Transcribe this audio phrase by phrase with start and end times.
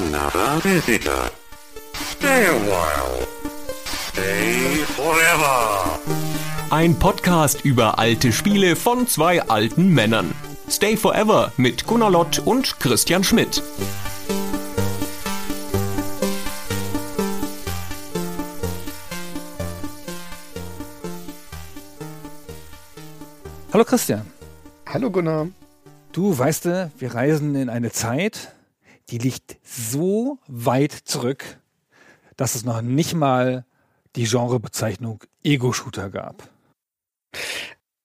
[0.00, 1.30] another visitor.
[1.92, 3.26] Stay a while.
[3.84, 5.98] Stay forever.
[6.70, 10.32] Ein Podcast über alte Spiele von zwei alten Männern.
[10.68, 13.62] Stay Forever mit Gunnar Lott und Christian Schmidt.
[23.72, 24.22] Hallo Christian.
[24.88, 25.48] Hallo Gunnar.
[26.12, 28.54] Du weißt, du, wir reisen in eine Zeit,
[29.10, 31.58] die liegt so weit zurück,
[32.36, 33.64] dass es noch nicht mal
[34.16, 36.48] die Genrebezeichnung Ego-Shooter gab.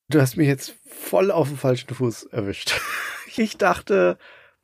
[0.10, 2.80] Du hast mich jetzt voll auf den falschen Fuß erwischt.
[3.38, 4.18] Ich dachte,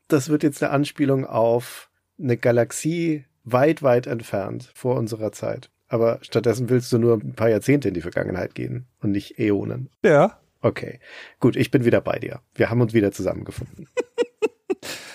[0.08, 5.70] das wird jetzt eine Anspielung auf eine Galaxie weit, weit entfernt vor unserer Zeit.
[5.90, 9.90] Aber stattdessen willst du nur ein paar Jahrzehnte in die Vergangenheit gehen und nicht Äonen.
[10.04, 10.40] Ja.
[10.62, 11.02] Okay,
[11.41, 12.40] gut, ich bin wieder bei dir.
[12.55, 13.90] Wir haben uns wieder zusammengefunden.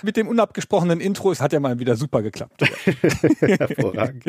[0.03, 2.63] Mit dem unabgesprochenen Intro, es hat ja mal wieder super geklappt.
[3.41, 4.25] Hervorragend.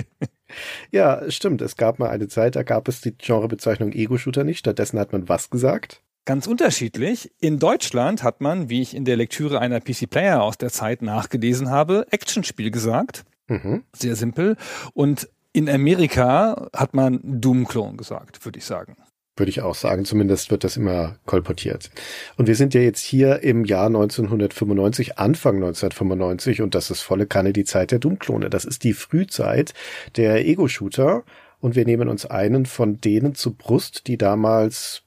[0.92, 1.62] Ja, stimmt.
[1.62, 4.60] Es gab mal eine Zeit, da gab es die Genrebezeichnung Ego-Shooter nicht.
[4.60, 6.02] Stattdessen hat man was gesagt?
[6.26, 7.32] Ganz unterschiedlich.
[7.40, 11.02] In Deutschland hat man, wie ich in der Lektüre einer PC Player aus der Zeit
[11.02, 13.24] nachgelesen habe, Actionspiel gesagt.
[13.48, 13.84] Mhm.
[13.94, 14.58] Sehr simpel.
[14.94, 18.98] Und in Amerika hat man Doom-Clone gesagt, würde ich sagen.
[19.38, 20.04] Würde ich auch sagen.
[20.04, 21.92] Zumindest wird das immer kolportiert.
[22.36, 27.28] Und wir sind ja jetzt hier im Jahr 1995, Anfang 1995, und das ist volle
[27.28, 28.50] Kanne die Zeit der Doom-Klone.
[28.50, 29.74] Das ist die Frühzeit
[30.16, 31.24] der Ego-Shooter.
[31.60, 35.04] Und wir nehmen uns einen von denen zu Brust, die damals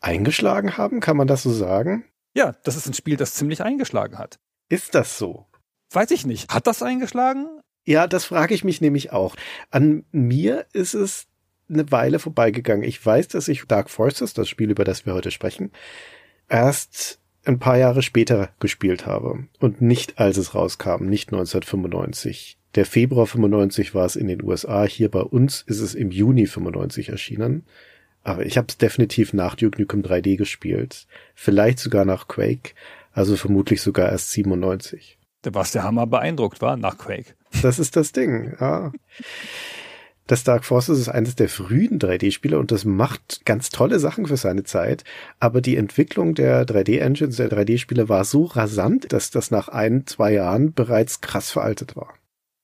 [0.00, 1.00] eingeschlagen haben.
[1.00, 2.04] Kann man das so sagen?
[2.34, 4.38] Ja, das ist ein Spiel, das ziemlich eingeschlagen hat.
[4.68, 5.46] Ist das so?
[5.92, 6.52] Weiß ich nicht.
[6.52, 7.48] Hat das eingeschlagen?
[7.84, 9.34] Ja, das frage ich mich nämlich auch.
[9.70, 11.26] An mir ist es
[11.70, 12.84] eine Weile vorbeigegangen.
[12.84, 15.70] Ich weiß, dass ich Dark Forces, das Spiel, über das wir heute sprechen,
[16.48, 22.58] erst ein paar Jahre später gespielt habe und nicht als es rauskam, nicht 1995.
[22.74, 26.46] Der Februar 95 war es in den USA, hier bei uns ist es im Juni
[26.46, 27.64] 95 erschienen.
[28.22, 32.74] Aber ich habe es definitiv nach Duke Nukem 3D gespielt, vielleicht sogar nach Quake,
[33.12, 35.18] also vermutlich sogar erst 97.
[35.42, 37.34] Da warst der Hammer beeindruckt, war nach Quake.
[37.62, 38.92] Das ist das Ding, ja.
[40.30, 44.36] Das Dark Forces ist eines der frühen 3D-Spiele und das macht ganz tolle Sachen für
[44.36, 45.02] seine Zeit.
[45.40, 50.34] Aber die Entwicklung der 3D-Engines, der 3D-Spiele war so rasant, dass das nach ein, zwei
[50.34, 52.14] Jahren bereits krass veraltet war.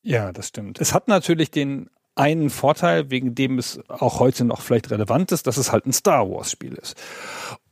[0.02, 0.80] Ja, das stimmt.
[0.80, 5.48] Es hat natürlich den einen Vorteil, wegen dem es auch heute noch vielleicht relevant ist,
[5.48, 6.94] dass es halt ein Star Wars-Spiel ist.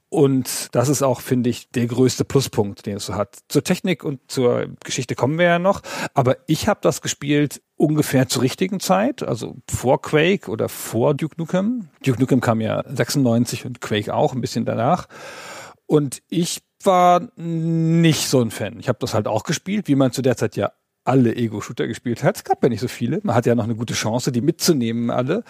[0.08, 3.38] Und das ist auch, finde ich, der größte Pluspunkt, den es so hat.
[3.48, 5.82] Zur Technik und zur Geschichte kommen wir ja noch.
[6.14, 11.34] Aber ich habe das gespielt ungefähr zur richtigen Zeit, also vor Quake oder vor Duke
[11.38, 11.88] Nukem.
[12.04, 15.06] Duke Nukem kam ja 96 und Quake auch ein bisschen danach.
[15.86, 18.78] Und ich war nicht so ein Fan.
[18.78, 20.72] Ich habe das halt auch gespielt, wie man zu der Zeit ja
[21.04, 22.36] alle Ego-Shooter gespielt hat.
[22.36, 23.20] Es gab ja nicht so viele.
[23.22, 25.44] Man hat ja noch eine gute Chance, die mitzunehmen alle.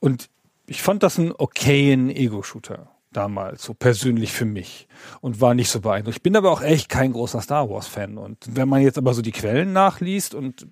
[0.00, 0.30] Und
[0.66, 4.88] ich fand das einen okayen Ego-Shooter damals, so persönlich für mich
[5.20, 6.16] und war nicht so beeindruckt.
[6.16, 8.18] Ich bin aber auch echt kein großer Star Wars-Fan.
[8.18, 10.66] Und wenn man jetzt aber so die Quellen nachliest und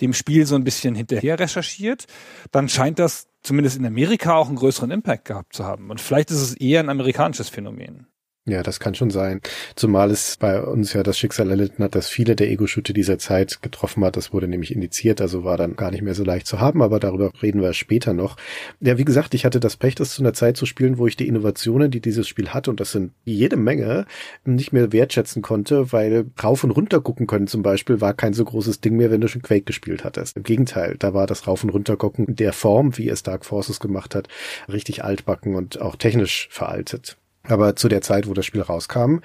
[0.00, 2.06] dem Spiel so ein bisschen hinterher recherchiert,
[2.50, 5.90] dann scheint das zumindest in Amerika auch einen größeren Impact gehabt zu haben.
[5.90, 8.06] Und vielleicht ist es eher ein amerikanisches Phänomen.
[8.48, 9.42] Ja, das kann schon sein.
[9.76, 13.60] Zumal es bei uns ja das Schicksal erlitten hat, dass viele der Ego-Shooter dieser Zeit
[13.60, 14.16] getroffen hat.
[14.16, 16.98] Das wurde nämlich indiziert, also war dann gar nicht mehr so leicht zu haben, aber
[16.98, 18.36] darüber reden wir später noch.
[18.80, 21.16] Ja, wie gesagt, ich hatte das Pech, das zu einer Zeit zu spielen, wo ich
[21.16, 24.06] die Innovationen, die dieses Spiel hat, und das sind jede Menge,
[24.46, 28.46] nicht mehr wertschätzen konnte, weil rauf und runter gucken können zum Beispiel war kein so
[28.46, 30.38] großes Ding mehr, wenn du schon Quake gespielt hattest.
[30.38, 33.78] Im Gegenteil, da war das rauf und runter gucken der Form, wie es Dark Forces
[33.78, 34.28] gemacht hat,
[34.72, 37.18] richtig altbacken und auch technisch veraltet.
[37.48, 39.20] Aber zu der Zeit, wo das Spiel rauskam,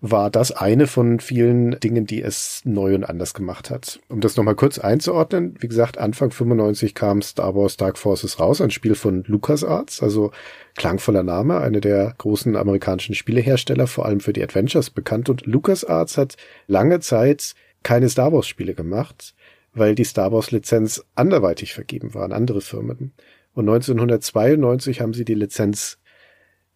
[0.00, 3.98] war das eine von vielen Dingen, die es neu und anders gemacht hat.
[4.08, 8.60] Um das nochmal kurz einzuordnen, wie gesagt, Anfang 95 kam Star Wars Dark Forces raus,
[8.60, 10.30] ein Spiel von LucasArts, also
[10.76, 15.28] klangvoller Name, eine der großen amerikanischen Spielehersteller, vor allem für die Adventures bekannt.
[15.28, 16.36] Und LucasArts hat
[16.68, 19.34] lange Zeit keine Star Wars Spiele gemacht,
[19.74, 23.14] weil die Star Wars Lizenz anderweitig vergeben war an andere Firmen.
[23.52, 25.98] Und 1992 haben sie die Lizenz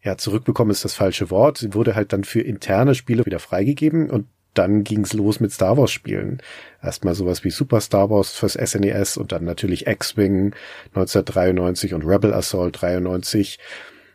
[0.02, 1.58] ja, zurückbekommen ist das falsche Wort.
[1.58, 5.78] Sie wurde halt dann für interne Spiele wieder freigegeben und dann ging's los mit Star
[5.78, 6.42] Wars Spielen.
[6.82, 10.54] Erstmal sowas wie Super Star Wars fürs SNES und dann natürlich X-Wing
[10.88, 13.58] 1993 und Rebel Assault 93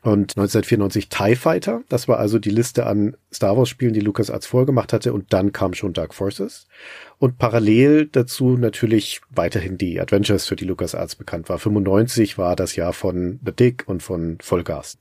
[0.04, 1.82] und 1994 TIE Fighter.
[1.90, 5.52] Das war also die Liste an Star Wars Spielen, die LucasArts vorgemacht hatte und dann
[5.52, 6.68] kam schon Dark Forces.
[7.18, 11.58] Und parallel dazu natürlich weiterhin die Adventures, für die LucasArts bekannt war.
[11.58, 14.98] 95 war das Jahr von The Dick und von Vollgas.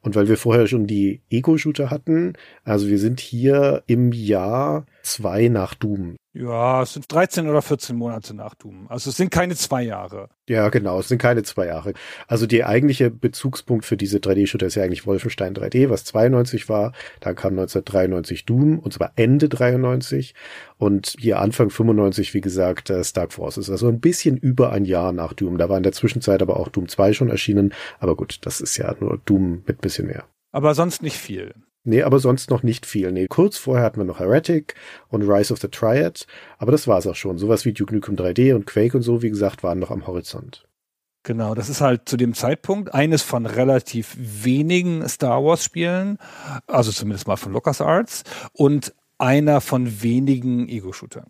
[0.00, 2.34] Und weil wir vorher schon die Ego-Shooter hatten,
[2.64, 6.16] also wir sind hier im Jahr zwei nach Doom.
[6.34, 8.86] Ja, es sind 13 oder 14 Monate nach Doom.
[8.88, 10.28] Also es sind keine zwei Jahre.
[10.48, 11.94] Ja, genau, es sind keine zwei Jahre.
[12.28, 16.92] Also der eigentliche Bezugspunkt für diese 3D-Shooter ist ja eigentlich Wolfenstein 3D, was 92 war.
[17.20, 20.34] Da kam 1993 Doom, und zwar Ende 93.
[20.76, 23.68] Und hier Anfang 95, wie gesagt, äh, Stark Forces.
[23.68, 25.58] Also ein bisschen über ein Jahr nach Doom.
[25.58, 27.74] Da war in der Zwischenzeit aber auch Doom 2 schon erschienen.
[27.98, 30.24] Aber gut, das ist ja nur Doom mit bisschen mehr.
[30.52, 31.54] Aber sonst nicht viel.
[31.84, 33.12] Nee, aber sonst noch nicht viel.
[33.12, 34.74] Nee, kurz vorher hatten wir noch Heretic
[35.08, 36.26] und Rise of the Triad,
[36.58, 37.38] aber das war's auch schon.
[37.38, 40.68] Sowas wie Duke Nukem 3D und Quake und so, wie gesagt, waren noch am Horizont.
[41.22, 46.18] Genau, das ist halt zu dem Zeitpunkt eines von relativ wenigen Star Wars Spielen,
[46.66, 51.26] also zumindest mal von LucasArts und einer von wenigen Ego-Shootern.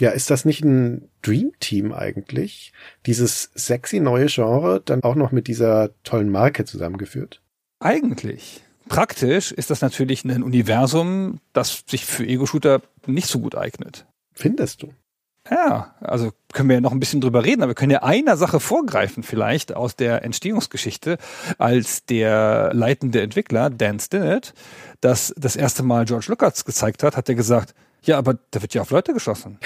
[0.00, 2.72] Ja, ist das nicht ein Dream Team eigentlich?
[3.06, 7.42] Dieses sexy neue Genre dann auch noch mit dieser tollen Marke zusammengeführt?
[7.78, 8.65] Eigentlich.
[8.88, 14.06] Praktisch ist das natürlich ein Universum, das sich für Ego-Shooter nicht so gut eignet.
[14.32, 14.92] Findest du?
[15.50, 18.36] Ja, also können wir ja noch ein bisschen drüber reden, aber wir können ja einer
[18.36, 21.18] Sache vorgreifen vielleicht aus der Entstehungsgeschichte,
[21.58, 24.54] als der leitende Entwickler Dan Stinnett
[25.00, 28.74] das das erste Mal George Lucas gezeigt hat, hat er gesagt, ja, aber da wird
[28.74, 29.58] ja auf Leute geschossen.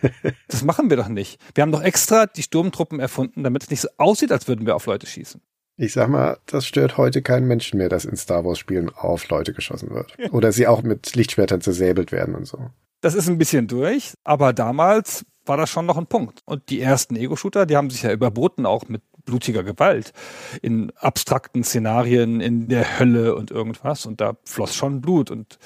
[0.48, 1.40] das machen wir doch nicht.
[1.54, 4.76] Wir haben doch extra die Sturmtruppen erfunden, damit es nicht so aussieht, als würden wir
[4.76, 5.40] auf Leute schießen.
[5.76, 9.28] Ich sag mal, das stört heute keinen Menschen mehr, dass in Star Wars Spielen auf
[9.28, 10.14] Leute geschossen wird.
[10.32, 12.70] Oder sie auch mit Lichtschwertern zersäbelt werden und so.
[13.00, 16.40] Das ist ein bisschen durch, aber damals war das schon noch ein Punkt.
[16.44, 20.12] Und die ersten Ego-Shooter, die haben sich ja überboten, auch mit blutiger Gewalt.
[20.60, 24.06] In abstrakten Szenarien, in der Hölle und irgendwas.
[24.06, 25.30] Und da floss schon Blut.
[25.30, 25.58] Und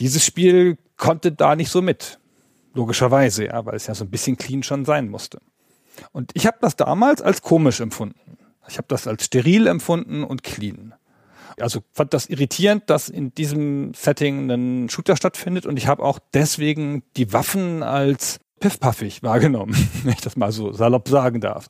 [0.00, 2.18] dieses Spiel konnte da nicht so mit.
[2.74, 5.38] Logischerweise, ja, weil es ja so ein bisschen clean schon sein musste.
[6.12, 8.36] Und ich habe das damals als komisch empfunden.
[8.68, 10.94] Ich habe das als steril empfunden und clean.
[11.58, 16.18] Also fand das irritierend, dass in diesem Setting ein Shooter stattfindet und ich habe auch
[16.34, 21.68] deswegen die Waffen als piffpaffig wahrgenommen, wenn ich das mal so salopp sagen darf.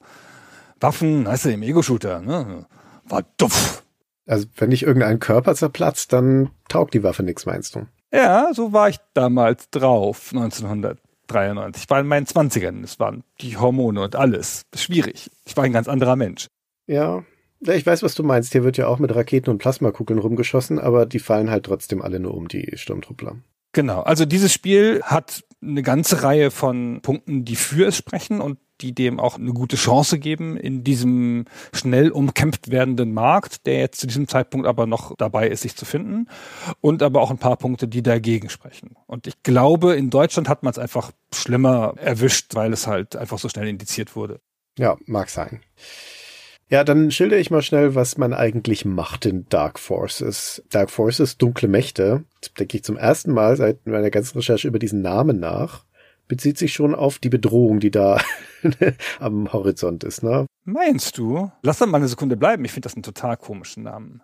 [0.81, 2.66] Waffen, weißt du, im Ego-Shooter, ne?
[3.04, 3.82] War duff.
[4.26, 7.87] Also wenn nicht irgendein Körper zerplatzt, dann taugt die Waffe nichts, meinst du?
[8.12, 11.84] Ja, so war ich damals drauf, 1993.
[11.84, 12.82] Ich war in meinen Zwanzigern.
[12.82, 14.62] Es waren die Hormone und alles.
[14.75, 15.31] Schwierig.
[15.44, 16.49] Ich war ein ganz anderer Mensch.
[16.87, 17.25] Ja,
[17.61, 18.53] ich weiß, was du meinst.
[18.53, 22.21] Hier wird ja auch mit Raketen und Plasmakugeln rumgeschossen, aber die fallen halt trotzdem alle
[22.21, 23.37] nur um die Sturmtruppler.
[23.73, 24.00] Genau.
[24.03, 28.94] Also dieses Spiel hat eine ganze Reihe von Punkten, die für es sprechen und die
[28.94, 34.06] dem auch eine gute Chance geben in diesem schnell umkämpft werdenden Markt, der jetzt zu
[34.06, 36.29] diesem Zeitpunkt aber noch dabei ist, sich zu finden.
[36.83, 38.97] Und aber auch ein paar Punkte, die dagegen sprechen.
[39.06, 43.38] Und ich glaube, in Deutschland hat man es einfach schlimmer erwischt, weil es halt einfach
[43.38, 44.41] so schnell indiziert wurde.
[44.79, 45.61] Ja, mag sein.
[46.68, 50.64] Ja, dann schilder ich mal schnell, was man eigentlich macht in Dark Forces.
[50.68, 52.24] Dark Forces, dunkle Mächte,
[52.58, 55.84] denke ich zum ersten Mal seit meiner ganzen Recherche über diesen Namen nach,
[56.26, 58.20] bezieht sich schon auf die Bedrohung, die da
[59.20, 60.46] am Horizont ist, ne?
[60.64, 61.52] Meinst du?
[61.62, 62.64] Lass dann mal eine Sekunde bleiben.
[62.64, 64.22] Ich finde das einen total komischen Namen.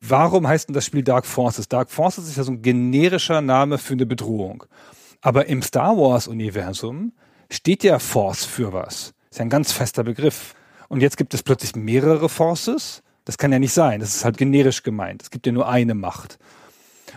[0.00, 1.68] Warum heißt denn das Spiel Dark Forces?
[1.68, 4.64] Dark Forces ist ja so ein generischer Name für eine Bedrohung.
[5.20, 7.12] Aber im Star Wars Universum
[7.50, 9.12] steht ja Force für was.
[9.30, 10.54] Ist ja ein ganz fester Begriff.
[10.88, 13.02] Und jetzt gibt es plötzlich mehrere Forces.
[13.24, 14.00] Das kann ja nicht sein.
[14.00, 15.22] Das ist halt generisch gemeint.
[15.22, 16.38] Es gibt ja nur eine Macht.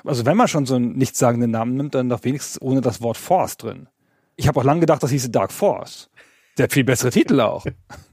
[0.03, 3.17] Also wenn man schon so einen nichtssagenden Namen nimmt, dann doch wenigstens ohne das Wort
[3.17, 3.87] Force drin.
[4.35, 6.09] Ich habe auch lange gedacht, das hieße Dark Force.
[6.57, 7.65] Der viel bessere Titel auch.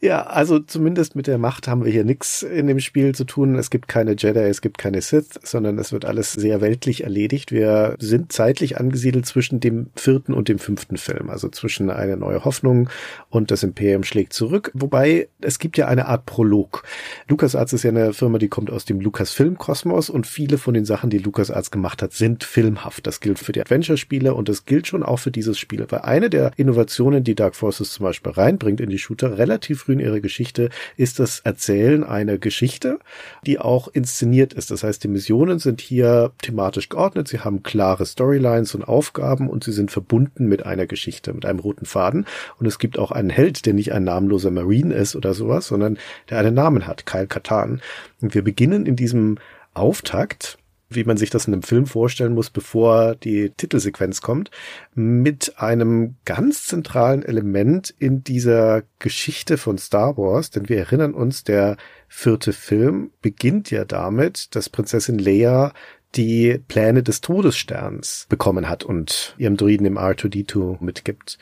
[0.00, 3.56] ja, also zumindest mit der Macht haben wir hier nichts in dem Spiel zu tun.
[3.56, 7.52] Es gibt keine Jedi, es gibt keine Sith, sondern es wird alles sehr weltlich erledigt.
[7.52, 12.44] Wir sind zeitlich angesiedelt zwischen dem vierten und dem fünften Film, also zwischen eine neue
[12.44, 12.88] Hoffnung
[13.30, 14.70] und das Imperium schlägt zurück.
[14.74, 16.84] Wobei es gibt ja eine Art Prolog.
[17.28, 21.10] LucasArts ist ja eine Firma, die kommt aus dem Lucasfilm-Kosmos und viele von den Sachen,
[21.10, 23.06] die LucasArts gemacht hat, sind filmhaft.
[23.06, 25.86] Das gilt für die Adventure-Spiele und das gilt schon auch für dieses Spiel.
[25.88, 29.94] Weil eine der Innovationen, die Dark Forces zum Beispiel reinbringt in die Shooter relativ früh
[29.94, 33.00] in ihrer Geschichte ist das Erzählen einer Geschichte,
[33.44, 34.70] die auch inszeniert ist.
[34.70, 39.64] Das heißt, die Missionen sind hier thematisch geordnet, sie haben klare Storylines und Aufgaben und
[39.64, 42.24] sie sind verbunden mit einer Geschichte, mit einem roten Faden.
[42.60, 45.98] Und es gibt auch einen Held, der nicht ein namenloser Marine ist oder sowas, sondern
[46.30, 47.82] der einen Namen hat, Kyle Katan.
[48.20, 49.38] Und wir beginnen in diesem
[49.74, 50.58] Auftakt
[50.94, 54.50] wie man sich das in einem Film vorstellen muss, bevor die Titelsequenz kommt,
[54.94, 61.44] mit einem ganz zentralen Element in dieser Geschichte von Star Wars, denn wir erinnern uns,
[61.44, 61.76] der
[62.08, 65.72] vierte Film beginnt ja damit, dass Prinzessin Leia
[66.16, 71.38] die Pläne des Todessterns bekommen hat und ihrem Druiden im R2D2 mitgibt.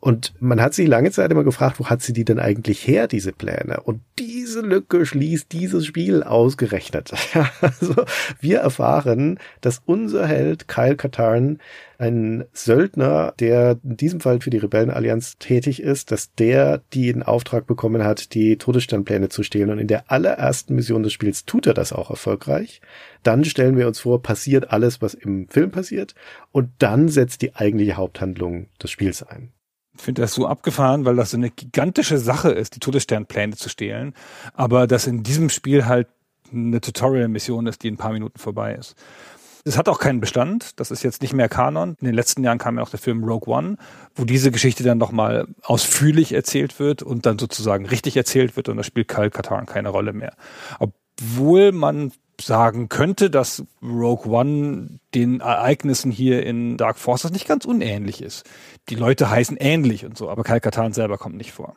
[0.00, 3.06] Und man hat sich lange Zeit immer gefragt, wo hat sie die denn eigentlich her,
[3.06, 3.80] diese Pläne?
[3.84, 7.12] Und diese Lücke schließt dieses Spiel ausgerechnet.
[7.60, 8.04] also
[8.40, 11.58] wir erfahren, dass unser Held Kyle Katarn
[12.04, 17.66] ein Söldner, der in diesem Fall für die Rebellenallianz tätig ist, dass der den Auftrag
[17.66, 19.70] bekommen hat, die Todessternpläne zu stehlen.
[19.70, 22.80] Und in der allerersten Mission des Spiels tut er das auch erfolgreich.
[23.22, 26.14] Dann stellen wir uns vor, passiert alles, was im Film passiert.
[26.52, 29.52] Und dann setzt die eigentliche Haupthandlung des Spiels ein.
[29.96, 33.68] Ich finde das so abgefahren, weil das so eine gigantische Sache ist, die Todessternpläne zu
[33.68, 34.12] stehlen.
[34.52, 36.08] Aber dass in diesem Spiel halt
[36.52, 38.94] eine Tutorial-Mission ist, die in ein paar Minuten vorbei ist.
[39.66, 40.78] Es hat auch keinen Bestand.
[40.78, 41.96] Das ist jetzt nicht mehr Kanon.
[42.00, 43.78] In den letzten Jahren kam ja auch der Film Rogue One,
[44.14, 48.76] wo diese Geschichte dann nochmal ausführlich erzählt wird und dann sozusagen richtig erzählt wird und
[48.76, 50.34] da spielt Kyle Katarn keine Rolle mehr.
[50.78, 57.64] Obwohl man sagen könnte, dass Rogue One den Ereignissen hier in Dark Forces nicht ganz
[57.64, 58.44] unähnlich ist.
[58.88, 61.76] Die Leute heißen ähnlich und so, aber Kyle Katarn selber kommt nicht vor.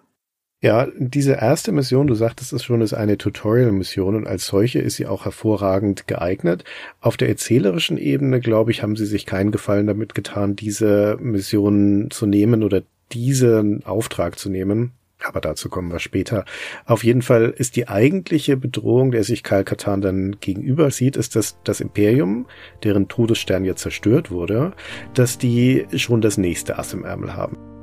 [0.59, 4.95] Ja, diese erste Mission, du sagtest es schon, ist eine Tutorial-Mission und als solche ist
[4.95, 6.63] sie auch hervorragend geeignet.
[6.99, 12.07] Auf der erzählerischen Ebene, glaube ich, haben sie sich keinen Gefallen damit getan, diese Mission
[12.09, 14.93] zu nehmen oder diesen Auftrag zu nehmen.
[15.23, 16.43] Aber dazu kommen wir später.
[16.85, 21.35] Auf jeden Fall ist die eigentliche Bedrohung, der sich Kal Katan dann gegenüber sieht, ist,
[21.35, 22.47] dass das Imperium,
[22.83, 24.73] deren Todesstern jetzt zerstört wurde,
[25.13, 27.76] dass die schon das nächste Ass im Ärmel haben.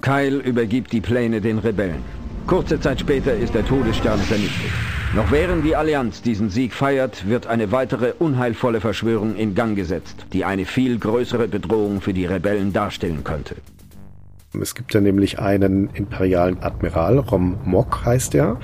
[0.00, 2.02] Kyle übergibt die Pläne den Rebellen.
[2.46, 4.70] Kurze Zeit später ist der Todesstern vernichtet.
[5.14, 10.26] Noch während die Allianz diesen Sieg feiert, wird eine weitere unheilvolle Verschwörung in Gang gesetzt,
[10.32, 13.56] die eine viel größere Bedrohung für die Rebellen darstellen könnte.
[14.60, 18.58] Es gibt ja nämlich einen imperialen Admiral, Rom Mock heißt er.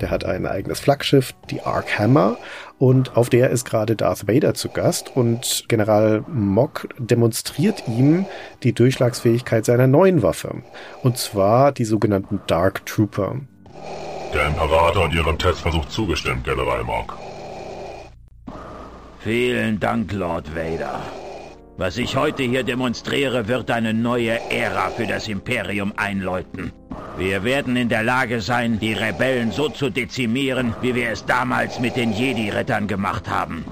[0.00, 2.36] Der hat ein eigenes Flaggschiff, die Ark Hammer,
[2.80, 8.24] und auf der ist gerade Darth Vader zu Gast und General Mock demonstriert ihm
[8.62, 10.62] die Durchschlagsfähigkeit seiner neuen Waffe.
[11.02, 13.36] Und zwar die sogenannten Dark Trooper.
[14.32, 17.18] Der Imperator hat Ihrem Testversuch zugestimmt, General Mock.
[19.18, 21.02] Vielen Dank, Lord Vader.
[21.80, 26.72] Was ich heute hier demonstriere, wird eine neue Ära für das Imperium einläuten.
[27.16, 31.80] Wir werden in der Lage sein, die Rebellen so zu dezimieren, wie wir es damals
[31.80, 33.64] mit den Jedi-Rittern gemacht haben.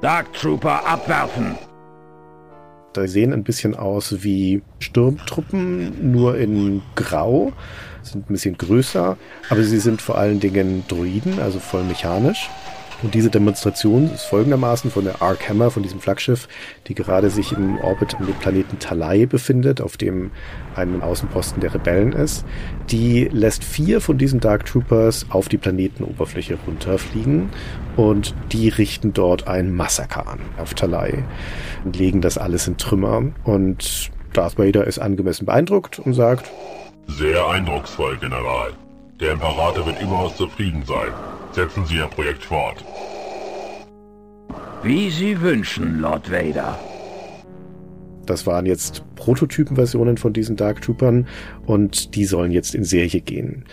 [0.00, 1.58] Dark Trooper abwerfen!
[2.92, 7.52] Da sehen ein bisschen aus wie Sturmtruppen, nur in Grau,
[8.04, 9.16] sind ein bisschen größer,
[9.50, 12.48] aber sie sind vor allen Dingen Droiden, also voll mechanisch.
[13.02, 16.48] Und diese Demonstration ist folgendermaßen von der Ark Hammer, von diesem Flaggschiff,
[16.88, 20.32] die gerade sich im Orbit um den Planeten Talai befindet, auf dem
[20.74, 22.44] ein Außenposten der Rebellen ist.
[22.90, 27.50] Die lässt vier von diesen Dark Troopers auf die Planetenoberfläche runterfliegen
[27.96, 31.22] und die richten dort ein Massaker an auf Talai
[31.84, 33.22] und legen das alles in Trümmer.
[33.44, 36.50] Und Darth Vader ist angemessen beeindruckt und sagt,
[37.06, 38.72] Sehr eindrucksvoll, General.
[39.20, 41.12] Der Imperator wird überaus zufrieden sein.
[41.58, 42.84] Setzen Sie Ihr Projekt fort.
[44.84, 46.78] Wie Sie wünschen, Lord Vader.
[48.26, 51.26] Das waren jetzt Prototypenversionen von diesen Dark Troopern
[51.66, 53.64] und die sollen jetzt in Serie gehen.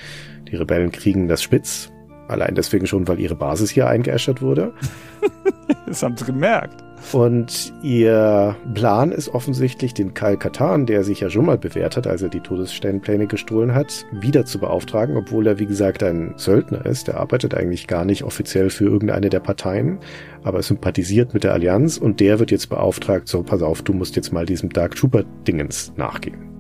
[0.50, 1.92] Die Rebellen kriegen das Spitz,
[2.28, 4.74] allein deswegen schon, weil ihre Basis hier eingeäschert wurde.
[5.86, 6.84] das haben sie gemerkt.
[7.14, 12.08] Und ihr Plan ist offensichtlich, den Kyle Katan, der sich ja schon mal bewährt hat,
[12.08, 16.86] als er die Todessternpläne gestohlen hat, wieder zu beauftragen, obwohl er, wie gesagt, ein Söldner
[16.86, 17.08] ist.
[17.08, 20.00] Der arbeitet eigentlich gar nicht offiziell für irgendeine der Parteien,
[20.44, 24.16] aber sympathisiert mit der Allianz und der wird jetzt beauftragt, so, pass auf, du musst
[24.16, 26.56] jetzt mal diesem Dark Trooper-Dingens nachgehen.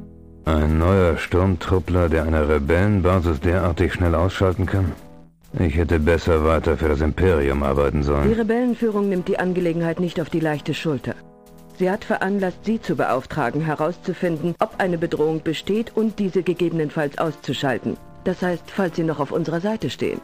[0.46, 4.92] Ein neuer Sturmtruppler, der eine Rebellenbasis derartig schnell ausschalten kann?
[5.60, 8.28] Ich hätte besser weiter für das Imperium arbeiten sollen.
[8.28, 11.16] Die Rebellenführung nimmt die Angelegenheit nicht auf die leichte Schulter.
[11.78, 17.98] Sie hat veranlasst, Sie zu beauftragen, herauszufinden, ob eine Bedrohung besteht und diese gegebenenfalls auszuschalten.
[18.24, 20.20] Das heißt, falls Sie noch auf unserer Seite stehen.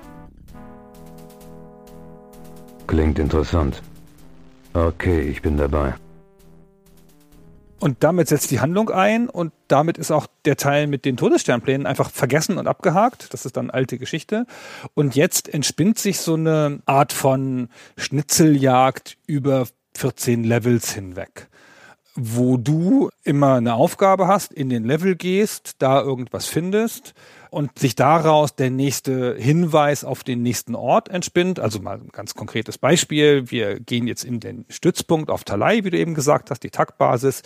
[2.88, 3.82] Klingt interessant.
[4.74, 5.94] Okay, ich bin dabei.
[7.82, 11.88] Und damit setzt die Handlung ein und damit ist auch der Teil mit den Todessternplänen
[11.88, 13.34] einfach vergessen und abgehakt.
[13.34, 14.46] Das ist dann alte Geschichte.
[14.94, 21.48] Und jetzt entspinnt sich so eine Art von Schnitzeljagd über 14 Levels hinweg
[22.14, 27.14] wo du immer eine Aufgabe hast, in den Level gehst, da irgendwas findest
[27.51, 31.60] und sich daraus der nächste Hinweis auf den nächsten Ort entspinnt.
[31.60, 33.51] Also mal ein ganz konkretes Beispiel.
[33.51, 37.43] Wir gehen jetzt in den Stützpunkt auf Talai, wie du eben gesagt hast, die TAC-Basis.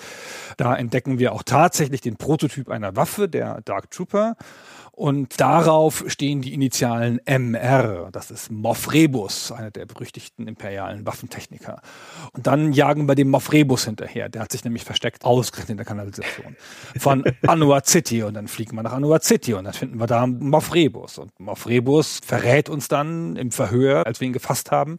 [0.57, 4.35] Da entdecken wir auch tatsächlich den Prototyp einer Waffe, der Dark Trooper.
[4.95, 8.07] Und darauf stehen die Initialen MR.
[8.13, 11.81] Das ist Moff Rebus, einer der berüchtigten imperialen Waffentechniker.
[12.31, 14.29] Und dann jagen wir dem Moff Rebus hinterher.
[14.29, 16.55] Der hat sich nämlich versteckt, ausgerechnet in der Kanalisation.
[16.97, 18.23] Von Anua City.
[18.23, 21.17] Und dann fliegen wir nach Anua City und dann finden wir da Moff Rebus.
[21.17, 24.97] Und Moff Rebus verrät uns dann im Verhör, als wir ihn gefasst haben,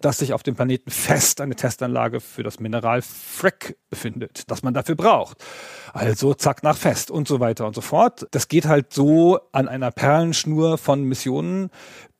[0.00, 4.74] dass sich auf dem Planeten fest eine Testanlage für das Mineral Freck befindet, das man
[4.74, 5.38] dafür braucht.
[5.92, 8.28] Also zack nach fest und so weiter und so fort.
[8.30, 11.70] Das geht halt so an einer Perlenschnur von Missionen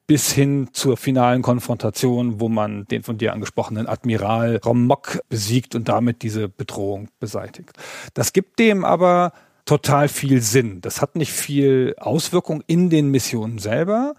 [0.07, 5.89] bis hin zur finalen Konfrontation, wo man den von dir angesprochenen Admiral Romok besiegt und
[5.89, 7.73] damit diese Bedrohung beseitigt.
[8.13, 9.33] Das gibt dem aber
[9.65, 10.83] total viel Sinn.
[10.83, 14.15] Das hat nicht viel Auswirkung in den Missionen selber,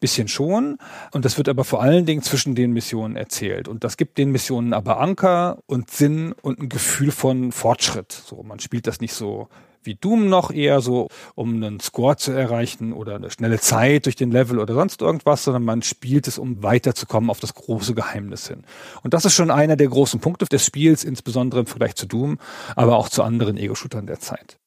[0.00, 0.78] bisschen schon.
[1.12, 3.68] Und das wird aber vor allen Dingen zwischen den Missionen erzählt.
[3.68, 8.12] Und das gibt den Missionen aber Anker und Sinn und ein Gefühl von Fortschritt.
[8.12, 9.48] So, man spielt das nicht so
[9.82, 14.16] wie Doom noch eher so, um einen Score zu erreichen oder eine schnelle Zeit durch
[14.16, 18.48] den Level oder sonst irgendwas, sondern man spielt es, um weiterzukommen auf das große Geheimnis
[18.48, 18.64] hin.
[19.02, 22.38] Und das ist schon einer der großen Punkte des Spiels, insbesondere im Vergleich zu Doom,
[22.76, 24.58] aber auch zu anderen Ego-Shootern der Zeit.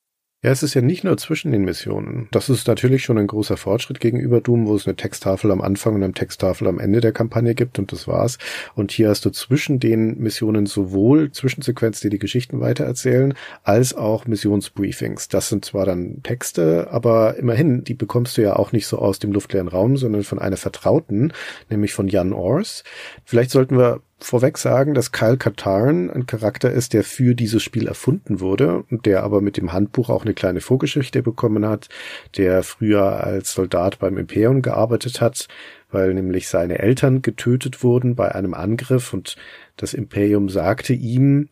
[0.44, 2.28] Ja, es ist ja nicht nur zwischen den Missionen.
[2.32, 5.94] Das ist natürlich schon ein großer Fortschritt gegenüber Doom, wo es eine Texttafel am Anfang
[5.94, 8.40] und eine Texttafel am Ende der Kampagne gibt und das war's.
[8.74, 14.26] Und hier hast du zwischen den Missionen sowohl Zwischensequenzen, die die Geschichten weitererzählen, als auch
[14.26, 15.28] Missionsbriefings.
[15.28, 19.20] Das sind zwar dann Texte, aber immerhin, die bekommst du ja auch nicht so aus
[19.20, 21.34] dem luftleeren Raum, sondern von einer Vertrauten,
[21.70, 22.84] nämlich von Jan Ors.
[23.26, 27.88] Vielleicht sollten wir vorweg sagen, dass Kyle Katarn ein Charakter ist, der für dieses Spiel
[27.88, 31.90] erfunden wurde und der aber mit dem Handbuch auch eine kleine Vorgeschichte bekommen hat,
[32.38, 35.48] der früher als Soldat beim Imperium gearbeitet hat,
[35.92, 39.36] weil nämlich seine Eltern getötet wurden bei einem Angriff und
[39.78, 41.50] das Imperium sagte ihm,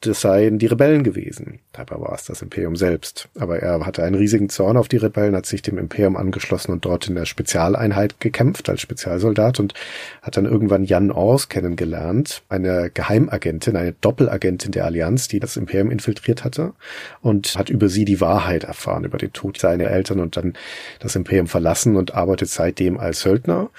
[0.00, 1.58] das seien die Rebellen gewesen.
[1.72, 3.28] Dabei war es das Imperium selbst.
[3.36, 6.84] Aber er hatte einen riesigen Zorn auf die Rebellen, hat sich dem Imperium angeschlossen und
[6.84, 9.74] dort in der Spezialeinheit gekämpft als Spezialsoldat und
[10.22, 15.90] hat dann irgendwann Jan Ors kennengelernt, eine Geheimagentin, eine Doppelagentin der Allianz, die das Imperium
[15.90, 16.74] infiltriert hatte
[17.20, 20.52] und hat über sie die Wahrheit erfahren, über den Tod seiner Eltern und dann
[21.00, 23.70] das Imperium verlassen und arbeitet seitdem als Söldner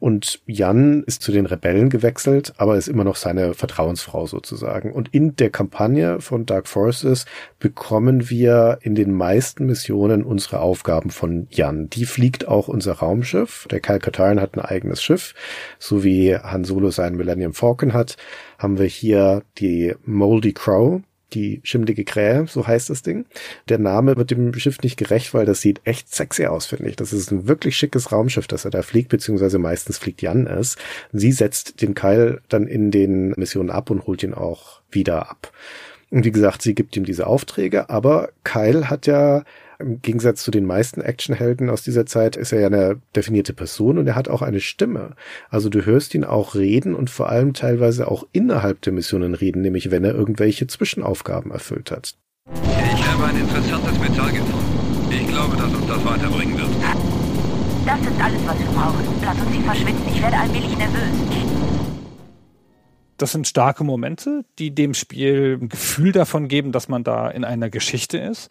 [0.00, 4.92] und Jan ist zu den Rebellen gewechselt, aber ist immer noch seine Vertrauensfrau sozusagen.
[4.92, 7.26] Und in der Kampagne von Dark Forces
[7.58, 11.90] bekommen wir in den meisten Missionen unsere Aufgaben von Jan.
[11.90, 13.66] Die fliegt auch unser Raumschiff.
[13.70, 15.34] Der Katarn hat ein eigenes Schiff,
[15.78, 18.16] so wie Han Solo sein Millennium Falcon hat,
[18.58, 21.00] haben wir hier die Moldy Crow,
[21.34, 23.26] die schimmlige Krähe, so heißt das Ding.
[23.68, 26.96] Der Name wird dem Schiff nicht gerecht, weil das sieht echt sexy aus, finde ich.
[26.96, 30.76] Das ist ein wirklich schickes Raumschiff, das er da fliegt, beziehungsweise meistens fliegt Jan es.
[31.12, 35.52] Sie setzt den Keil dann in den Missionen ab und holt ihn auch wieder ab.
[36.10, 39.44] Und wie gesagt, sie gibt ihm diese Aufträge, aber Kyle hat ja
[39.78, 43.98] im Gegensatz zu den meisten Actionhelden aus dieser Zeit ist er ja eine definierte Person
[43.98, 45.14] und er hat auch eine Stimme.
[45.50, 49.62] Also du hörst ihn auch reden und vor allem teilweise auch innerhalb der Missionen reden,
[49.62, 52.16] nämlich wenn er irgendwelche Zwischenaufgaben erfüllt hat.
[52.52, 55.10] Ich habe ein interessantes Metall gefunden.
[55.10, 56.68] Ich glaube, dass uns das weiterbringen wird.
[57.86, 59.04] Das ist alles, was wir brauchen.
[59.22, 60.02] Lass uns hier verschwinden.
[60.12, 61.48] Ich werde allmählich nervös.
[63.16, 67.44] Das sind starke Momente, die dem Spiel ein Gefühl davon geben, dass man da in
[67.44, 68.48] einer Geschichte ist.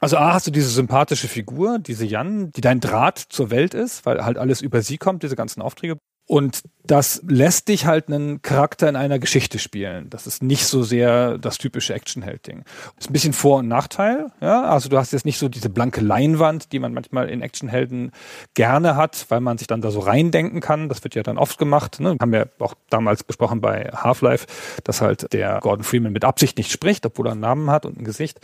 [0.00, 4.06] Also A, hast du diese sympathische Figur, diese Jan, die dein Draht zur Welt ist,
[4.06, 5.98] weil halt alles über sie kommt, diese ganzen Aufträge.
[6.28, 10.10] Und das lässt dich halt einen Charakter in einer Geschichte spielen.
[10.10, 12.64] Das ist nicht so sehr das typische Actionheld-Ding.
[12.98, 14.26] Ist ein bisschen Vor- und Nachteil.
[14.42, 14.64] Ja?
[14.64, 18.12] Also du hast jetzt nicht so diese blanke Leinwand, die man manchmal in Actionhelden
[18.52, 20.90] gerne hat, weil man sich dann da so reindenken kann.
[20.90, 21.98] Das wird ja dann oft gemacht.
[21.98, 22.16] Ne?
[22.20, 24.46] Haben wir auch damals besprochen bei Half-Life,
[24.84, 27.98] dass halt der Gordon Freeman mit Absicht nicht spricht, obwohl er einen Namen hat und
[27.98, 28.38] ein Gesicht.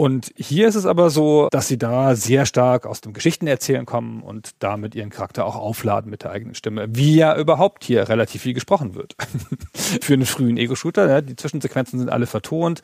[0.00, 4.22] Und hier ist es aber so, dass sie da sehr stark aus dem Geschichtenerzählen kommen
[4.22, 8.40] und damit ihren Charakter auch aufladen mit der eigenen Stimme, wie ja überhaupt hier relativ
[8.40, 9.14] viel gesprochen wird.
[10.00, 12.80] Für einen frühen Ego-Shooter, ja, die Zwischensequenzen sind alle vertont,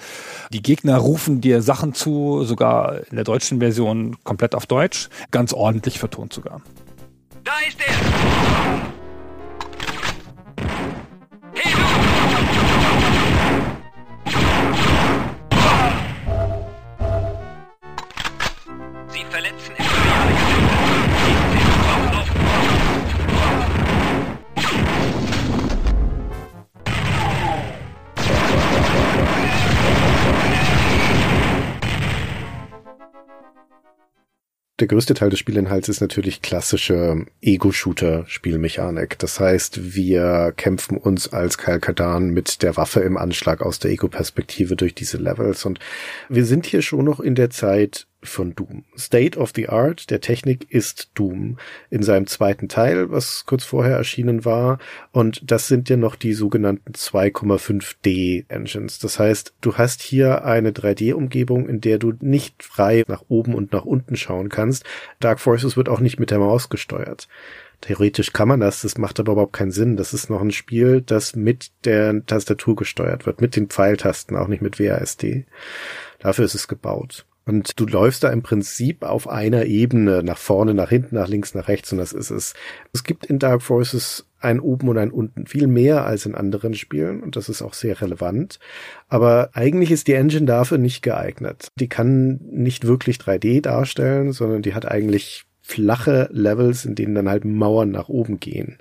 [0.52, 5.54] die Gegner rufen dir Sachen zu, sogar in der deutschen Version komplett auf Deutsch, ganz
[5.54, 6.60] ordentlich vertont sogar.
[7.44, 8.66] Da ist er!
[34.86, 39.18] Der größte Teil des Spielinhalts ist natürlich klassische Ego-Shooter-Spielmechanik.
[39.18, 44.76] Das heißt, wir kämpfen uns als Kalkadan mit der Waffe im Anschlag aus der Ego-Perspektive
[44.76, 45.64] durch diese Levels.
[45.64, 45.80] Und
[46.28, 48.84] wir sind hier schon noch in der Zeit von Doom.
[48.96, 51.58] State of the Art der Technik ist Doom
[51.90, 54.78] in seinem zweiten Teil, was kurz vorher erschienen war.
[55.12, 58.98] Und das sind ja noch die sogenannten 2,5D Engines.
[58.98, 63.72] Das heißt, du hast hier eine 3D-Umgebung, in der du nicht frei nach oben und
[63.72, 64.84] nach unten schauen kannst.
[65.20, 67.28] Dark Forces wird auch nicht mit der Maus gesteuert.
[67.82, 69.96] Theoretisch kann man das, das macht aber überhaupt keinen Sinn.
[69.96, 74.48] Das ist noch ein Spiel, das mit der Tastatur gesteuert wird, mit den Pfeiltasten, auch
[74.48, 75.44] nicht mit WASD.
[76.18, 77.26] Dafür ist es gebaut.
[77.46, 81.54] Und du läufst da im Prinzip auf einer Ebene, nach vorne, nach hinten, nach links,
[81.54, 82.54] nach rechts, und das ist es.
[82.92, 86.74] Es gibt in Dark Forces ein oben und ein unten, viel mehr als in anderen
[86.74, 88.58] Spielen, und das ist auch sehr relevant.
[89.08, 91.68] Aber eigentlich ist die Engine dafür nicht geeignet.
[91.78, 97.28] Die kann nicht wirklich 3D darstellen, sondern die hat eigentlich flache Levels, in denen dann
[97.28, 98.78] halt Mauern nach oben gehen.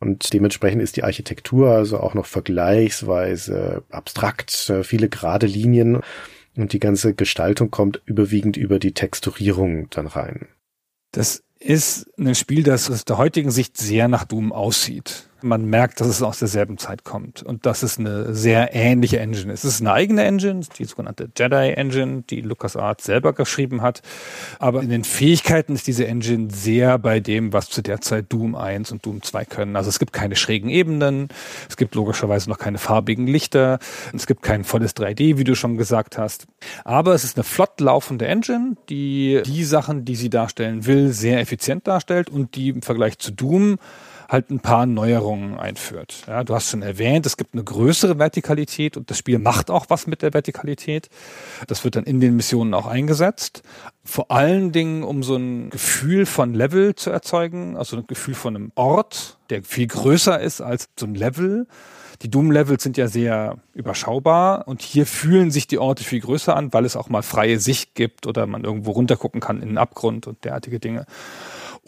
[0.00, 6.00] Und dementsprechend ist die Architektur also auch noch vergleichsweise abstrakt, viele gerade Linien.
[6.58, 10.48] Und die ganze Gestaltung kommt überwiegend über die Texturierung dann rein.
[11.12, 16.00] Das ist ein Spiel, das aus der heutigen Sicht sehr nach Doom aussieht man merkt,
[16.00, 19.64] dass es aus derselben Zeit kommt und dass es eine sehr ähnliche Engine ist.
[19.64, 24.02] Es ist eine eigene Engine, die sogenannte Jedi Engine, die LucasArts selber geschrieben hat.
[24.58, 28.54] Aber in den Fähigkeiten ist diese Engine sehr bei dem, was zu der Zeit Doom
[28.54, 29.76] 1 und Doom 2 können.
[29.76, 31.28] Also es gibt keine schrägen Ebenen,
[31.68, 33.78] es gibt logischerweise noch keine farbigen Lichter,
[34.14, 36.46] es gibt kein volles 3D, wie du schon gesagt hast.
[36.84, 41.40] Aber es ist eine flott laufende Engine, die die Sachen, die sie darstellen will, sehr
[41.40, 43.78] effizient darstellt und die im Vergleich zu Doom
[44.28, 46.24] halt ein paar Neuerungen einführt.
[46.26, 49.86] Ja, du hast schon erwähnt, es gibt eine größere Vertikalität und das Spiel macht auch
[49.88, 51.08] was mit der Vertikalität.
[51.66, 53.62] Das wird dann in den Missionen auch eingesetzt.
[54.04, 58.54] Vor allen Dingen, um so ein Gefühl von Level zu erzeugen, also ein Gefühl von
[58.54, 61.66] einem Ort, der viel größer ist als so ein Level.
[62.20, 66.72] Die Doom-Levels sind ja sehr überschaubar und hier fühlen sich die Orte viel größer an,
[66.72, 70.26] weil es auch mal freie Sicht gibt oder man irgendwo runtergucken kann in den Abgrund
[70.26, 71.06] und derartige Dinge.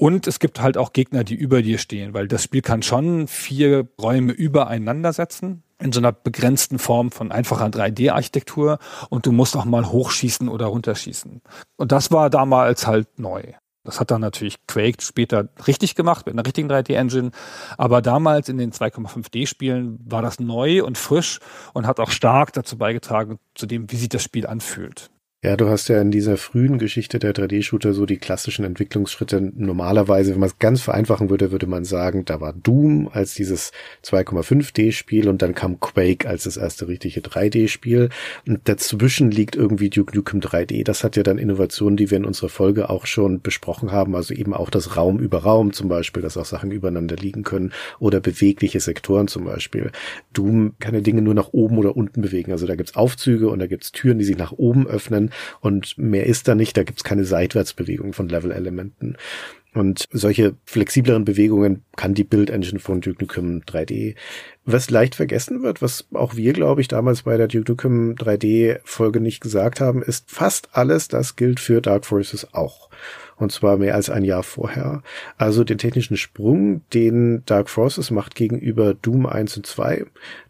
[0.00, 3.28] Und es gibt halt auch Gegner, die über dir stehen, weil das Spiel kann schon
[3.28, 8.78] vier Räume übereinander setzen in so einer begrenzten Form von einfacher 3D-Architektur
[9.10, 11.42] und du musst auch mal hochschießen oder runterschießen.
[11.76, 13.42] Und das war damals halt neu.
[13.84, 17.30] Das hat dann natürlich Quake später richtig gemacht mit einer richtigen 3D-Engine.
[17.76, 21.40] Aber damals in den 2,5D-Spielen war das neu und frisch
[21.74, 25.10] und hat auch stark dazu beigetragen, zu dem, wie sich das Spiel anfühlt.
[25.42, 29.40] Ja, du hast ja in dieser frühen Geschichte der 3D-Shooter so die klassischen Entwicklungsschritte.
[29.40, 33.72] Normalerweise, wenn man es ganz vereinfachen würde, würde man sagen, da war Doom als dieses
[34.04, 38.10] 2,5D-Spiel und dann kam Quake als das erste richtige 3D-Spiel.
[38.46, 40.84] Und dazwischen liegt irgendwie Duke Nukem 3D.
[40.84, 44.14] Das hat ja dann Innovationen, die wir in unserer Folge auch schon besprochen haben.
[44.16, 47.72] Also eben auch das Raum über Raum zum Beispiel, dass auch Sachen übereinander liegen können
[47.98, 49.90] oder bewegliche Sektoren zum Beispiel.
[50.34, 52.52] Doom kann ja Dinge nur nach oben oder unten bewegen.
[52.52, 55.29] Also da gibt's Aufzüge und da gibt's Türen, die sich nach oben öffnen
[55.60, 56.76] und mehr ist da nicht.
[56.76, 59.16] Da gibt's keine Seitwärtsbewegung von Level-Elementen.
[59.72, 64.16] Und solche flexibleren Bewegungen kann die Build-Engine von Duke Nukem 3D.
[64.64, 69.20] Was leicht vergessen wird, was auch wir, glaube ich, damals bei der Duke Nukem 3D-Folge
[69.20, 72.90] nicht gesagt haben, ist fast alles, das gilt für Dark Forces auch
[73.40, 75.02] und zwar mehr als ein Jahr vorher.
[75.38, 80.04] Also den technischen Sprung, den Dark Forces macht gegenüber Doom 1 und 2,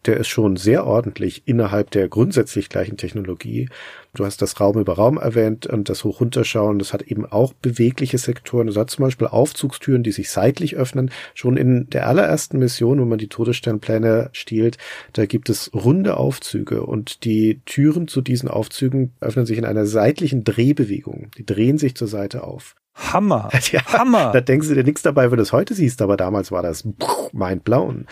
[0.07, 3.69] der ist schon sehr ordentlich innerhalb der grundsätzlich gleichen Technologie.
[4.15, 6.79] Du hast das Raum über Raum erwähnt und das hoch runterschauen.
[6.79, 8.67] Das hat eben auch bewegliche Sektoren.
[8.67, 11.11] Das hat zum Beispiel Aufzugstüren, die sich seitlich öffnen.
[11.35, 14.79] Schon in der allerersten Mission, wo man die Todessternpläne stiehlt,
[15.13, 19.87] da gibt es runde Aufzüge und die Türen zu diesen Aufzügen öffnen sich in einer
[19.87, 21.31] seitlichen Drehbewegung.
[21.39, 22.75] Die drehen sich zur Seite auf.
[22.95, 23.49] Hammer.
[23.71, 24.33] Ja, Hammer.
[24.33, 26.85] Da denkst du dir nichts dabei, wenn du es heute siehst, aber damals war das
[27.33, 28.07] mind blown.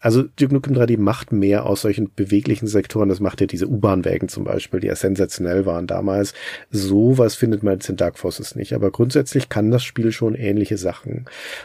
[0.00, 3.08] Also Duke Nukem 3D macht mehr aus solchen beweglichen Sektoren.
[3.08, 6.34] Das macht ja diese U-Bahn-Wägen zum Beispiel, die ja sensationell waren damals.
[6.70, 8.74] Sowas findet man jetzt in Dark Forces nicht.
[8.74, 11.24] Aber grundsätzlich kann das Spiel schon ähnliche Sachen.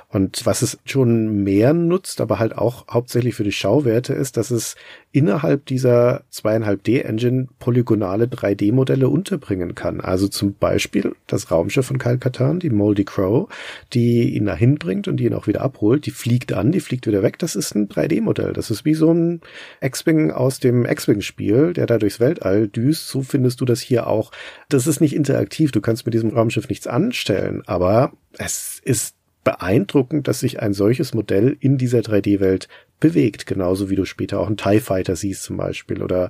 [0.10, 4.50] Und was es schon mehr nutzt, aber halt auch hauptsächlich für die Schauwerte ist, dass
[4.50, 4.76] es
[5.14, 10.02] innerhalb dieser zweieinhalb D-Engine polygonale 3D-Modelle unterbringen kann.
[10.02, 13.48] Also zum Beispiel das Raumschiff von Kyle Katarn, die Moldy Crow,
[13.94, 16.08] die ihn dahin bringt und die ihn auch wieder abholt.
[16.08, 17.38] Die fliegt an, die fliegt wieder weg.
[17.38, 18.54] Das ist ein 3D-Modell.
[18.54, 19.42] Das ist wie so ein
[19.82, 23.08] X-Wing aus dem X-Wing-Spiel, der da durchs Weltall düst.
[23.08, 24.32] So findest du das hier auch.
[24.68, 25.72] Das ist nicht interaktiv.
[25.72, 31.14] Du kannst mit diesem Raumschiff nichts anstellen, aber es ist beeindruckend, dass sich ein solches
[31.14, 32.68] Modell in dieser 3D-Welt
[33.04, 36.30] bewegt, genauso wie du später auch einen TIE Fighter siehst zum Beispiel oder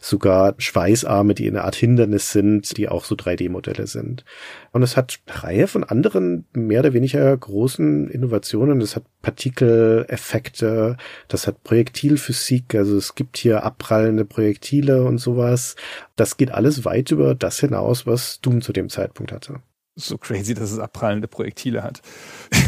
[0.00, 4.24] sogar Schweißarme, die eine Art Hindernis sind, die auch so 3D-Modelle sind.
[4.72, 8.80] Und es hat eine Reihe von anderen mehr oder weniger großen Innovationen.
[8.80, 10.96] Es hat Partikeleffekte,
[11.28, 15.76] das hat Projektilphysik, also es gibt hier abprallende Projektile und sowas.
[16.16, 19.60] Das geht alles weit über das hinaus, was Doom zu dem Zeitpunkt hatte
[19.96, 22.02] so crazy, dass es abprallende Projektile hat.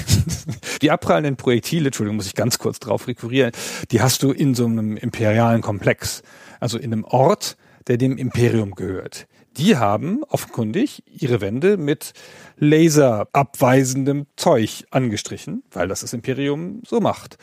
[0.82, 3.52] die abprallenden Projektile, Entschuldigung, muss ich ganz kurz drauf rekurrieren,
[3.90, 6.22] die hast du in so einem imperialen Komplex,
[6.60, 7.56] also in einem Ort,
[7.88, 9.26] der dem Imperium gehört.
[9.56, 12.12] Die haben offenkundig ihre Wände mit
[12.58, 17.38] laserabweisendem Zeug angestrichen, weil das das Imperium so macht.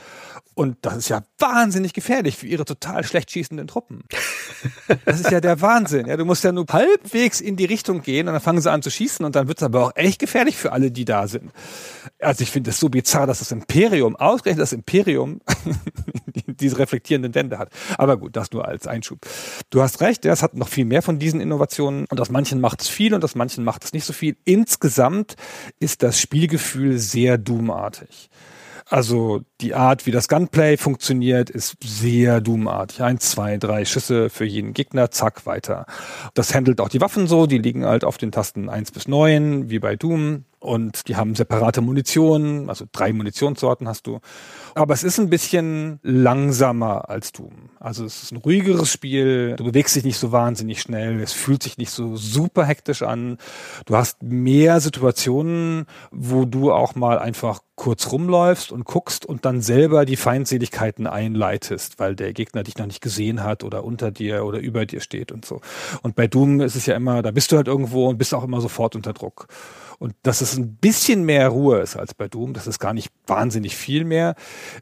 [0.55, 4.03] Und das ist ja wahnsinnig gefährlich für ihre total schlecht schießenden Truppen.
[5.05, 6.07] Das ist ja der Wahnsinn.
[6.07, 8.83] Ja, du musst ja nur halbwegs in die Richtung gehen und dann fangen sie an
[8.83, 11.51] zu schießen und dann wird es aber auch echt gefährlich für alle, die da sind.
[12.19, 15.41] Also ich finde es so bizarr, dass das Imperium, ausgerechnet das Imperium,
[16.59, 17.69] diese reflektierenden Wände hat.
[17.97, 19.19] Aber gut, das nur als Einschub.
[19.69, 22.81] Du hast recht, es hat noch viel mehr von diesen Innovationen und aus manchen macht
[22.81, 24.37] es viel und aus manchen macht es nicht so viel.
[24.45, 25.35] Insgesamt
[25.79, 28.29] ist das Spielgefühl sehr Doom-artig.
[28.89, 33.01] Also die Art, wie das Gunplay funktioniert, ist sehr Doom-artig.
[33.01, 35.85] Eins, zwei, drei Schüsse für jeden Gegner, zack, weiter.
[36.33, 39.69] Das handelt auch die Waffen so, die liegen halt auf den Tasten eins bis neun,
[39.69, 44.19] wie bei Doom und die haben separate Munition, also drei Munitionssorten hast du.
[44.75, 47.69] Aber es ist ein bisschen langsamer als Doom.
[47.79, 51.61] Also es ist ein ruhigeres Spiel, du bewegst dich nicht so wahnsinnig schnell, es fühlt
[51.61, 53.37] sich nicht so super hektisch an.
[53.85, 59.61] Du hast mehr Situationen, wo du auch mal einfach kurz rumläufst und guckst und dann
[59.61, 64.45] selber die Feindseligkeiten einleitest, weil der Gegner dich noch nicht gesehen hat oder unter dir
[64.45, 65.61] oder über dir steht und so.
[66.01, 68.43] Und bei Doom ist es ja immer, da bist du halt irgendwo und bist auch
[68.43, 69.47] immer sofort unter Druck.
[70.03, 73.09] Und dass es ein bisschen mehr Ruhe ist als bei Doom, das ist gar nicht
[73.25, 74.35] wahnsinnig viel mehr,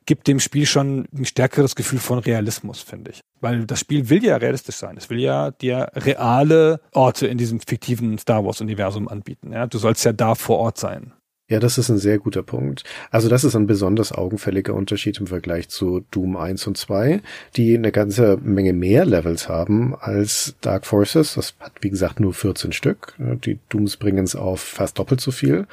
[0.08, 3.22] gibt dem Spiel schon ein stärkeres Gefühl von Realismus, finde ich.
[3.40, 4.98] Weil das Spiel will ja realistisch sein.
[4.98, 9.54] Es will ja dir reale Orte in diesem fiktiven Star Wars-Universum anbieten.
[9.54, 9.68] Ja?
[9.68, 11.14] Du sollst ja da vor Ort sein.
[11.52, 12.86] Ja, das ist ein sehr guter Punkt.
[13.10, 17.22] Also das ist ein besonders augenfälliger Unterschied im Vergleich zu Doom 1 und 2,
[17.58, 21.34] die eine ganze Menge mehr Levels haben als Dark Forces.
[21.34, 23.16] Das hat, wie gesagt, nur 14 Stück.
[23.44, 25.68] Die Dooms bringen es auf fast doppelt so viel.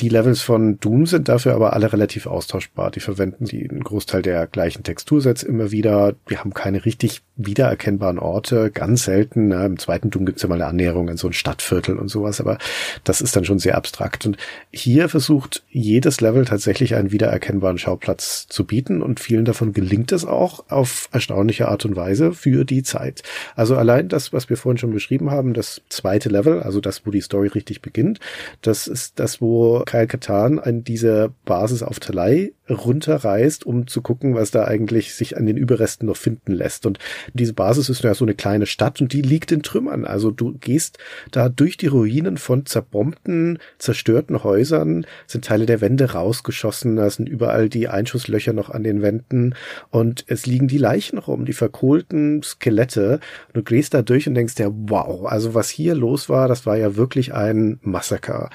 [0.00, 2.92] Die Levels von Doom sind dafür aber alle relativ austauschbar.
[2.92, 6.14] Die verwenden die einen Großteil der gleichen Textursets immer wieder.
[6.28, 9.48] Wir haben keine richtig wiedererkennbaren Orte, ganz selten.
[9.48, 12.40] Na, Im zweiten Doom gibt's ja mal eine Annäherung an so ein Stadtviertel und sowas,
[12.40, 12.58] aber
[13.02, 14.24] das ist dann schon sehr abstrakt.
[14.24, 14.36] Und
[14.70, 20.24] hier versucht jedes Level tatsächlich einen wiedererkennbaren Schauplatz zu bieten und vielen davon gelingt es
[20.24, 23.24] auch auf erstaunliche Art und Weise für die Zeit.
[23.56, 27.10] Also allein das, was wir vorhin schon beschrieben haben, das zweite Level, also das, wo
[27.10, 28.20] die Story richtig beginnt,
[28.62, 34.34] das ist das, wo Kyle Katan an dieser Basis auf Talai runterreist, um zu gucken,
[34.34, 36.84] was da eigentlich sich an den Überresten noch finden lässt.
[36.84, 36.98] Und
[37.32, 40.04] diese Basis ist ja so eine kleine Stadt und die liegt in Trümmern.
[40.04, 40.98] Also du gehst
[41.30, 47.26] da durch die Ruinen von zerbombten, zerstörten Häusern, sind Teile der Wände rausgeschossen, da sind
[47.26, 49.54] überall die Einschusslöcher noch an den Wänden
[49.88, 53.20] und es liegen die Leichen rum, die verkohlten Skelette.
[53.54, 56.76] Du gehst da durch und denkst dir, wow, also was hier los war, das war
[56.76, 58.50] ja wirklich ein Massaker.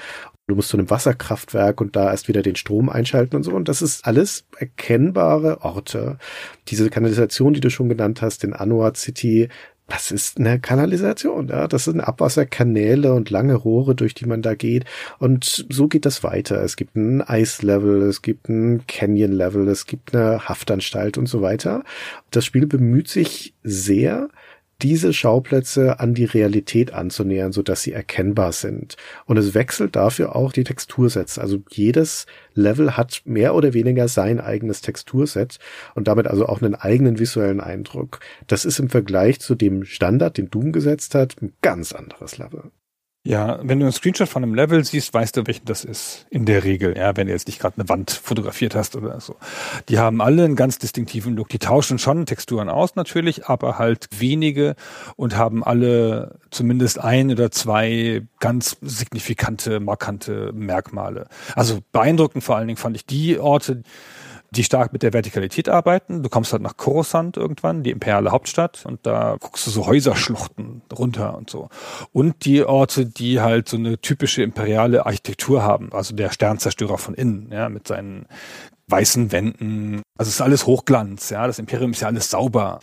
[0.48, 3.52] Du musst zu einem Wasserkraftwerk und da erst wieder den Strom einschalten und so.
[3.52, 6.18] Und das ist alles erkennbare Orte.
[6.68, 9.48] Diese Kanalisation, die du schon genannt hast, in Anwar City,
[9.88, 11.68] das ist eine Kanalisation, ja.
[11.68, 14.86] Das sind Abwasserkanäle und lange Rohre, durch die man da geht.
[15.18, 16.62] Und so geht das weiter.
[16.62, 21.84] Es gibt ein Eislevel, es gibt ein Canyon-Level, es gibt eine Haftanstalt und so weiter.
[22.32, 24.30] Das Spiel bemüht sich sehr,
[24.82, 28.98] diese Schauplätze an die Realität anzunähern, so dass sie erkennbar sind.
[29.26, 31.40] Und es wechselt dafür auch die Textursätze.
[31.40, 35.60] Also jedes Level hat mehr oder weniger sein eigenes Texturset
[35.96, 38.20] und damit also auch einen eigenen visuellen Eindruck.
[38.48, 42.72] Das ist im Vergleich zu dem Standard, den Doom gesetzt hat, ein ganz anderes Level.
[43.26, 46.26] Ja, wenn du einen Screenshot von einem Level siehst, weißt du, welchen das ist.
[46.30, 49.38] In der Regel, ja, wenn du jetzt nicht gerade eine Wand fotografiert hast oder so.
[49.88, 51.48] Die haben alle einen ganz distinktiven Look.
[51.48, 54.76] Die tauschen schon Texturen aus natürlich, aber halt wenige
[55.16, 61.28] und haben alle zumindest ein oder zwei ganz signifikante, markante Merkmale.
[61.56, 63.84] Also beeindruckend vor allen Dingen fand ich die Orte,
[64.56, 66.24] die stark mit der Vertikalität arbeiten.
[66.24, 70.82] Du kommst halt nach Coruscant irgendwann, die imperiale Hauptstadt, und da guckst du so Häuserschluchten
[70.92, 71.70] runter und so.
[72.12, 77.16] Und die Orte, die halt so eine typische imperiale Architektur haben, also der Sternzerstörer von
[77.16, 78.28] innen, ja, mit seinen
[78.88, 80.02] weißen Wänden.
[80.18, 82.80] Also es ist alles Hochglanz, ja, das Imperium ist ja alles sauber.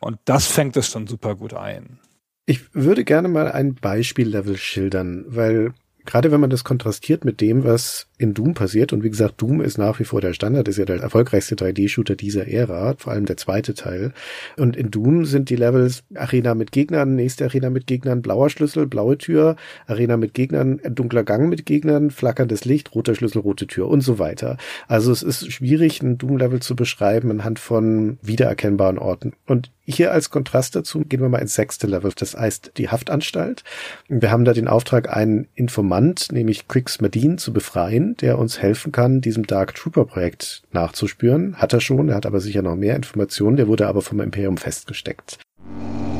[0.00, 1.98] Und das fängt es schon super gut ein.
[2.46, 5.72] Ich würde gerne mal ein Beispiellevel schildern, weil
[6.10, 9.60] gerade wenn man das kontrastiert mit dem, was in Doom passiert, und wie gesagt, Doom
[9.60, 13.26] ist nach wie vor der Standard, ist ja der erfolgreichste 3D-Shooter dieser Ära, vor allem
[13.26, 14.12] der zweite Teil.
[14.56, 18.88] Und in Doom sind die Levels Arena mit Gegnern, nächste Arena mit Gegnern, blauer Schlüssel,
[18.88, 19.54] blaue Tür,
[19.86, 24.18] Arena mit Gegnern, dunkler Gang mit Gegnern, flackerndes Licht, roter Schlüssel, rote Tür und so
[24.18, 24.56] weiter.
[24.88, 29.34] Also es ist schwierig, ein Doom-Level zu beschreiben anhand von wiedererkennbaren Orten.
[29.46, 33.64] Und hier als Kontrast dazu gehen wir mal ins sechste Level, das heißt die Haftanstalt.
[34.08, 38.92] Wir haben da den Auftrag, einen Informant, nämlich Quicks Medin, zu befreien, der uns helfen
[38.92, 41.56] kann, diesem Dark Trooper Projekt nachzuspüren.
[41.56, 44.56] Hat er schon, er hat aber sicher noch mehr Informationen, der wurde aber vom Imperium
[44.56, 45.38] festgesteckt.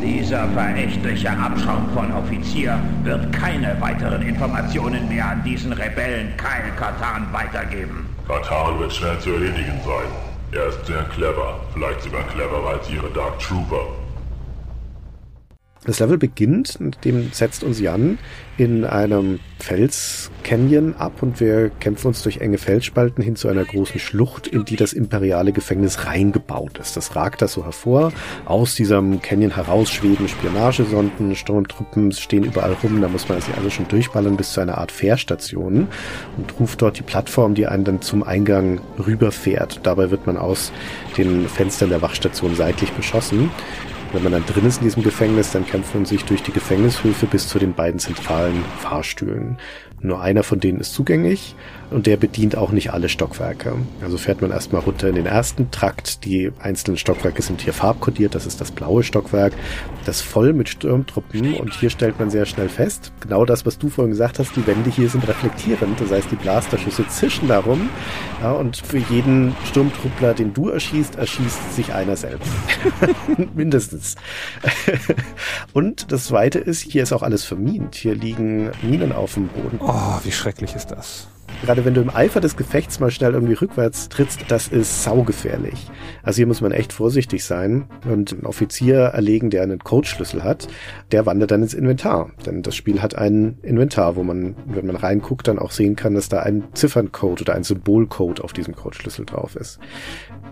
[0.02, 7.30] Dieser verächtliche Abschaum von Offizier wird keine weiteren Informationen mehr an diesen Rebellen Kyle Katan
[7.33, 8.06] weitergeben.
[8.26, 10.30] Katan wird schnell zu erledigen sein.
[10.52, 13.86] Er ist sehr clever, vielleicht sogar cleverer als ihre Dark Trooper.
[15.85, 18.19] Das Level beginnt, dem setzt uns Jan
[18.59, 23.99] in einem Felscanyon ab und wir kämpfen uns durch enge Felsspalten hin zu einer großen
[23.99, 26.99] Schlucht, in die das imperiale Gefängnis reingebaut ist.
[26.99, 28.12] Das ragt da so hervor.
[28.45, 33.71] Aus diesem Canyon heraus schweben Spionagesonden, Sturmtruppen stehen überall rum, da muss man sie alle
[33.71, 35.88] schon durchballern bis zu einer Art Fährstation
[36.37, 39.81] und ruft dort die Plattform, die einen dann zum Eingang rüberfährt.
[39.85, 40.73] Dabei wird man aus
[41.16, 43.51] den Fenstern der Wachstation seitlich beschossen.
[44.12, 47.27] Wenn man dann drin ist in diesem Gefängnis, dann kämpft man sich durch die Gefängnishöfe
[47.27, 49.57] bis zu den beiden zentralen Fahrstühlen.
[50.01, 51.55] Nur einer von denen ist zugänglich
[51.90, 53.74] und der bedient auch nicht alle Stockwerke.
[54.03, 56.24] Also fährt man erstmal runter in den ersten Trakt.
[56.24, 58.35] Die einzelnen Stockwerke sind hier farbkodiert.
[58.35, 59.53] Das ist das blaue Stockwerk,
[60.05, 61.55] das voll mit Sturmtruppen.
[61.57, 64.66] Und hier stellt man sehr schnell fest, genau das, was du vorhin gesagt hast, die
[64.66, 66.00] Wände hier sind reflektierend.
[66.00, 67.88] Das heißt, die Blasterschüsse zischen darum.
[68.40, 72.53] Ja, und für jeden Sturmtruppler, den du erschießt, erschießt sich einer selbst.
[73.55, 74.16] Mindestens.
[75.72, 77.94] und das zweite ist, hier ist auch alles vermint.
[77.96, 79.79] Hier liegen Minen auf dem Boden.
[79.81, 81.29] Oh, wie schrecklich ist das
[81.62, 85.90] gerade wenn du im Eifer des Gefechts mal schnell irgendwie rückwärts trittst, das ist saugefährlich.
[86.23, 90.68] Also hier muss man echt vorsichtig sein und einen Offizier erlegen, der einen Codeschlüssel hat,
[91.12, 92.31] der wandert dann ins Inventar.
[92.46, 96.14] Denn das Spiel hat ein Inventar, wo man, wenn man reinguckt, dann auch sehen kann,
[96.14, 99.79] dass da ein Zifferncode oder ein Symbolcode auf diesem Codeschlüssel drauf ist.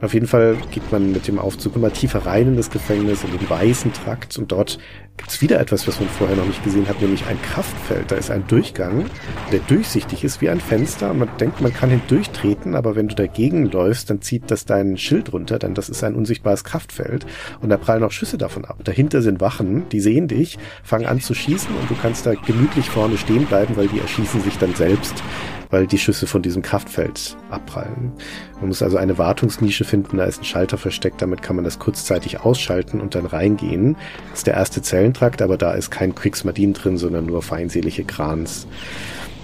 [0.01, 3.37] Auf jeden Fall geht man mit dem Aufzug immer tiefer rein in das Gefängnis, in
[3.37, 4.79] den weißen Trakt und dort
[5.17, 8.11] gibt es wieder etwas, was man vorher noch nicht gesehen hat, nämlich ein Kraftfeld.
[8.13, 9.07] Da ist ein Durchgang,
[9.51, 13.69] der durchsichtig ist wie ein Fenster man denkt, man kann hindurchtreten, aber wenn du dagegen
[13.71, 17.27] läufst, dann zieht das dein Schild runter, denn das ist ein unsichtbares Kraftfeld
[17.61, 18.79] und da prallen auch Schüsse davon ab.
[18.85, 22.89] Dahinter sind Wachen, die sehen dich, fangen an zu schießen und du kannst da gemütlich
[22.89, 25.23] vorne stehen bleiben, weil die erschießen sich dann selbst
[25.71, 28.13] weil die Schüsse von diesem Kraftfeld abprallen.
[28.61, 31.79] Man muss also eine Wartungsnische finden, da ist ein Schalter versteckt, damit kann man das
[31.79, 33.97] kurzzeitig ausschalten und dann reingehen.
[34.31, 38.67] Das ist der erste Zellentrakt, aber da ist kein Kriegsmarine drin, sondern nur feindselige Grans.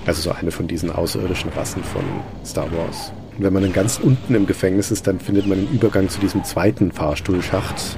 [0.07, 2.03] Also so eine von diesen außerirdischen Rassen von
[2.45, 3.13] Star Wars.
[3.37, 6.21] Und wenn man dann ganz unten im Gefängnis ist, dann findet man den Übergang zu
[6.21, 7.97] diesem zweiten Fahrstuhlschacht.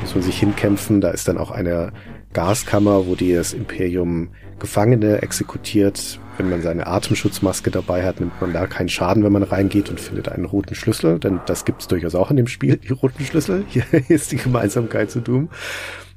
[0.00, 1.92] Muss man sich hinkämpfen, da ist dann auch eine
[2.32, 6.20] Gaskammer, wo die das Imperium Gefangene exekutiert.
[6.36, 10.00] Wenn man seine Atemschutzmaske dabei hat, nimmt man da keinen Schaden, wenn man reingeht und
[10.00, 13.24] findet einen roten Schlüssel, denn das gibt es durchaus auch in dem Spiel, die roten
[13.24, 13.64] Schlüssel.
[13.68, 15.48] Hier ist die Gemeinsamkeit zu Doom.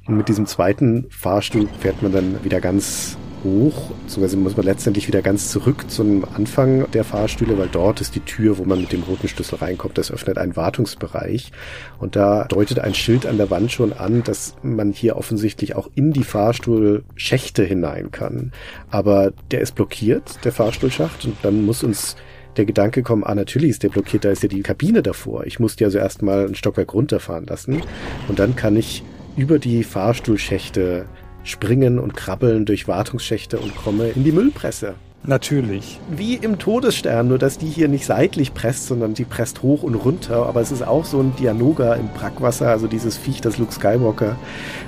[0.06, 5.08] Und mit diesem zweiten Fahrstuhl fährt man dann wieder ganz hoch, beziehungsweise muss man letztendlich
[5.08, 8.92] wieder ganz zurück zum Anfang der Fahrstühle, weil dort ist die Tür, wo man mit
[8.92, 9.98] dem roten Schlüssel reinkommt.
[9.98, 11.52] Das öffnet einen Wartungsbereich.
[11.98, 15.90] Und da deutet ein Schild an der Wand schon an, dass man hier offensichtlich auch
[15.94, 18.52] in die Fahrstuhlschächte hinein kann.
[18.90, 22.16] Aber der ist blockiert, der Fahrstuhlschacht, und dann muss uns
[22.56, 25.46] der Gedanke kommen, ah, natürlich ist der blockiert, da ist ja die Kabine davor.
[25.46, 27.82] Ich muss die also erstmal ein Stockwerk runterfahren lassen.
[28.28, 29.02] Und dann kann ich
[29.36, 31.06] über die Fahrstuhlschächte
[31.44, 34.94] springen und krabbeln durch Wartungsschächte und komme in die Müllpresse.
[35.24, 35.98] Natürlich.
[36.08, 39.94] Wie im Todesstern, nur dass die hier nicht seitlich presst, sondern die presst hoch und
[39.96, 40.46] runter.
[40.46, 44.36] Aber es ist auch so ein Dianoga im Brackwasser, also dieses Viech, das Luke Skywalker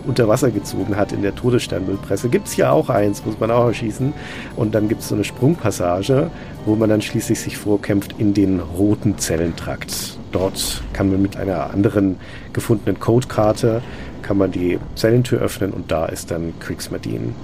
[0.06, 2.28] unter Wasser gezogen hat in der Todessternmüllpresse.
[2.28, 4.12] Gibt es hier auch eins, muss man auch erschießen.
[4.56, 6.30] Und dann gibt es so eine Sprungpassage,
[6.64, 10.16] wo man dann schließlich sich vorkämpft in den roten Zellentrakt.
[10.32, 12.16] Dort kann man mit einer anderen
[12.52, 13.82] gefundenen Codekarte
[14.20, 17.34] kann man die Zellentür öffnen und da ist dann Kriegsmedin.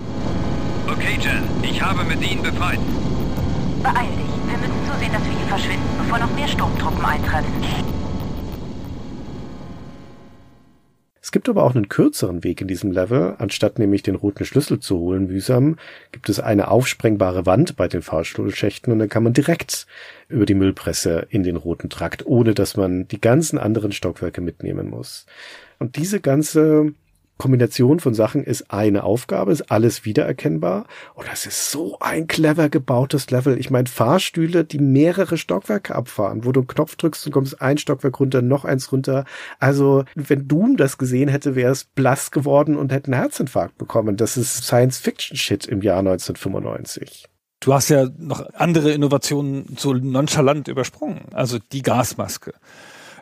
[0.87, 2.79] Okay, Jen, ich habe Medin befreit.
[3.83, 4.51] Beeil dich.
[4.51, 7.53] Wir müssen zusehen, dass wir hier verschwinden, bevor noch mehr Sturmtruppen eintreffen.
[11.27, 13.35] Es gibt aber auch einen kürzeren Weg in diesem Level.
[13.39, 15.77] Anstatt nämlich den roten Schlüssel zu holen, mühsam,
[16.13, 19.89] gibt es eine aufsprengbare Wand bei den Fahrstuhlschächten und dann kann man direkt
[20.29, 24.89] über die Müllpresse in den roten Trakt, ohne dass man die ganzen anderen Stockwerke mitnehmen
[24.89, 25.27] muss.
[25.79, 26.95] Und diese ganze
[27.39, 30.87] Kombination von Sachen ist eine Aufgabe, ist alles wiedererkennbar.
[31.15, 33.59] Und das ist so ein clever gebautes Level.
[33.59, 37.77] Ich meine, Fahrstühle, die mehrere Stockwerke abfahren, wo du einen Knopf drückst und kommst ein
[37.77, 39.25] Stockwerk runter, noch eins runter.
[39.59, 44.17] Also, wenn Doom das gesehen hätte, wäre es blass geworden und hätte einen Herzinfarkt bekommen.
[44.17, 47.27] Das ist Science-Fiction-Shit im Jahr 1995.
[47.61, 51.21] Du hast ja noch andere Innovationen so nonchalant übersprungen.
[51.33, 52.55] Also die Gasmaske.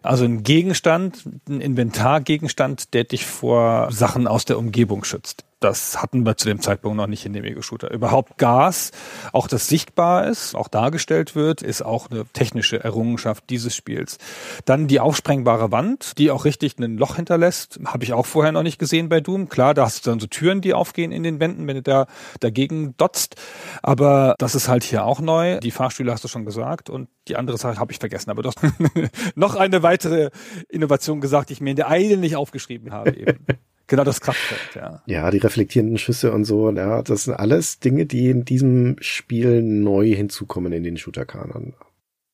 [0.05, 5.45] Also ein Gegenstand, ein Inventargegenstand, der dich vor Sachen aus der Umgebung schützt.
[5.65, 7.91] Das hatten wir zu dem Zeitpunkt noch nicht in dem Ego-Shooter.
[7.91, 8.91] Überhaupt Gas,
[9.33, 14.19] auch das sichtbar ist, auch dargestellt wird, ist auch eine technische Errungenschaft dieses Spiels.
[14.67, 18.62] Dann die aufsprengbare Wand, die auch richtig ein Loch hinterlässt, habe ich auch vorher noch
[18.62, 19.49] nicht gesehen bei Doom.
[19.49, 22.09] Klar, da hast du dann so Türen, die aufgehen in den Wänden, wenn du da
[22.41, 23.37] dagegen dotzt.
[23.83, 25.61] Aber das ist halt hier auch neu.
[25.61, 28.29] Die Fahrstühle hast du schon gesagt und die andere Sache habe ich vergessen.
[28.29, 28.53] Aber doch
[29.35, 30.29] noch eine weitere
[30.69, 33.47] Innovation gesagt, die ich mir in der Eile nicht aufgeschrieben habe eben.
[33.87, 35.03] Genau das Kraftfeld, ja.
[35.07, 39.62] Ja, die reflektierenden Schüsse und so, ja, das sind alles Dinge, die in diesem Spiel
[39.62, 41.74] neu hinzukommen in den Shooter-Kanon.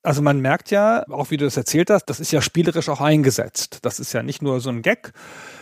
[0.03, 3.01] Also man merkt ja, auch wie du das erzählt hast, das ist ja spielerisch auch
[3.01, 3.81] eingesetzt.
[3.83, 5.13] Das ist ja nicht nur so ein Gag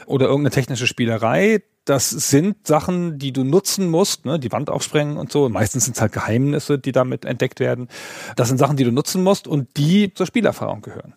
[0.07, 1.63] oder irgendeine technische Spielerei.
[1.85, 4.39] Das sind Sachen, die du nutzen musst, ne?
[4.39, 5.49] die Wand aufsprengen und so.
[5.49, 7.89] Meistens sind es halt Geheimnisse, die damit entdeckt werden.
[8.37, 11.15] Das sind Sachen, die du nutzen musst und die zur Spielerfahrung gehören.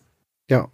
[0.49, 0.69] Ja.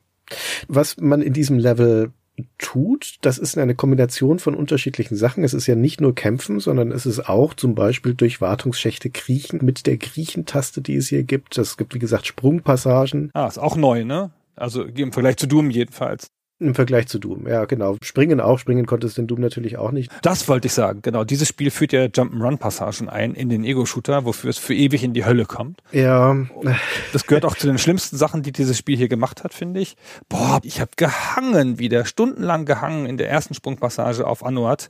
[0.68, 2.14] Was man in diesem Level
[2.58, 5.44] tut, das ist eine Kombination von unterschiedlichen Sachen.
[5.44, 9.64] Es ist ja nicht nur Kämpfen, sondern es ist auch zum Beispiel durch Wartungsschächte kriechen
[9.64, 11.58] mit der Griechentaste, die es hier gibt.
[11.58, 13.32] Es gibt, wie gesagt, Sprungpassagen.
[13.34, 14.32] Ah, ist auch neu, ne?
[14.56, 16.28] Also im Vergleich zu Doom jedenfalls.
[16.60, 17.98] Im Vergleich zu Doom, ja, genau.
[18.02, 20.12] Springen auch, springen konntest in Doom natürlich auch nicht.
[20.24, 21.24] Das wollte ich sagen, genau.
[21.24, 25.24] Dieses Spiel führt ja Jump'n'Run-Passagen ein in den Ego-Shooter, wofür es für ewig in die
[25.24, 25.82] Hölle kommt.
[25.92, 26.36] Ja.
[27.14, 29.98] Das gehört auch zu den schlimmsten Sachen, die dieses Spiel hier gemacht hat, finde ich.
[30.30, 34.90] Boah, ich habe gehangen wieder, stundenlang gehangen in der ersten Sprungpassage auf Anuat,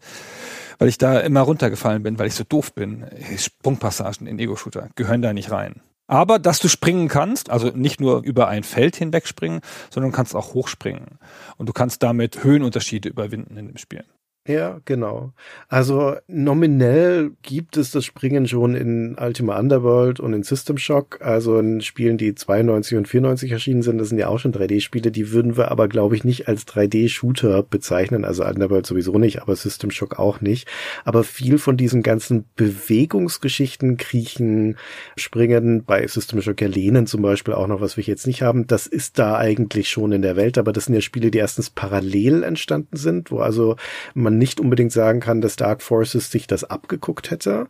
[0.79, 3.05] weil ich da immer runtergefallen bin, weil ich so doof bin.
[3.37, 5.81] Sprungpassagen in Ego-Shooter gehören da nicht rein.
[6.07, 10.35] Aber dass du springen kannst, also nicht nur über ein Feld hinweg springen, sondern kannst
[10.35, 11.19] auch hochspringen.
[11.57, 14.05] Und du kannst damit Höhenunterschiede überwinden in dem Spiel.
[14.47, 15.33] Ja, genau.
[15.67, 21.59] Also nominell gibt es das Springen schon in Ultima Underworld und in System Shock, also
[21.59, 23.97] in Spielen, die 92 und 94 erschienen sind.
[23.97, 27.61] Das sind ja auch schon 3D-Spiele, die würden wir aber, glaube ich, nicht als 3D-Shooter
[27.61, 28.23] bezeichnen.
[28.23, 30.65] Also Underworld sowieso nicht, aber System Shock auch nicht.
[31.03, 34.77] Aber viel von diesen ganzen Bewegungsgeschichten, Kriechen,
[35.17, 38.65] Springen, bei System Shock ja Lehnen zum Beispiel auch noch, was wir jetzt nicht haben,
[38.65, 40.57] das ist da eigentlich schon in der Welt.
[40.57, 43.75] Aber das sind ja Spiele, die erstens parallel entstanden sind, wo also
[44.13, 47.67] man nicht unbedingt sagen kann, dass Dark Forces sich das abgeguckt hätte.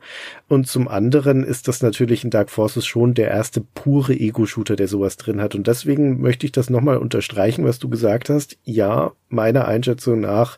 [0.48, 4.88] Und zum anderen ist das natürlich in Dark Forces schon der erste pure Ego-Shooter, der
[4.88, 5.56] sowas drin hat.
[5.56, 8.58] Und deswegen möchte ich das nochmal unterstreichen, was du gesagt hast.
[8.64, 10.58] Ja, meiner Einschätzung nach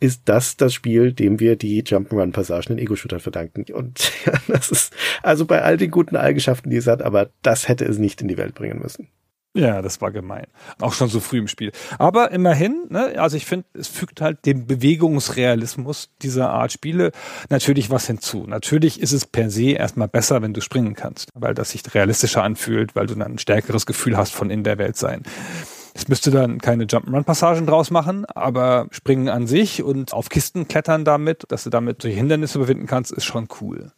[0.00, 3.66] ist das das Spiel, dem wir die Jump'n'Run-Passagen in Ego-Shooter verdanken.
[3.72, 7.68] Und ja, das ist also bei all den guten Eigenschaften, die es hat, aber das
[7.68, 9.08] hätte es nicht in die Welt bringen müssen.
[9.52, 10.46] Ja, das war gemein.
[10.80, 11.72] Auch schon so früh im Spiel.
[11.98, 17.10] Aber immerhin, ne, also ich finde, es fügt halt dem Bewegungsrealismus dieser Art Spiele
[17.48, 18.46] natürlich was hinzu.
[18.46, 22.44] Natürlich ist es per se erstmal besser, wenn du springen kannst, weil das sich realistischer
[22.44, 25.24] anfühlt, weil du dann ein stärkeres Gefühl hast von in der Welt sein.
[25.94, 31.04] Es müsste dann keine Jump'n'Run-Passagen draus machen, aber Springen an sich und auf Kisten klettern
[31.04, 33.90] damit, dass du damit solche Hindernisse überwinden kannst, ist schon cool.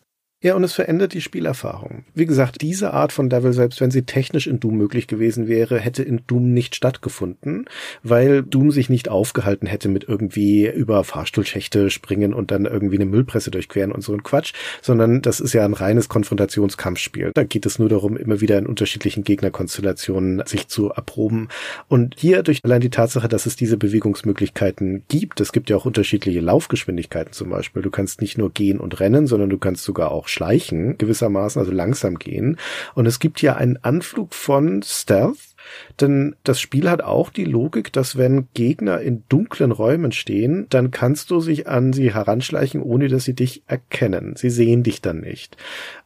[0.42, 2.04] Ja, und es verändert die Spielerfahrung.
[2.14, 5.78] Wie gesagt, diese Art von Level, selbst wenn sie technisch in Doom möglich gewesen wäre,
[5.78, 7.66] hätte in Doom nicht stattgefunden,
[8.02, 13.04] weil Doom sich nicht aufgehalten hätte mit irgendwie über Fahrstuhlschächte springen und dann irgendwie eine
[13.06, 17.30] Müllpresse durchqueren und so ein Quatsch, sondern das ist ja ein reines Konfrontationskampfspiel.
[17.34, 21.50] Da geht es nur darum, immer wieder in unterschiedlichen Gegnerkonstellationen sich zu erproben.
[21.86, 25.84] Und hier durch allein die Tatsache, dass es diese Bewegungsmöglichkeiten gibt, es gibt ja auch
[25.84, 27.82] unterschiedliche Laufgeschwindigkeiten zum Beispiel.
[27.82, 31.72] Du kannst nicht nur gehen und rennen, sondern du kannst sogar auch schleichen, gewissermaßen, also
[31.72, 32.58] langsam gehen.
[32.94, 35.54] Und es gibt ja einen Anflug von Stealth,
[36.00, 40.90] denn das Spiel hat auch die Logik, dass wenn Gegner in dunklen Räumen stehen, dann
[40.90, 44.34] kannst du sich an sie heranschleichen, ohne dass sie dich erkennen.
[44.36, 45.56] Sie sehen dich dann nicht.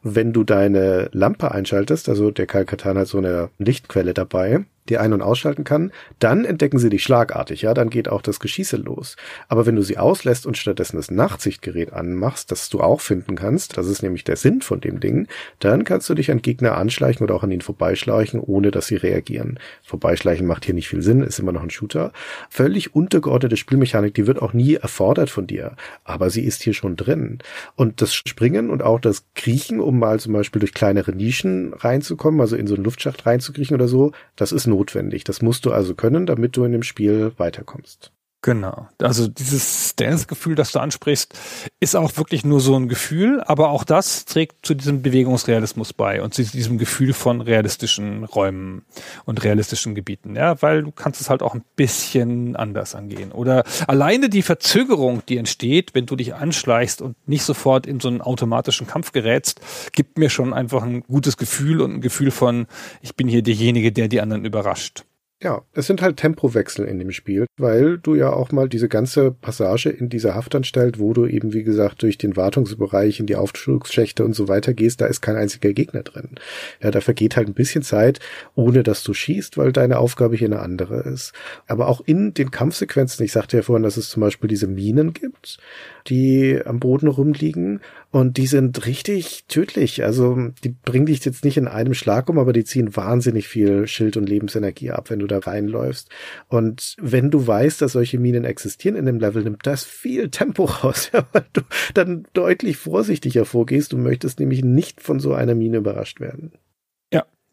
[0.03, 5.13] Wenn du deine Lampe einschaltest, also der Kalkatan hat so eine Lichtquelle dabei, die ein-
[5.13, 9.15] und ausschalten kann, dann entdecken sie dich schlagartig, ja, dann geht auch das Geschieße los.
[9.47, 13.77] Aber wenn du sie auslässt und stattdessen das Nachtsichtgerät anmachst, das du auch finden kannst,
[13.77, 15.27] das ist nämlich der Sinn von dem Ding,
[15.59, 18.95] dann kannst du dich an Gegner anschleichen oder auch an ihnen vorbeischleichen, ohne dass sie
[18.95, 19.59] reagieren.
[19.83, 22.11] Vorbeischleichen macht hier nicht viel Sinn, ist immer noch ein Shooter.
[22.49, 26.95] Völlig untergeordnete Spielmechanik, die wird auch nie erfordert von dir, aber sie ist hier schon
[26.95, 27.39] drin.
[27.75, 32.41] Und das Springen und auch das Kriechen, um mal zum Beispiel durch kleinere Nischen reinzukommen,
[32.41, 35.23] also in so einen Luftschacht reinzukriechen oder so, das ist notwendig.
[35.23, 38.11] Das musst du also können, damit du in dem Spiel weiterkommst.
[38.43, 38.87] Genau.
[39.01, 41.33] Also dieses Stealth-Gefühl, das du ansprichst,
[41.79, 46.21] ist auch wirklich nur so ein Gefühl, aber auch das trägt zu diesem Bewegungsrealismus bei
[46.21, 48.85] und zu diesem Gefühl von realistischen Räumen
[49.25, 53.31] und realistischen Gebieten, ja, weil du kannst es halt auch ein bisschen anders angehen.
[53.31, 58.07] Oder alleine die Verzögerung, die entsteht, wenn du dich anschleichst und nicht sofort in so
[58.07, 59.61] einen automatischen Kampf gerätst,
[59.93, 62.67] gibt mir schon einfach ein gutes Gefühl und ein Gefühl von,
[63.01, 65.05] ich bin hier derjenige, der die anderen überrascht.
[65.43, 69.29] Ja, es sind halt Tempowechsel in dem Spiel, weil du ja auch mal diese ganze
[69.29, 74.25] Passage in dieser Haftanstalt, wo du eben, wie gesagt, durch den Wartungsbereich in die Aufschlussschächte
[74.25, 76.39] und so weiter gehst, da ist kein einziger Gegner drin.
[76.81, 78.19] Ja, da vergeht halt ein bisschen Zeit,
[78.55, 81.33] ohne dass du schießt, weil deine Aufgabe hier eine andere ist.
[81.67, 85.13] Aber auch in den Kampfsequenzen, ich sagte ja vorhin, dass es zum Beispiel diese Minen
[85.13, 85.59] gibt,
[86.07, 90.03] die am Boden rumliegen und die sind richtig tödlich.
[90.03, 93.85] Also die bringen dich jetzt nicht in einem Schlag um, aber die ziehen wahnsinnig viel
[93.87, 96.09] Schild- und Lebensenergie ab, wenn du da reinläufst.
[96.47, 100.65] Und wenn du weißt, dass solche Minen existieren in dem Level, nimmt das viel Tempo
[100.65, 101.61] raus, ja, weil du
[101.93, 103.91] dann deutlich vorsichtiger vorgehst.
[103.91, 106.53] Du möchtest nämlich nicht von so einer Mine überrascht werden.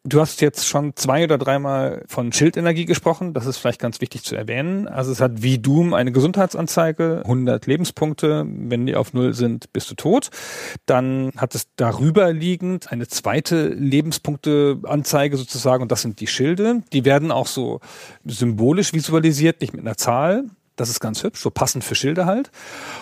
[0.07, 3.33] Du hast jetzt schon zwei oder dreimal von Schildenergie gesprochen.
[3.33, 4.87] Das ist vielleicht ganz wichtig zu erwähnen.
[4.87, 8.45] Also es hat wie Doom eine Gesundheitsanzeige, 100 Lebenspunkte.
[8.47, 10.29] Wenn die auf Null sind, bist du tot.
[10.85, 16.83] Dann hat es darüber liegend eine zweite Lebenspunkteanzeige sozusagen und das sind die Schilde.
[16.93, 17.81] Die werden auch so
[18.27, 20.45] symbolisch visualisiert, nicht mit einer Zahl.
[20.77, 22.51] Das ist ganz hübsch, so passend für Schilde halt.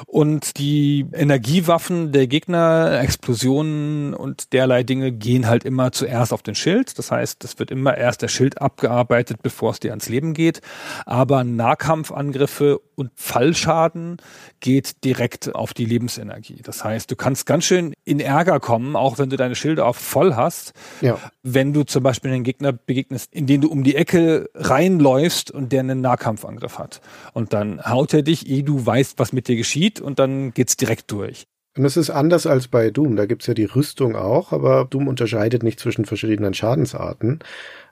[0.06, 6.54] Und die Energiewaffen der Gegner, Explosionen und derlei Dinge gehen halt immer zuerst auf den
[6.54, 6.98] Schild.
[6.98, 10.60] Das heißt, es wird immer erst der Schild abgearbeitet, bevor es dir ans Leben geht.
[11.06, 14.18] Aber Nahkampfangriffe und Fallschaden
[14.60, 16.60] geht direkt auf die Lebensenergie.
[16.62, 19.96] Das heißt, du kannst ganz schön in Ärger kommen, auch wenn du deine Schilde auf
[19.96, 20.72] voll hast.
[21.00, 21.18] Ja.
[21.42, 25.72] Wenn du zum Beispiel einen Gegner begegnest, in den du um die Ecke reinläufst und
[25.72, 27.00] der einen Nahkampfangriff hat.
[27.32, 30.52] Und dann dann haut er dich, ehe du weißt, was mit dir geschieht und dann
[30.52, 31.44] geht's direkt durch.
[31.76, 33.16] Und es ist anders als bei Doom.
[33.16, 37.38] Da gibt's ja die Rüstung auch, aber Doom unterscheidet nicht zwischen verschiedenen Schadensarten.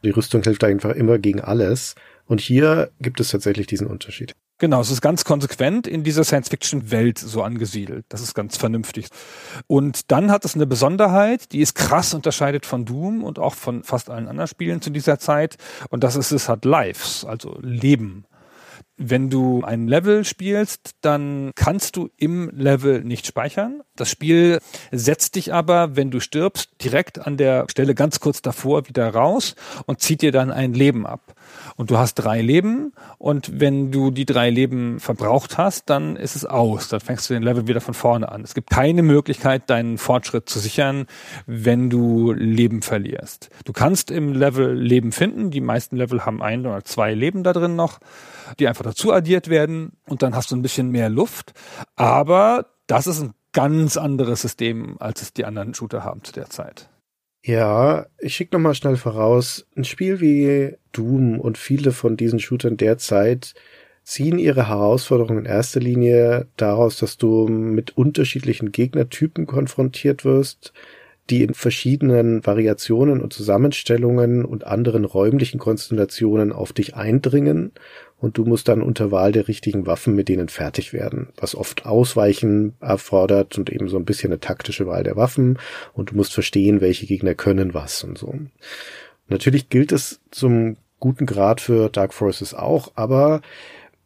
[0.04, 1.94] Die Rüstung hilft einfach immer gegen alles.
[2.26, 4.34] Und hier gibt es tatsächlich diesen Unterschied.
[4.58, 8.04] Genau, es ist ganz konsequent in dieser Science-Fiction-Welt so angesiedelt.
[8.10, 9.06] Das ist ganz vernünftig.
[9.66, 13.82] Und dann hat es eine Besonderheit, die ist krass unterscheidet von Doom und auch von
[13.82, 15.56] fast allen anderen Spielen zu dieser Zeit.
[15.88, 18.26] Und das ist, es hat Lives, also Leben.
[19.02, 23.80] Wenn du ein Level spielst, dann kannst du im Level nicht speichern.
[23.96, 24.60] Das Spiel
[24.92, 29.54] setzt dich aber, wenn du stirbst, direkt an der Stelle ganz kurz davor wieder raus
[29.86, 31.34] und zieht dir dann ein Leben ab.
[31.76, 36.36] Und du hast drei Leben und wenn du die drei Leben verbraucht hast, dann ist
[36.36, 36.88] es aus.
[36.88, 38.42] Dann fängst du den Level wieder von vorne an.
[38.42, 41.06] Es gibt keine Möglichkeit, deinen Fortschritt zu sichern,
[41.46, 43.50] wenn du Leben verlierst.
[43.64, 45.50] Du kannst im Level Leben finden.
[45.50, 48.00] Die meisten Level haben ein oder zwei Leben da drin noch
[48.58, 51.52] die einfach dazu addiert werden und dann hast du ein bisschen mehr Luft.
[51.96, 56.50] Aber das ist ein ganz anderes System, als es die anderen Shooter haben zu der
[56.50, 56.89] Zeit.
[57.42, 62.76] Ja, ich schicke nochmal schnell voraus, ein Spiel wie Doom und viele von diesen Shootern
[62.76, 63.54] derzeit
[64.04, 70.74] ziehen ihre Herausforderungen in erster Linie daraus, dass du mit unterschiedlichen Gegnertypen konfrontiert wirst,
[71.30, 77.72] die in verschiedenen Variationen und Zusammenstellungen und anderen räumlichen Konstellationen auf dich eindringen
[78.20, 81.86] und du musst dann unter Wahl der richtigen Waffen mit denen fertig werden, was oft
[81.86, 85.58] Ausweichen erfordert und eben so ein bisschen eine taktische Wahl der Waffen
[85.94, 88.34] und du musst verstehen, welche Gegner können was und so.
[89.28, 93.40] Natürlich gilt es zum guten Grad für Dark Forces auch, aber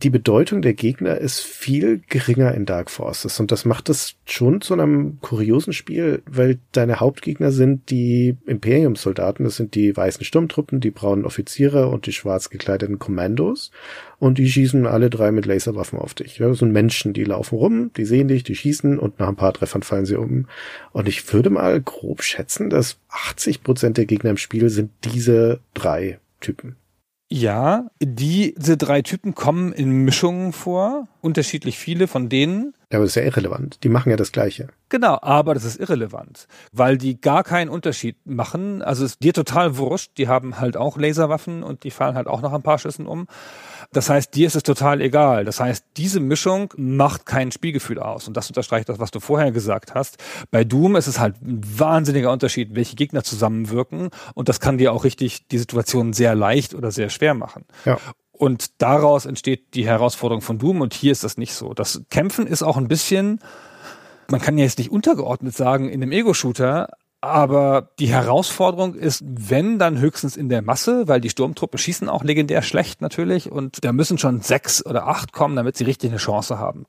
[0.05, 4.61] die Bedeutung der Gegner ist viel geringer in Dark Forces und das macht es schon
[4.61, 10.81] zu einem kuriosen Spiel, weil deine Hauptgegner sind die Imperium-Soldaten, das sind die weißen Sturmtruppen,
[10.81, 13.71] die braunen Offiziere und die schwarz gekleideten Kommandos
[14.19, 16.39] und die schießen alle drei mit Laserwaffen auf dich.
[16.39, 19.37] Ja, das sind Menschen, die laufen rum, die sehen dich, die schießen und nach ein
[19.37, 20.49] paar Treffern fallen sie um.
[20.93, 25.61] Und ich würde mal grob schätzen, dass 80 Prozent der Gegner im Spiel sind diese
[25.73, 26.77] drei Typen.
[27.37, 32.75] Ja, diese drei Typen kommen in Mischungen vor, unterschiedlich viele von denen.
[32.93, 33.83] Ja, aber das ist ja irrelevant.
[33.83, 34.69] Die machen ja das Gleiche.
[34.89, 38.83] Genau, aber das ist irrelevant, weil die gar keinen Unterschied machen.
[38.83, 40.13] Also es ist dir total wurscht.
[40.17, 43.27] Die haben halt auch Laserwaffen und die fallen halt auch noch ein paar Schüssen um.
[43.95, 45.45] Das heißt, dir ist es total egal.
[45.45, 48.29] Das heißt, diese Mischung macht kein Spielgefühl aus.
[48.29, 50.19] Und das unterstreicht das, was du vorher gesagt hast.
[50.51, 54.11] Bei Doom ist es halt ein wahnsinniger Unterschied, welche Gegner zusammenwirken.
[54.35, 57.65] Und das kann dir auch richtig die Situation sehr leicht oder sehr schwer machen.
[57.85, 57.99] Ja.
[58.33, 60.81] Und daraus entsteht die Herausforderung von Doom.
[60.81, 61.73] Und hier ist das nicht so.
[61.73, 63.39] Das Kämpfen ist auch ein bisschen,
[64.29, 66.89] man kann ja jetzt nicht untergeordnet sagen in einem Ego-Shooter,
[67.25, 72.23] Aber die Herausforderung ist, wenn, dann höchstens in der Masse, weil die Sturmtruppen schießen auch
[72.23, 76.19] legendär schlecht natürlich und da müssen schon sechs oder acht kommen, damit sie richtig eine
[76.19, 76.85] Chance haben.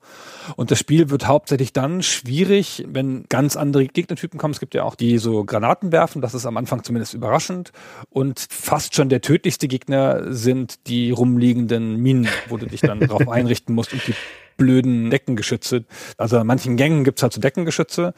[0.54, 4.52] Und das Spiel wird hauptsächlich dann schwierig, wenn ganz andere Gegnertypen kommen.
[4.52, 7.72] Es gibt ja auch die so Granaten werfen, das ist am Anfang zumindest überraschend.
[8.10, 13.26] Und fast schon der tödlichste Gegner sind die rumliegenden Minen, wo du dich dann darauf
[13.30, 14.14] einrichten musst und die
[14.56, 15.84] blöden Deckengeschütze.
[16.16, 18.14] Also an manchen Gängen gibt's halt so Deckengeschütze.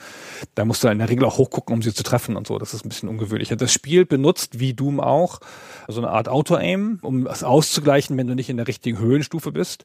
[0.55, 2.59] Da musst du in der Regel auch hochgucken, um sie zu treffen und so.
[2.59, 3.49] Das ist ein bisschen ungewöhnlich.
[3.49, 5.41] Das Spiel benutzt, wie Doom auch,
[5.89, 9.85] so eine Art Auto-Aim, um es auszugleichen, wenn du nicht in der richtigen Höhenstufe bist.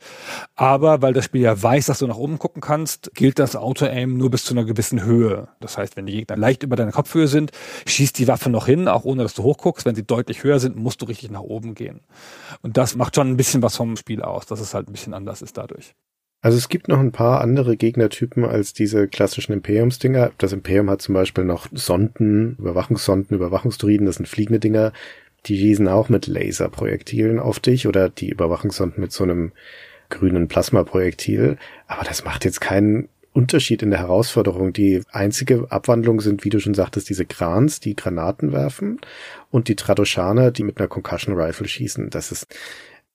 [0.55, 4.17] Aber weil das Spiel ja weiß, dass du nach oben gucken kannst, gilt das Auto-Aim
[4.17, 5.47] nur bis zu einer gewissen Höhe.
[5.59, 7.51] Das heißt, wenn die Gegner leicht über deiner Kopfhöhe sind,
[7.87, 9.85] schießt die Waffe noch hin, auch ohne dass du hochguckst.
[9.85, 12.01] Wenn sie deutlich höher sind, musst du richtig nach oben gehen.
[12.61, 15.13] Und das macht schon ein bisschen was vom Spiel aus, dass es halt ein bisschen
[15.13, 15.95] anders ist dadurch.
[16.43, 20.33] Also es gibt noch ein paar andere Gegnertypen als diese klassischen Imperiumsdinger.
[20.37, 24.91] Das Imperium hat zum Beispiel noch Sonden, Überwachungssonden, Überwachungsdruiden, das sind fliegende Dinger.
[25.45, 29.53] Die schießen auch mit Laserprojektilen auf dich oder die Überwachungssonden mit so einem
[30.09, 31.57] grünen Plasmaprojektil.
[31.87, 34.73] Aber das macht jetzt keinen Unterschied in der Herausforderung.
[34.73, 38.99] Die einzige Abwandlung sind, wie du schon sagtest, diese Grans, die Granaten werfen
[39.49, 42.09] und die Tradoshaner, die mit einer Concussion Rifle schießen.
[42.09, 42.47] Das ist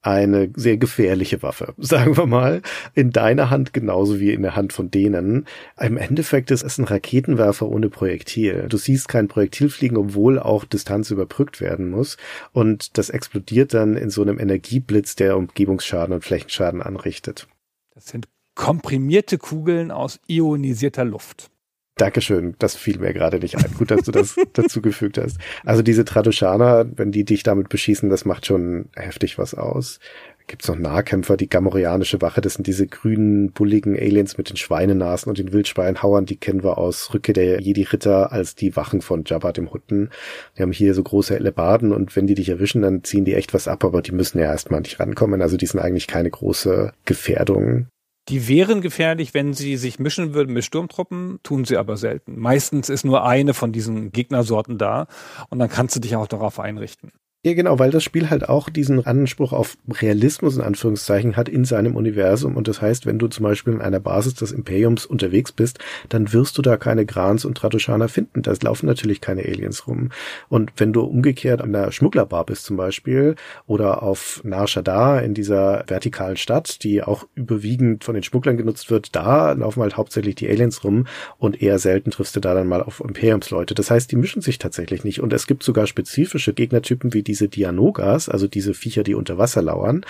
[0.01, 2.63] eine sehr gefährliche Waffe, sagen wir mal,
[2.95, 5.47] in deiner Hand genauso wie in der Hand von denen.
[5.81, 8.67] Im Endeffekt ist es ein Raketenwerfer ohne Projektil.
[8.69, 12.17] Du siehst kein Projektil fliegen, obwohl auch Distanz überbrückt werden muss.
[12.53, 17.49] Und das explodiert dann in so einem Energieblitz, der Umgebungsschaden und Flächenschaden anrichtet.
[17.95, 21.51] Das sind komprimierte Kugeln aus ionisierter Luft.
[21.99, 23.75] Dankeschön, das fiel mir gerade nicht ein.
[23.77, 25.39] Gut, dass du das dazu gefügt hast.
[25.65, 29.99] Also diese Tradushaner, wenn die dich damit beschießen, das macht schon heftig was aus.
[30.47, 35.29] Gibt's noch Nahkämpfer, die Gamorianische Wache, das sind diese grünen, bulligen Aliens mit den Schweinenasen
[35.29, 39.53] und den Wildschweinhauern, die kennen wir aus Rücke der Jedi-Ritter als die Wachen von Jabba
[39.53, 40.09] dem Hutten.
[40.57, 43.53] Die haben hier so große Elebaden und wenn die dich erwischen, dann ziehen die echt
[43.53, 45.43] was ab, aber die müssen ja erstmal nicht rankommen.
[45.43, 47.89] Also die sind eigentlich keine große Gefährdung.
[48.29, 52.39] Die wären gefährlich, wenn sie sich mischen würden mit Sturmtruppen, tun sie aber selten.
[52.39, 55.07] Meistens ist nur eine von diesen Gegnersorten da
[55.49, 57.13] und dann kannst du dich auch darauf einrichten.
[57.45, 61.65] Ja, genau, weil das Spiel halt auch diesen Anspruch auf Realismus in Anführungszeichen hat in
[61.65, 62.57] seinem Universum.
[62.57, 65.79] Und das heißt, wenn du zum Beispiel in einer Basis des Imperiums unterwegs bist,
[66.09, 68.43] dann wirst du da keine Grans und Tradoshaner finden.
[68.43, 70.11] Da laufen natürlich keine Aliens rum.
[70.49, 73.37] Und wenn du umgekehrt an der Schmugglerbar bist zum Beispiel
[73.69, 79.15] oder auf Nar in dieser vertikalen Stadt, die auch überwiegend von den Schmugglern genutzt wird,
[79.15, 81.07] da laufen halt hauptsächlich die Aliens rum
[81.39, 83.77] und eher selten triffst du da dann mal auf Imperiumsleute.
[83.77, 85.21] Das heißt, die mischen sich tatsächlich nicht.
[85.21, 89.63] Und es gibt sogar spezifische Gegnertypen wie diese Dianogas, also diese Viecher, die unter Wasser
[89.63, 90.05] lauern,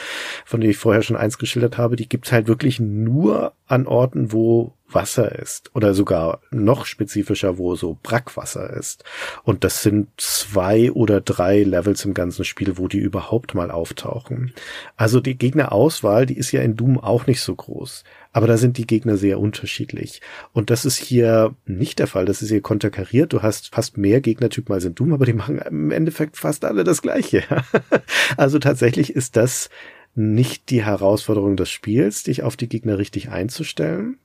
[0.45, 4.33] von denen ich vorher schon eins geschildert habe, die gibt's halt wirklich nur an Orten,
[4.33, 9.05] wo Wasser ist oder sogar noch spezifischer, wo so Brackwasser ist.
[9.45, 14.53] Und das sind zwei oder drei Levels im ganzen Spiel, wo die überhaupt mal auftauchen.
[14.97, 18.05] Also die Gegnerauswahl, die ist ja in Doom auch nicht so groß.
[18.33, 20.21] Aber da sind die Gegner sehr unterschiedlich.
[20.53, 22.25] Und das ist hier nicht der Fall.
[22.25, 23.33] Das ist hier konterkariert.
[23.33, 26.85] Du hast fast mehr Gegnertypen als in Doom, aber die machen im Endeffekt fast alle
[26.85, 27.45] das Gleiche.
[28.37, 29.71] also tatsächlich ist das
[30.15, 34.19] nicht die Herausforderung des Spiels, dich auf die Gegner richtig einzustellen,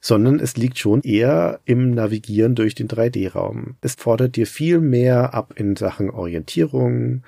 [0.00, 3.76] sondern es liegt schon eher im Navigieren durch den 3D-Raum.
[3.80, 7.22] Es fordert dir viel mehr ab in Sachen Orientierung,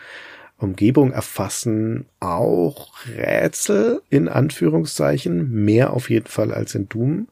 [0.56, 7.28] Umgebung erfassen, auch Rätsel in Anführungszeichen, mehr auf jeden Fall als in Doom.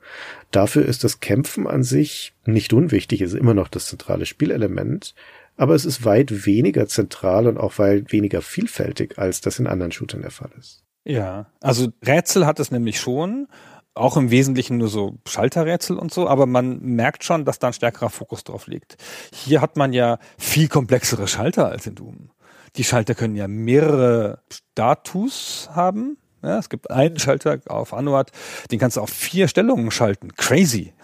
[0.51, 5.14] Dafür ist das Kämpfen an sich nicht unwichtig, ist immer noch das zentrale Spielelement,
[5.57, 9.93] aber es ist weit weniger zentral und auch weit weniger vielfältig, als das in anderen
[9.93, 10.82] Shootern der Fall ist.
[11.05, 13.47] Ja, also Rätsel hat es nämlich schon,
[13.95, 17.72] auch im Wesentlichen nur so Schalterrätsel und so, aber man merkt schon, dass da ein
[17.72, 18.97] stärkerer Fokus drauf liegt.
[19.32, 22.30] Hier hat man ja viel komplexere Schalter als in Doom.
[22.76, 26.18] Die Schalter können ja mehrere Status haben.
[26.43, 28.30] Ja, es gibt einen Schalter auf Anuat,
[28.70, 30.34] den kannst du auf vier Stellungen schalten.
[30.36, 30.95] Crazy.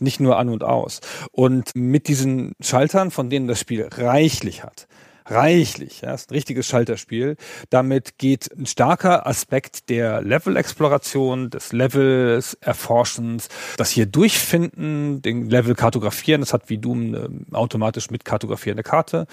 [0.00, 1.00] Nicht nur an und aus.
[1.30, 4.88] Und mit diesen Schaltern, von denen das Spiel reichlich hat,
[5.26, 6.00] reichlich.
[6.02, 7.36] Ja, ist ein richtiges Schalterspiel.
[7.70, 15.74] Damit geht ein starker Aspekt der Level-Exploration, des Levels Erforschens, das hier durchfinden, den Level
[15.74, 16.40] kartografieren.
[16.40, 19.26] Das hat wie Doom eine automatisch mit kartografierende Karte.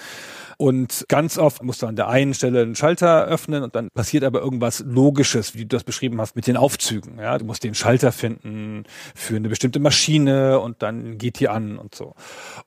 [0.56, 4.24] Und ganz oft musst du an der einen Stelle einen Schalter öffnen und dann passiert
[4.24, 7.18] aber irgendwas Logisches, wie du das beschrieben hast, mit den Aufzügen.
[7.18, 8.84] Ja, du musst den Schalter finden
[9.14, 12.14] für eine bestimmte Maschine und dann geht die an und so.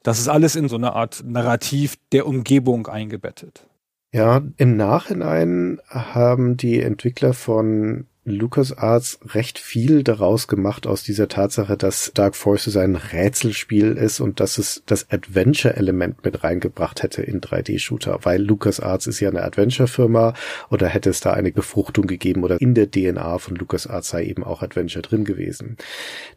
[0.02, 3.68] Das ist alles in so einer Art Narrativ der Umgebung eingebettet.
[4.12, 11.76] Ja, im Nachhinein haben die Entwickler von LucasArts recht viel daraus gemacht aus dieser Tatsache,
[11.76, 17.42] dass Dark Forces ein Rätselspiel ist und dass es das Adventure-Element mit reingebracht hätte in
[17.42, 20.34] 3D-Shooter, weil LucasArts ist ja eine Adventure-Firma
[20.70, 24.44] oder hätte es da eine Befruchtung gegeben oder in der DNA von LucasArts sei eben
[24.44, 25.78] auch Adventure drin gewesen.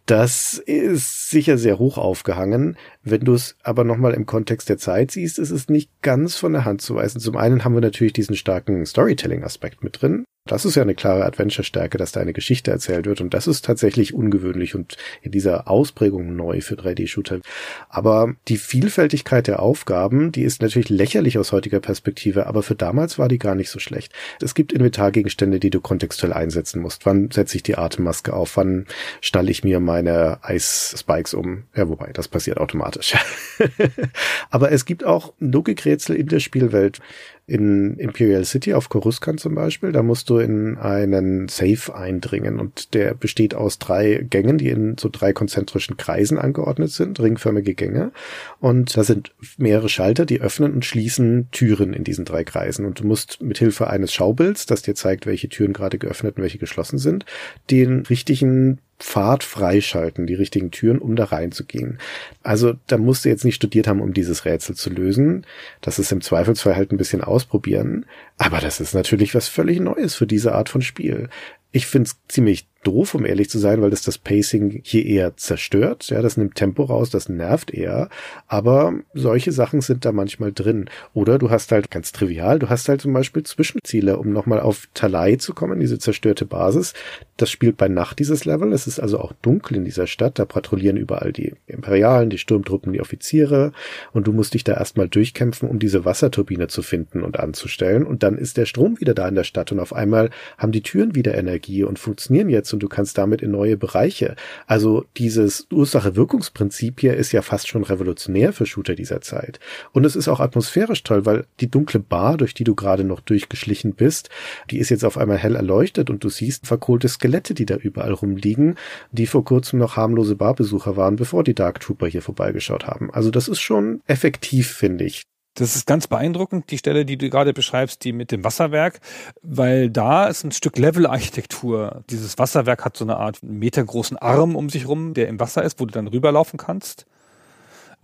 [0.06, 2.76] Das ist sicher sehr hoch aufgehangen.
[3.04, 6.52] Wenn du es aber nochmal im Kontext der Zeit siehst, ist es nicht ganz von
[6.52, 7.20] der Hand zu weisen.
[7.20, 10.24] Zum einen haben wir natürlich diesen starken Storytelling-Aspekt mit drin.
[10.46, 13.64] Das ist ja eine klare Adventure-Stärke, dass da eine Geschichte erzählt wird und das ist
[13.64, 17.40] tatsächlich ungewöhnlich und in dieser Ausprägung neu für 3D-Shooter.
[17.88, 23.18] Aber die Vielfältigkeit der Aufgaben, die ist natürlich lächerlich aus heutiger Perspektive, aber für damals
[23.18, 24.12] war die gar nicht so schlecht.
[24.40, 27.06] Es gibt Inventargegenstände, die du kontextuell einsetzen musst.
[27.06, 28.56] Wann setze ich die Atemmaske auf?
[28.56, 28.86] Wann
[29.20, 31.64] stelle ich mir meine Eisspikes um?
[31.74, 33.14] Ja, wobei, das passiert automatisch.
[34.50, 37.00] aber es gibt auch Logikrätsel in der Spielwelt
[37.48, 42.92] in Imperial City auf Coruscant zum Beispiel, da musst du in einen Safe eindringen und
[42.92, 48.10] der besteht aus drei Gängen, die in so drei konzentrischen Kreisen angeordnet sind, ringförmige Gänge.
[48.58, 52.84] Und da sind mehrere Schalter, die öffnen und schließen Türen in diesen drei Kreisen.
[52.84, 56.42] Und du musst mit Hilfe eines Schaubilds, das dir zeigt, welche Türen gerade geöffnet und
[56.42, 57.26] welche geschlossen sind,
[57.70, 61.98] den richtigen Pfad freischalten, die richtigen Türen, um da reinzugehen.
[62.42, 65.46] Also da musst du jetzt nicht studiert haben, um dieses Rätsel zu lösen.
[65.82, 68.06] Das ist im Zweifelsfall halt ein bisschen ausprobieren.
[68.38, 71.28] Aber das ist natürlich was völlig Neues für diese Art von Spiel.
[71.72, 75.36] Ich finde es ziemlich doof, um ehrlich zu sein, weil das das Pacing hier eher
[75.36, 76.08] zerstört.
[76.08, 78.08] Ja, das nimmt Tempo raus, das nervt eher.
[78.46, 80.88] Aber solche Sachen sind da manchmal drin.
[81.12, 84.88] Oder du hast halt ganz trivial, du hast halt zum Beispiel Zwischenziele, um nochmal auf
[84.94, 86.94] Talai zu kommen, diese zerstörte Basis.
[87.36, 88.72] Das spielt bei Nacht dieses Level.
[88.72, 90.38] Es ist also auch dunkel in dieser Stadt.
[90.38, 93.72] Da patrouillieren überall die Imperialen, die Sturmtruppen, die Offiziere.
[94.12, 98.04] Und du musst dich da erstmal durchkämpfen, um diese Wasserturbine zu finden und anzustellen.
[98.04, 100.82] Und dann ist der Strom wieder da in der Stadt und auf einmal haben die
[100.82, 104.36] Türen wieder Energie und funktionieren jetzt und du kannst damit in neue Bereiche.
[104.66, 109.60] Also dieses Ursache-Wirkungsprinzip hier ist ja fast schon revolutionär für Shooter dieser Zeit.
[109.92, 113.20] Und es ist auch atmosphärisch toll, weil die dunkle Bar, durch die du gerade noch
[113.20, 114.28] durchgeschlichen bist,
[114.70, 118.12] die ist jetzt auf einmal hell erleuchtet und du siehst verkohlte Skelette, die da überall
[118.12, 118.74] rumliegen,
[119.10, 123.10] die vor kurzem noch harmlose Barbesucher waren, bevor die Dark Trooper hier vorbeigeschaut haben.
[123.10, 125.22] Also das ist schon effektiv, finde ich.
[125.56, 129.00] Das ist ganz beeindruckend, die Stelle, die du gerade beschreibst, die mit dem Wasserwerk,
[129.42, 132.04] weil da ist ein Stück Level-Architektur.
[132.10, 135.80] Dieses Wasserwerk hat so eine Art metergroßen Arm um sich rum, der im Wasser ist,
[135.80, 137.06] wo du dann rüberlaufen kannst.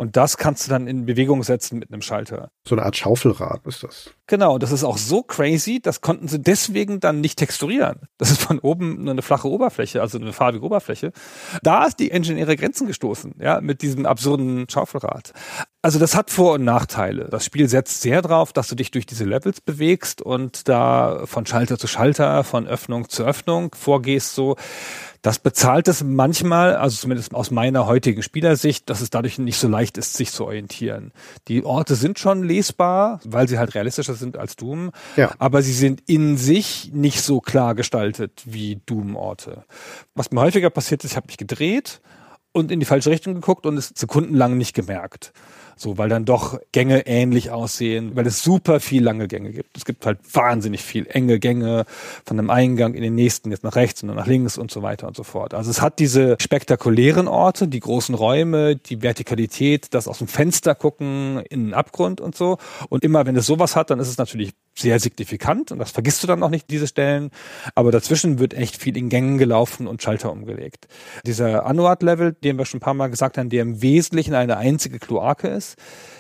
[0.02, 2.50] Und das kannst du dann in Bewegung setzen mit einem Schalter.
[2.66, 4.10] So eine Art Schaufelrad ist das.
[4.26, 8.00] Genau, das ist auch so crazy, das konnten sie deswegen dann nicht texturieren.
[8.18, 11.12] Das ist von oben nur eine flache Oberfläche, also eine farbige Oberfläche.
[11.62, 15.34] Da ist die Engine ihre Grenzen gestoßen, ja, mit diesem absurden Schaufelrad.
[15.82, 17.28] Also das hat Vor- und Nachteile.
[17.30, 21.46] Das Spiel setzt sehr drauf, dass du dich durch diese Levels bewegst und da von
[21.46, 24.56] Schalter zu Schalter, von Öffnung zu Öffnung vorgehst so.
[25.22, 29.68] Das bezahlt es manchmal, also zumindest aus meiner heutigen Spielersicht, dass es dadurch nicht so
[29.68, 31.12] leicht ist, sich zu orientieren.
[31.46, 35.30] Die Orte sind schon lesbar, weil sie halt realistischer sind als Doom, ja.
[35.38, 39.64] aber sie sind in sich nicht so klar gestaltet wie Doom-Orte.
[40.16, 42.00] Was mir häufiger passiert ist, ich habe mich gedreht
[42.50, 45.32] und in die falsche Richtung geguckt und es sekundenlang nicht gemerkt.
[45.82, 49.76] So, weil dann doch Gänge ähnlich aussehen, weil es super viel lange Gänge gibt.
[49.76, 51.86] Es gibt halt wahnsinnig viel enge Gänge
[52.24, 54.82] von einem Eingang in den nächsten, jetzt nach rechts und dann nach links und so
[54.82, 55.54] weiter und so fort.
[55.54, 60.76] Also es hat diese spektakulären Orte, die großen Räume, die Vertikalität, das aus dem Fenster
[60.76, 62.58] gucken in den Abgrund und so.
[62.88, 66.22] Und immer wenn es sowas hat, dann ist es natürlich sehr signifikant und das vergisst
[66.22, 67.30] du dann auch nicht, diese Stellen.
[67.74, 70.86] Aber dazwischen wird echt viel in Gängen gelaufen und Schalter umgelegt.
[71.26, 74.98] Dieser Anuat-Level, den wir schon ein paar Mal gesagt haben, der im Wesentlichen eine einzige
[74.98, 75.71] Kloake ist,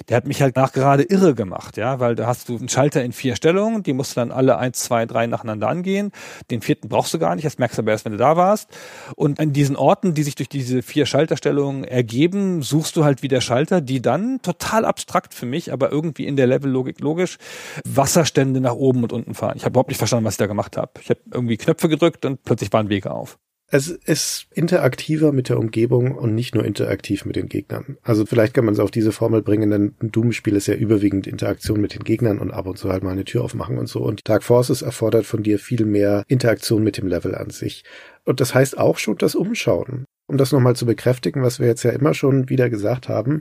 [0.08, 3.02] der hat mich halt nach gerade irre gemacht, ja, weil da hast du einen Schalter
[3.02, 6.12] in vier Stellungen, die musst du dann alle eins, zwei, drei nacheinander angehen.
[6.50, 8.68] Den vierten brauchst du gar nicht, das merkst du aber erst, wenn du da warst.
[9.16, 13.40] Und an diesen Orten, die sich durch diese vier Schalterstellungen ergeben, suchst du halt wieder
[13.40, 17.38] Schalter, die dann total abstrakt für mich, aber irgendwie in der Levellogik logisch
[17.84, 19.54] Wasserstände nach oben und unten fahren.
[19.56, 20.92] Ich habe überhaupt nicht verstanden, was ich da gemacht habe.
[21.00, 23.38] Ich habe irgendwie Knöpfe gedrückt und plötzlich waren Wege auf.
[23.74, 27.96] Es ist interaktiver mit der Umgebung und nicht nur interaktiv mit den Gegnern.
[28.02, 31.26] Also vielleicht kann man es auf diese Formel bringen, denn ein Doom-Spiel ist ja überwiegend
[31.26, 34.00] Interaktion mit den Gegnern und ab und zu halt mal eine Tür aufmachen und so.
[34.00, 37.82] Und Dark Forces erfordert von dir viel mehr Interaktion mit dem Level an sich.
[38.26, 40.04] Und das heißt auch schon das Umschauen.
[40.26, 43.40] Um das nochmal zu bekräftigen, was wir jetzt ja immer schon wieder gesagt haben,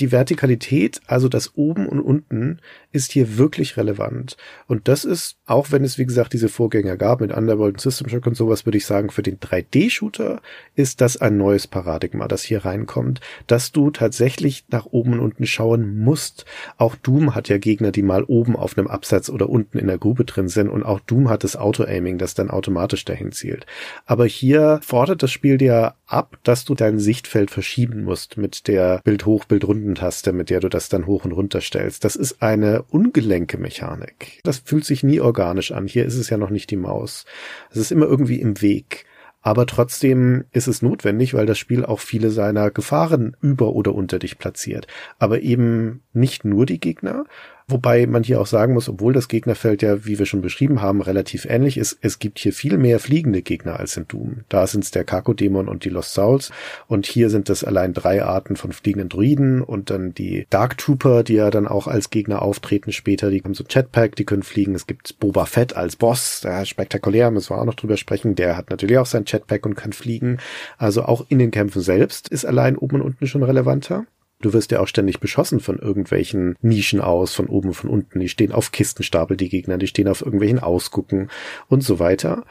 [0.00, 2.60] die Vertikalität, also das oben und unten,
[2.92, 4.36] ist hier wirklich relevant.
[4.66, 8.08] Und das ist, auch wenn es wie gesagt diese Vorgänger gab mit Underworld und System
[8.08, 10.40] Shock und sowas, würde ich sagen, für den 3D-Shooter
[10.74, 15.46] ist das ein neues Paradigma, das hier reinkommt, dass du tatsächlich nach oben und unten
[15.46, 16.46] schauen musst.
[16.76, 19.98] Auch Doom hat ja Gegner, die mal oben auf einem Absatz oder unten in der
[19.98, 23.66] Grube drin sind und auch Doom hat das Auto-Aiming, das dann automatisch dahin zielt.
[24.06, 29.00] Aber hier fordert das Spiel dir ab, dass du dein Sichtfeld verschieben musst mit der
[29.04, 29.44] Bild-Hoch,
[29.88, 32.04] Bild-Runden-Taste, mit der du das dann hoch und runter stellst.
[32.04, 34.40] Das ist eine ungelenke Mechanik.
[34.44, 35.86] Das fühlt sich nie organisch an.
[35.86, 37.24] Hier ist es ja noch nicht die Maus.
[37.70, 39.04] Es ist immer irgendwie im Weg.
[39.40, 44.18] Aber trotzdem ist es notwendig, weil das Spiel auch viele seiner Gefahren über oder unter
[44.18, 44.86] dich platziert.
[45.18, 47.24] Aber eben nicht nur die Gegner,
[47.70, 51.02] Wobei man hier auch sagen muss, obwohl das Gegnerfeld ja, wie wir schon beschrieben haben,
[51.02, 54.44] relativ ähnlich ist, es gibt hier viel mehr fliegende Gegner als in Doom.
[54.48, 56.50] Da sind es der Kako-Dämon und die Lost Souls
[56.86, 61.22] und hier sind es allein drei Arten von fliegenden Druiden und dann die Dark Trooper,
[61.22, 63.28] die ja dann auch als Gegner auftreten später.
[63.30, 64.74] Die haben so Jetpack, die können fliegen.
[64.74, 68.34] Es gibt Boba Fett als Boss, der spektakulär, müssen wir auch noch drüber sprechen.
[68.34, 70.38] Der hat natürlich auch sein Jetpack und kann fliegen.
[70.78, 74.06] Also auch in den Kämpfen selbst ist allein oben und unten schon relevanter.
[74.40, 78.20] Du wirst ja auch ständig beschossen von irgendwelchen Nischen aus, von oben, von unten.
[78.20, 81.28] Die stehen auf Kistenstapel, die Gegner, die stehen auf irgendwelchen Ausgucken
[81.68, 82.44] und so weiter.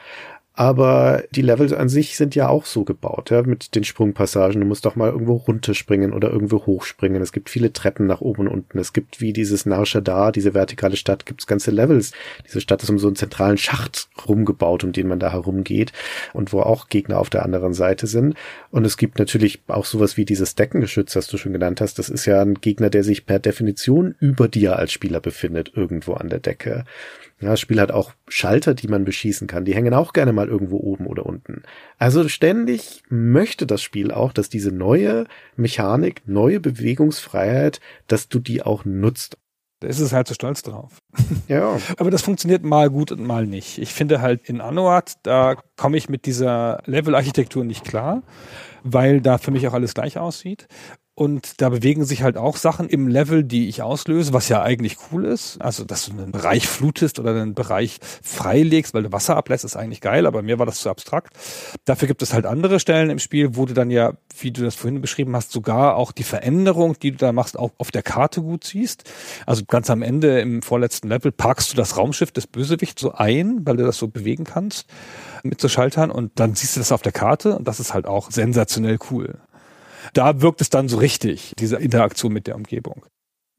[0.58, 4.60] Aber die Levels an sich sind ja auch so gebaut, ja, mit den Sprungpassagen.
[4.60, 7.22] Du musst doch mal irgendwo runterspringen oder irgendwo hochspringen.
[7.22, 8.80] Es gibt viele Treppen nach oben und unten.
[8.80, 12.10] Es gibt wie dieses Nar Shaddaa, diese vertikale Stadt, gibt's ganze Levels.
[12.44, 15.92] Diese Stadt ist um so einen zentralen Schacht rumgebaut, um den man da herumgeht
[16.32, 18.34] und wo auch Gegner auf der anderen Seite sind.
[18.72, 22.00] Und es gibt natürlich auch sowas wie dieses Deckengeschütz, das du schon genannt hast.
[22.00, 26.14] Das ist ja ein Gegner, der sich per Definition über dir als Spieler befindet, irgendwo
[26.14, 26.84] an der Decke.
[27.40, 29.64] Ja, das Spiel hat auch Schalter, die man beschießen kann.
[29.64, 31.62] Die hängen auch gerne mal irgendwo oben oder unten.
[31.96, 38.62] Also ständig möchte das Spiel auch, dass diese neue Mechanik, neue Bewegungsfreiheit, dass du die
[38.62, 39.38] auch nutzt.
[39.80, 40.98] Da ist es halt so stolz drauf.
[41.46, 41.78] Ja.
[41.96, 43.78] Aber das funktioniert mal gut und mal nicht.
[43.78, 48.22] Ich finde halt in Anuat, da komme ich mit dieser Level-Architektur nicht klar,
[48.82, 50.68] weil da für mich auch alles gleich aussieht.
[51.18, 54.98] Und da bewegen sich halt auch Sachen im Level, die ich auslöse, was ja eigentlich
[55.10, 55.60] cool ist.
[55.60, 59.74] Also, dass du einen Bereich flutest oder einen Bereich freilegst, weil du Wasser ablässt, ist
[59.74, 61.36] eigentlich geil, aber mir war das zu abstrakt.
[61.84, 64.76] Dafür gibt es halt andere Stellen im Spiel, wo du dann ja, wie du das
[64.76, 68.40] vorhin beschrieben hast, sogar auch die Veränderung, die du da machst, auch auf der Karte
[68.40, 69.10] gut siehst.
[69.44, 73.66] Also ganz am Ende im vorletzten Level parkst du das Raumschiff des Bösewichts so ein,
[73.66, 74.86] weil du das so bewegen kannst
[75.42, 78.06] mit so Schaltern und dann siehst du das auf der Karte und das ist halt
[78.06, 79.40] auch sensationell cool.
[80.12, 83.04] Da wirkt es dann so richtig, diese Interaktion mit der Umgebung.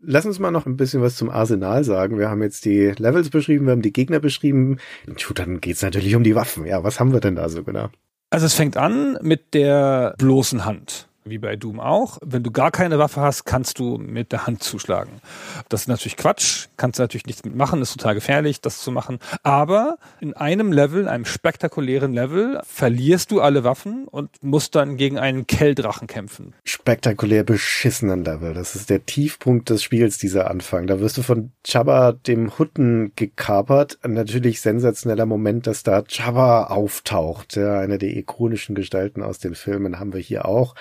[0.02, 2.18] Lass uns mal noch ein bisschen was zum Arsenal sagen.
[2.18, 4.78] Wir haben jetzt die Levels beschrieben, wir haben die Gegner beschrieben.
[5.08, 6.66] Und dann geht's natürlich um die Waffen.
[6.66, 7.90] Ja, was haben wir denn da so genau?
[8.30, 12.18] Also es fängt an mit der bloßen Hand wie bei Doom auch.
[12.24, 15.22] Wenn du gar keine Waffe hast, kannst du mit der Hand zuschlagen.
[15.70, 19.20] Das ist natürlich Quatsch, kannst du natürlich nichts mitmachen, ist total gefährlich, das zu machen.
[19.44, 25.18] Aber in einem Level, einem spektakulären Level, verlierst du alle Waffen und musst dann gegen
[25.18, 26.54] einen Kelldrachen kämpfen.
[26.64, 28.54] Spektakulär beschissenen Level.
[28.54, 30.88] Das ist der Tiefpunkt des Spiels, dieser Anfang.
[30.88, 33.98] Da wirst du von Jabba, dem Hutten, gekapert.
[34.08, 37.56] Natürlich sensationeller Moment, dass da Jabba auftaucht.
[37.56, 40.76] Ja, eine der ikonischen Gestalten aus den Filmen haben wir hier auch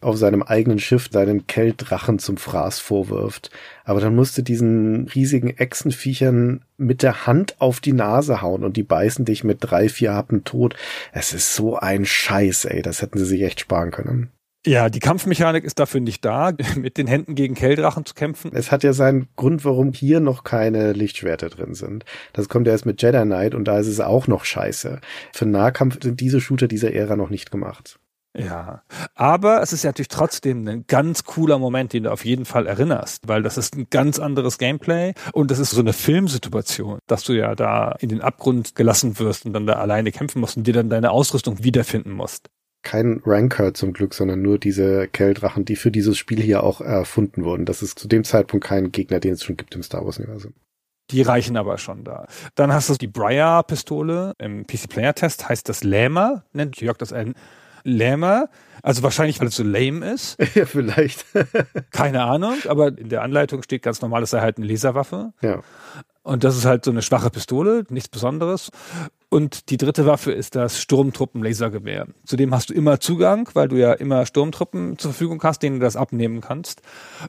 [0.00, 3.50] auf seinem eigenen Schiff seinen Kelldrachen zum Fraß vorwirft.
[3.84, 8.82] Aber dann musste diesen riesigen Echsenviechern mit der Hand auf die Nase hauen und die
[8.82, 10.74] beißen dich mit drei, vier Happen tot.
[11.12, 12.82] Es ist so ein Scheiß, ey.
[12.82, 14.30] Das hätten sie sich echt sparen können.
[14.66, 18.50] Ja, die Kampfmechanik ist dafür nicht da, mit den Händen gegen Kelldrachen zu kämpfen.
[18.54, 22.06] Es hat ja seinen Grund, warum hier noch keine Lichtschwerter drin sind.
[22.32, 25.00] Das kommt ja erst mit Jedi Knight und da ist es auch noch scheiße.
[25.34, 27.98] Für Nahkampf sind diese Shooter dieser Ära noch nicht gemacht.
[28.36, 28.82] Ja,
[29.14, 32.66] aber es ist ja natürlich trotzdem ein ganz cooler Moment, den du auf jeden Fall
[32.66, 37.22] erinnerst, weil das ist ein ganz anderes Gameplay und das ist so eine Filmsituation, dass
[37.22, 40.66] du ja da in den Abgrund gelassen wirst und dann da alleine kämpfen musst und
[40.66, 42.50] dir dann deine Ausrüstung wiederfinden musst.
[42.82, 47.44] Kein Ranker zum Glück, sondern nur diese Kelldrachen, die für dieses Spiel hier auch erfunden
[47.44, 47.64] wurden.
[47.64, 50.54] Das ist zu dem Zeitpunkt kein Gegner, den es schon gibt im Star Wars-Universum.
[51.10, 52.26] Die reichen aber schon da.
[52.54, 54.32] Dann hast du die Briar-Pistole.
[54.38, 57.34] Im PC-Player-Test heißt das Lämer, nennt Jörg das ein
[57.84, 58.48] lähmer.
[58.82, 60.36] Also wahrscheinlich, weil es so lame ist.
[60.54, 61.24] Ja, vielleicht.
[61.90, 65.32] Keine Ahnung, aber in der Anleitung steht ganz normal, es sei halt eine Laserwaffe.
[65.40, 65.62] Ja.
[66.22, 68.70] Und das ist halt so eine schwache Pistole, nichts Besonderes.
[69.28, 72.06] Und die dritte Waffe ist das Sturmtruppen-Lasergewehr.
[72.24, 75.84] Zudem hast du immer Zugang, weil du ja immer Sturmtruppen zur Verfügung hast, denen du
[75.84, 76.82] das abnehmen kannst.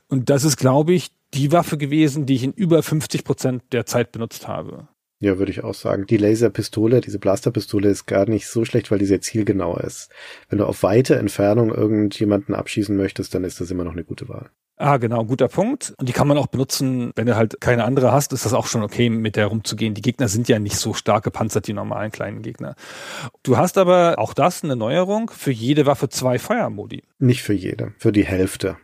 [0.07, 3.85] Und das ist, glaube ich, die Waffe gewesen, die ich in über 50 Prozent der
[3.85, 4.87] Zeit benutzt habe.
[5.19, 6.05] Ja, würde ich auch sagen.
[6.07, 10.11] Die Laserpistole, diese Blasterpistole ist gar nicht so schlecht, weil die sehr zielgenau ist.
[10.49, 14.27] Wenn du auf weite Entfernung irgendjemanden abschießen möchtest, dann ist das immer noch eine gute
[14.27, 14.49] Wahl.
[14.77, 15.93] Ah, genau, guter Punkt.
[15.97, 18.67] Und die kann man auch benutzen, wenn du halt keine andere hast, ist das auch
[18.67, 19.93] schon okay, mit der rumzugehen.
[19.93, 22.75] Die Gegner sind ja nicht so stark gepanzert, die normalen kleinen Gegner.
[23.41, 27.03] Du hast aber auch das eine Neuerung, für jede Waffe zwei Feuermodi.
[27.19, 28.75] Nicht für jede, für die Hälfte.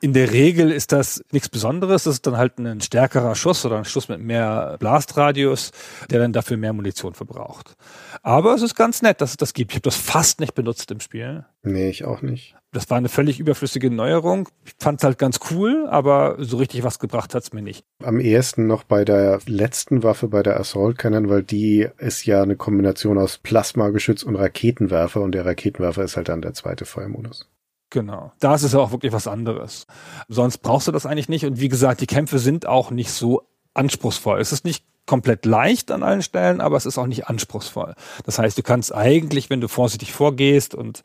[0.00, 2.04] In der Regel ist das nichts Besonderes.
[2.04, 5.72] Das ist dann halt ein stärkerer Schuss oder ein Schuss mit mehr Blastradius,
[6.10, 7.76] der dann dafür mehr Munition verbraucht.
[8.22, 9.72] Aber es ist ganz nett, dass es das gibt.
[9.72, 11.44] Ich habe das fast nicht benutzt im Spiel.
[11.62, 12.54] Nee, ich auch nicht.
[12.72, 14.48] Das war eine völlig überflüssige Neuerung.
[14.66, 17.82] Ich fand es halt ganz cool, aber so richtig was gebracht hat's mir nicht.
[18.04, 22.42] Am ehesten noch bei der letzten Waffe, bei der Assault Cannon, weil die ist ja
[22.42, 27.48] eine Kombination aus Plasmageschütz und Raketenwerfer und der Raketenwerfer ist halt dann der zweite Feuermodus.
[27.90, 28.32] Genau.
[28.40, 29.86] Da ist ja auch wirklich was anderes.
[30.28, 31.46] Sonst brauchst du das eigentlich nicht.
[31.46, 34.40] Und wie gesagt, die Kämpfe sind auch nicht so anspruchsvoll.
[34.40, 37.94] Es ist nicht komplett leicht an allen Stellen, aber es ist auch nicht anspruchsvoll.
[38.24, 41.02] Das heißt, du kannst eigentlich, wenn du vorsichtig vorgehst und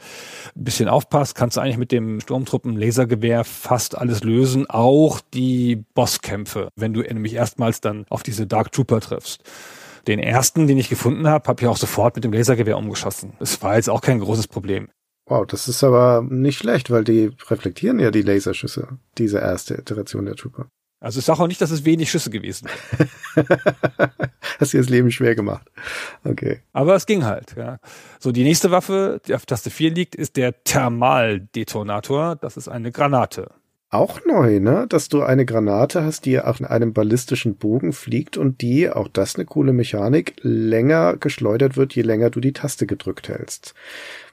[0.56, 5.86] ein bisschen aufpasst, kannst du eigentlich mit dem Sturmtruppen Lasergewehr fast alles lösen, auch die
[5.96, 9.42] Bosskämpfe, wenn du nämlich erstmals dann auf diese Dark Trooper triffst.
[10.06, 13.34] Den ersten, den ich gefunden habe, habe ich auch sofort mit dem Lasergewehr umgeschossen.
[13.40, 14.90] Es war jetzt auch kein großes Problem.
[15.26, 20.26] Wow, das ist aber nicht schlecht, weil die reflektieren ja die Laserschüsse, diese erste Iteration
[20.26, 20.68] der Trooper.
[21.00, 22.70] Also ich sage auch nicht, dass es wenig Schüsse gewesen
[24.60, 25.70] Hast dir das Leben schwer gemacht.
[26.24, 26.62] Okay.
[26.72, 27.80] Aber es ging halt, ja.
[28.20, 32.38] So, die nächste Waffe, die auf Taste 4 liegt, ist der Thermaldetonator.
[32.38, 33.52] Das ist eine Granate.
[33.94, 34.88] Auch neu, ne?
[34.90, 39.36] Dass du eine Granate hast, die auf einem ballistischen Bogen fliegt und die, auch das
[39.36, 43.76] eine coole Mechanik, länger geschleudert wird, je länger du die Taste gedrückt hältst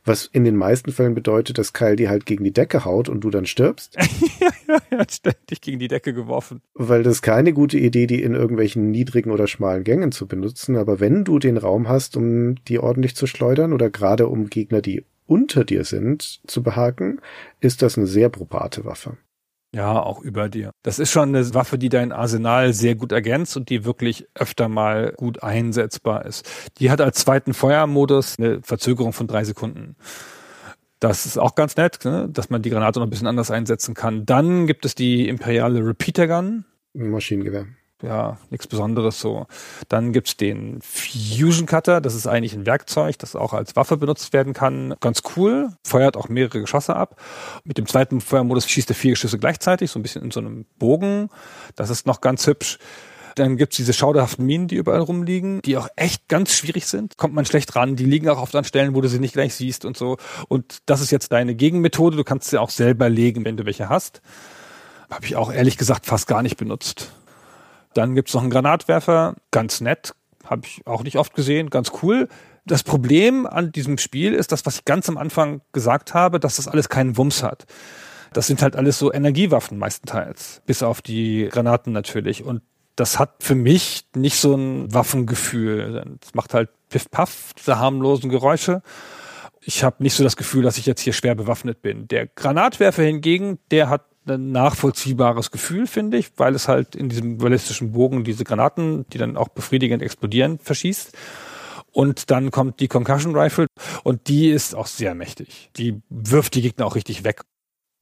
[0.05, 3.23] was in den meisten Fällen bedeutet, dass Kyle die halt gegen die Decke haut und
[3.23, 3.97] du dann stirbst.
[4.69, 6.63] ja, er hat ständig gegen die Decke geworfen.
[6.75, 10.77] Weil das ist keine gute Idee, die in irgendwelchen niedrigen oder schmalen Gängen zu benutzen.
[10.77, 14.81] Aber wenn du den Raum hast, um die ordentlich zu schleudern oder gerade um Gegner,
[14.81, 17.21] die unter dir sind, zu behaken,
[17.61, 19.17] ist das eine sehr probate Waffe.
[19.73, 20.73] Ja, auch über dir.
[20.83, 24.69] Das ist schon eine Waffe, die dein Arsenal sehr gut ergänzt und die wirklich öfter
[24.69, 26.49] mal gut einsetzbar ist.
[26.79, 29.97] Die hat als zweiten Feuermodus eine Verzögerung von drei Sekunden.
[30.99, 32.29] Das ist auch ganz nett, ne?
[32.31, 34.27] dass man die Granate noch ein bisschen anders einsetzen kann.
[34.27, 36.65] Dann gibt es die imperiale Repeater Gun.
[36.93, 37.67] Maschinengewehr
[38.03, 39.47] ja, nichts Besonderes so.
[39.89, 44.33] Dann gibt's den Fusion Cutter, das ist eigentlich ein Werkzeug, das auch als Waffe benutzt
[44.33, 44.95] werden kann.
[45.01, 47.21] Ganz cool, feuert auch mehrere Geschosse ab.
[47.65, 50.65] Mit dem zweiten Feuermodus schießt er vier Geschosse gleichzeitig, so ein bisschen in so einem
[50.79, 51.29] Bogen.
[51.77, 52.79] Das ist noch ganz hübsch.
[53.37, 57.17] Dann gibt's diese schauderhaften Minen, die überall rumliegen, die auch echt ganz schwierig sind.
[57.17, 57.97] Kommt man schlecht ran.
[57.97, 60.17] Die liegen auch oft an Stellen, wo du sie nicht gleich siehst und so.
[60.49, 62.17] Und das ist jetzt deine Gegenmethode.
[62.17, 64.21] Du kannst sie auch selber legen, wenn du welche hast.
[65.11, 67.13] Habe ich auch ehrlich gesagt fast gar nicht benutzt.
[67.95, 70.15] Dann gibt's noch einen Granatwerfer, ganz nett,
[70.45, 72.29] habe ich auch nicht oft gesehen, ganz cool.
[72.67, 76.57] Das Problem an diesem Spiel ist das, was ich ganz am Anfang gesagt habe, dass
[76.57, 77.67] das alles keinen Wumms hat.
[78.33, 82.45] Das sind halt alles so Energiewaffen meistenteils, bis auf die Granaten natürlich.
[82.45, 82.63] Und
[82.95, 86.17] das hat für mich nicht so ein Waffengefühl.
[86.23, 88.83] Es macht halt Piff-Paff, diese harmlosen Geräusche.
[89.63, 92.09] Ich habe nicht so das Gefühl, dass ich jetzt hier schwer bewaffnet bin.
[92.09, 97.39] Der Granatwerfer hingegen, der hat ein nachvollziehbares Gefühl, finde ich, weil es halt in diesem
[97.39, 101.17] ballistischen Bogen diese Granaten, die dann auch befriedigend explodieren, verschießt.
[101.93, 103.67] Und dann kommt die Concussion Rifle
[104.05, 105.71] und die ist auch sehr mächtig.
[105.77, 107.43] Die wirft die Gegner auch richtig weg.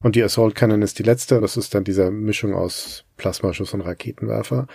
[0.01, 1.41] Und die Assault Cannon ist die letzte.
[1.41, 4.67] Das ist dann diese Mischung aus Plasmaschuss und Raketenwerfer.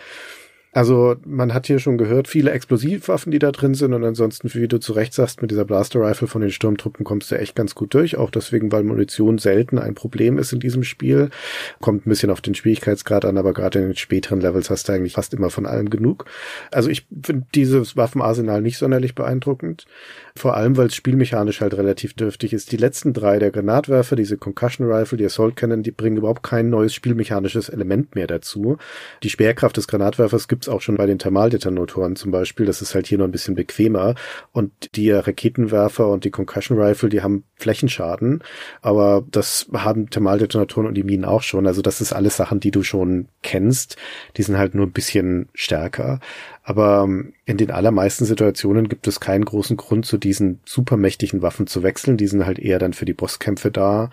[0.75, 4.67] Also man hat hier schon gehört, viele Explosivwaffen, die da drin sind und ansonsten, wie
[4.67, 7.77] du zu Recht sagst, mit dieser Blaster Rifle von den Sturmtruppen kommst du echt ganz
[7.77, 11.31] gut durch, auch deswegen, weil Munition selten ein Problem ist in diesem Spiel.
[11.81, 14.93] Kommt ein bisschen auf den Schwierigkeitsgrad an, aber gerade in den späteren Levels hast du
[14.93, 16.25] eigentlich fast immer von allem genug.
[16.73, 19.87] Also ich finde dieses Waffenarsenal nicht sonderlich beeindruckend.
[20.35, 22.73] Vor allem, weil es spielmechanisch halt relativ dürftig ist.
[22.73, 26.69] Die letzten drei, der Granatwerfer, diese Concussion Rifle, die Assault Cannon, die bringen überhaupt kein
[26.69, 28.77] neues spielmechanisches Element mehr dazu.
[29.23, 32.67] Die Schwerkraft des Granatwerfers gibt's auch schon bei den Thermaldetonatoren zum Beispiel.
[32.67, 34.15] Das ist halt hier noch ein bisschen bequemer.
[34.53, 38.43] Und die Raketenwerfer und die Concussion Rifle, die haben Flächenschaden.
[38.81, 41.67] Aber das haben Thermaldetonatoren und die Minen auch schon.
[41.67, 43.97] Also das ist alles Sachen, die du schon kennst.
[44.37, 46.21] Die sind halt nur ein bisschen stärker.
[46.67, 51.67] Aber ähm, in den allermeisten Situationen gibt es keinen großen Grund, zu diesen supermächtigen Waffen
[51.67, 52.17] zu wechseln.
[52.17, 54.09] Die sind halt eher dann für die Bosskämpfe da.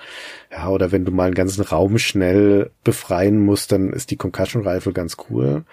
[0.51, 4.67] Ja, oder wenn du mal einen ganzen Raum schnell befreien musst, dann ist die Concussion
[4.67, 5.63] Rifle ganz cool.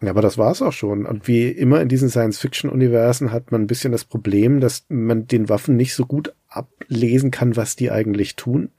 [0.00, 1.04] Aber das war's auch schon.
[1.04, 5.50] Und wie immer in diesen Science-Fiction-Universen hat man ein bisschen das Problem, dass man den
[5.50, 8.70] Waffen nicht so gut ablesen kann, was die eigentlich tun.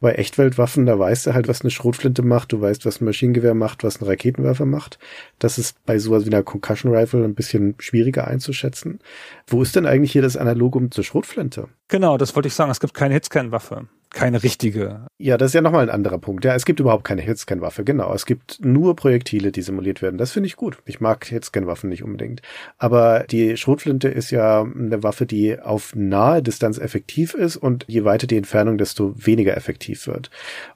[0.00, 3.54] Bei Echtweltwaffen, da weißt du halt, was eine Schrotflinte macht, du weißt, was ein Maschinengewehr
[3.54, 4.98] macht, was ein Raketenwerfer macht.
[5.38, 9.00] Das ist bei sowas wie einer Concussion Rifle ein bisschen schwieriger einzuschätzen.
[9.46, 11.68] Wo ist denn eigentlich hier das Analogum zur Schrotflinte?
[11.88, 12.70] Genau, das wollte ich sagen.
[12.70, 13.88] Es gibt keine Hitscan-Waffe.
[14.10, 15.06] Keine richtige.
[15.18, 16.44] Ja, das ist ja nochmal ein anderer Punkt.
[16.44, 18.12] Ja, es gibt überhaupt keine Hitscan-Waffe, genau.
[18.14, 20.18] Es gibt nur Projektile, die simuliert werden.
[20.18, 20.78] Das finde ich gut.
[20.84, 22.42] Ich mag Hitscan-Waffen nicht unbedingt.
[22.78, 28.04] Aber die Schrotflinte ist ja eine Waffe, die auf nahe Distanz effektiv ist und je
[28.04, 30.30] weiter die Entfernung, desto weniger effektiv wird.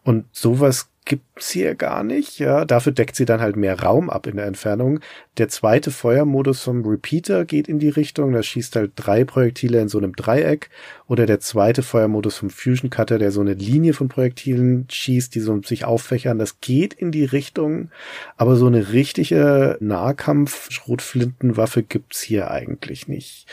[0.05, 2.39] Und sowas gibt's hier gar nicht.
[2.39, 5.01] Ja, dafür deckt sie dann halt mehr Raum ab in der Entfernung.
[5.39, 8.33] Der zweite Feuermodus vom Repeater geht in die Richtung.
[8.33, 10.71] Da schießt halt drei Projektile in so einem Dreieck.
[11.09, 15.41] Oder der zweite Feuermodus vom Fusion Cutter, der so eine Linie von Projektilen schießt, die
[15.41, 16.39] so sich auffächern.
[16.39, 17.91] Das geht in die Richtung.
[18.37, 23.47] Aber so eine richtige Nahkampf-Schrotflintenwaffe gibt's hier eigentlich nicht.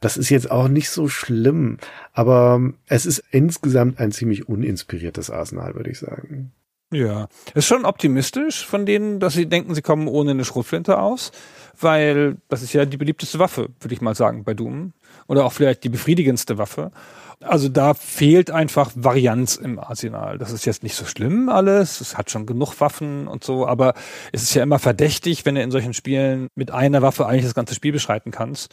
[0.00, 1.78] Das ist jetzt auch nicht so schlimm,
[2.12, 6.52] aber es ist insgesamt ein ziemlich uninspiriertes Arsenal, würde ich sagen.
[6.92, 11.32] Ja, ist schon optimistisch von denen, dass sie denken, sie kommen ohne eine Schrotflinte aus,
[11.80, 14.92] weil das ist ja die beliebteste Waffe, würde ich mal sagen, bei Doom.
[15.26, 16.92] Oder auch vielleicht die befriedigendste Waffe.
[17.40, 20.38] Also da fehlt einfach Varianz im Arsenal.
[20.38, 22.00] Das ist jetzt nicht so schlimm alles.
[22.00, 23.94] Es hat schon genug Waffen und so, aber
[24.32, 27.54] es ist ja immer verdächtig, wenn du in solchen Spielen mit einer Waffe eigentlich das
[27.54, 28.72] ganze Spiel beschreiten kannst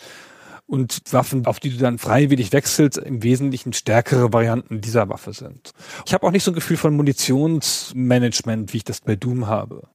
[0.65, 5.71] und Waffen, auf die du dann freiwillig wechselst, im Wesentlichen stärkere Varianten dieser Waffe sind.
[6.05, 9.89] Ich habe auch nicht so ein Gefühl von Munitionsmanagement, wie ich das bei Doom habe.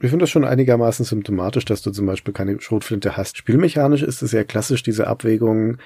[0.00, 3.36] Ich finde das schon einigermaßen symptomatisch, dass du zum Beispiel keine Schrotflinte hast.
[3.36, 5.78] Spielmechanisch ist es ja klassisch, diese Abwägung,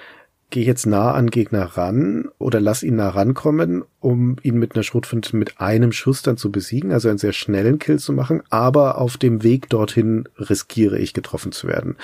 [0.50, 4.82] geh jetzt nah an Gegner ran oder lass ihn nah rankommen, um ihn mit einer
[4.82, 8.98] Schrotflinte mit einem Schuss dann zu besiegen, also einen sehr schnellen Kill zu machen, aber
[8.98, 11.96] auf dem Weg dorthin riskiere ich getroffen zu werden.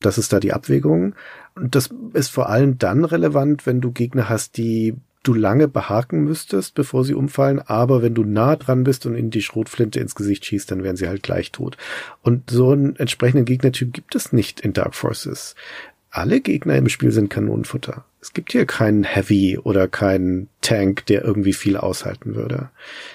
[0.00, 1.14] Das ist da die Abwägung.
[1.54, 6.24] Und das ist vor allem dann relevant, wenn du Gegner hast, die du lange behaken
[6.24, 10.14] müsstest, bevor sie umfallen, aber wenn du nah dran bist und in die Schrotflinte ins
[10.14, 11.76] Gesicht schießt, dann wären sie halt gleich tot.
[12.22, 15.54] Und so einen entsprechenden Gegnertyp gibt es nicht in Dark Forces.
[16.10, 18.04] Alle Gegner im Spiel sind Kanonenfutter.
[18.20, 22.68] Es gibt hier keinen Heavy oder keinen Tank, der irgendwie viel aushalten würde.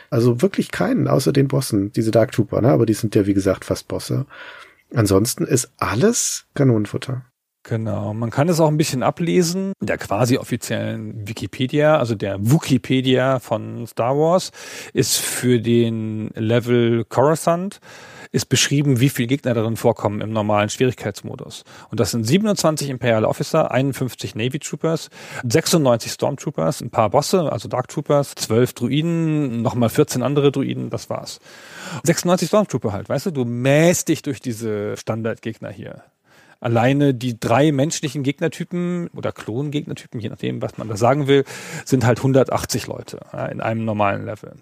[0.09, 2.69] Also wirklich keinen, außer den Bossen, diese Dark Trooper, ne?
[2.69, 4.25] aber die sind ja wie gesagt fast Bosse.
[4.93, 7.23] Ansonsten ist alles Kanonenfutter.
[7.69, 9.73] Genau, man kann es auch ein bisschen ablesen.
[9.81, 14.51] Der quasi offiziellen Wikipedia, also der Wikipedia von Star Wars,
[14.93, 17.81] ist für den Level Coruscant
[18.31, 21.63] ist beschrieben, wie viele Gegner darin vorkommen im normalen Schwierigkeitsmodus.
[21.89, 25.09] Und das sind 27 Imperial Officer, 51 Navy Troopers,
[25.43, 31.09] 96 Stormtroopers, ein paar Bosse, also Dark Troopers, 12 Druiden, nochmal 14 andere Druiden, das
[31.09, 31.39] war's.
[32.03, 36.03] 96 Stormtrooper halt, weißt du, du mähst dich durch diese Standardgegner hier
[36.59, 41.43] alleine die drei menschlichen Gegnertypen oder Klongegnertypen, je nachdem, was man da sagen will,
[41.85, 44.55] sind halt 180 Leute ja, in einem normalen Level.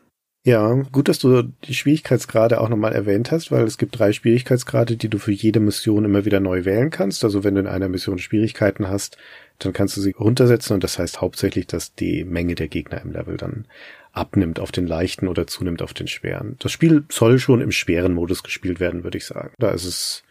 [0.47, 4.95] Ja, gut, dass du die Schwierigkeitsgrade auch nochmal erwähnt hast, weil es gibt drei Schwierigkeitsgrade,
[4.95, 7.23] die du für jede Mission immer wieder neu wählen kannst.
[7.23, 9.17] Also wenn du in einer Mission Schwierigkeiten hast,
[9.57, 13.11] dann kannst du sie runtersetzen und das heißt hauptsächlich, dass die Menge der Gegner im
[13.11, 13.65] Level dann
[14.11, 16.57] abnimmt auf den leichten oder zunimmt auf den schweren.
[16.59, 19.51] Das Spiel soll schon im schweren Modus gespielt werden, würde ich sagen.
[19.57, 20.23] Da ist es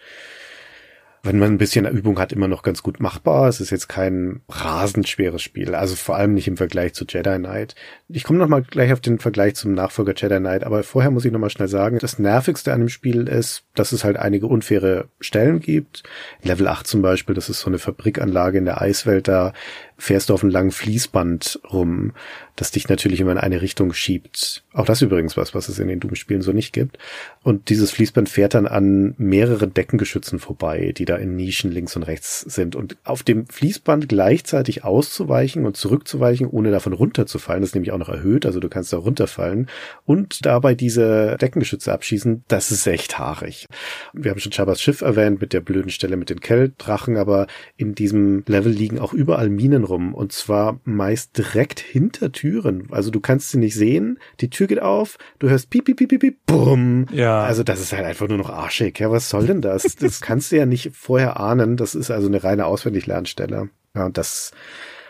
[1.24, 3.48] wenn man ein bisschen Übung hat, immer noch ganz gut machbar.
[3.48, 7.38] Es ist jetzt kein rasend schweres Spiel, also vor allem nicht im Vergleich zu Jedi
[7.38, 7.74] Knight.
[8.08, 11.24] Ich komme noch mal gleich auf den Vergleich zum Nachfolger Jedi Knight, aber vorher muss
[11.24, 14.46] ich noch mal schnell sagen, das nervigste an dem Spiel ist, dass es halt einige
[14.46, 16.02] unfaire Stellen gibt.
[16.42, 19.54] Level 8 zum Beispiel, das ist so eine Fabrikanlage in der Eiswelt, da
[19.96, 22.12] fährst du auf einem langen Fließband rum,
[22.56, 24.64] das dich natürlich immer in eine Richtung schiebt.
[24.72, 26.98] Auch das übrigens was, was es in den Doom-Spielen so nicht gibt.
[27.42, 32.04] Und dieses Fließband fährt dann an mehreren Deckengeschützen vorbei, die da in Nischen links und
[32.04, 32.76] rechts sind.
[32.76, 37.98] Und auf dem Fließband gleichzeitig auszuweichen und zurückzuweichen, ohne davon runterzufallen, das ist nämlich auch
[37.98, 39.68] noch erhöht, also du kannst da runterfallen
[40.04, 43.66] und dabei diese Deckengeschütze abschießen, das ist echt haarig.
[44.12, 47.94] Wir haben schon Chabas Schiff erwähnt mit der blöden Stelle mit den Kelldrachen, aber in
[47.94, 52.88] diesem Level liegen auch überall Minen rum und zwar meist direkt hinter Türen.
[52.90, 56.08] Also du kannst sie nicht sehen, die Tür geht auf, du hörst piep, piep, piep,
[56.08, 57.06] piep, piep bumm.
[57.12, 57.44] Ja.
[57.44, 58.98] Also das ist halt einfach nur noch arschig.
[58.98, 59.82] Ja, was soll denn das?
[59.96, 61.76] Das kannst du ja nicht vorher ahnen.
[61.76, 63.68] Das ist also eine reine Auswendiglernstelle.
[63.94, 64.52] Ja, und das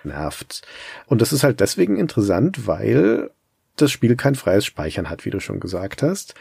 [0.05, 0.62] nervt.
[1.07, 3.31] Und das ist halt deswegen interessant, weil
[3.77, 6.35] das Spiel kein freies Speichern hat, wie du schon gesagt hast.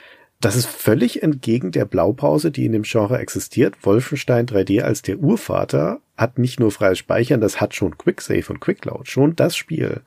[0.43, 3.75] Das ist völlig entgegen der Blaupause, die in dem Genre existiert.
[3.85, 8.59] Wolfenstein 3D als der Urvater hat nicht nur freies Speichern, das hat schon Quicksave und
[8.59, 10.01] Quickload, schon das Spiel.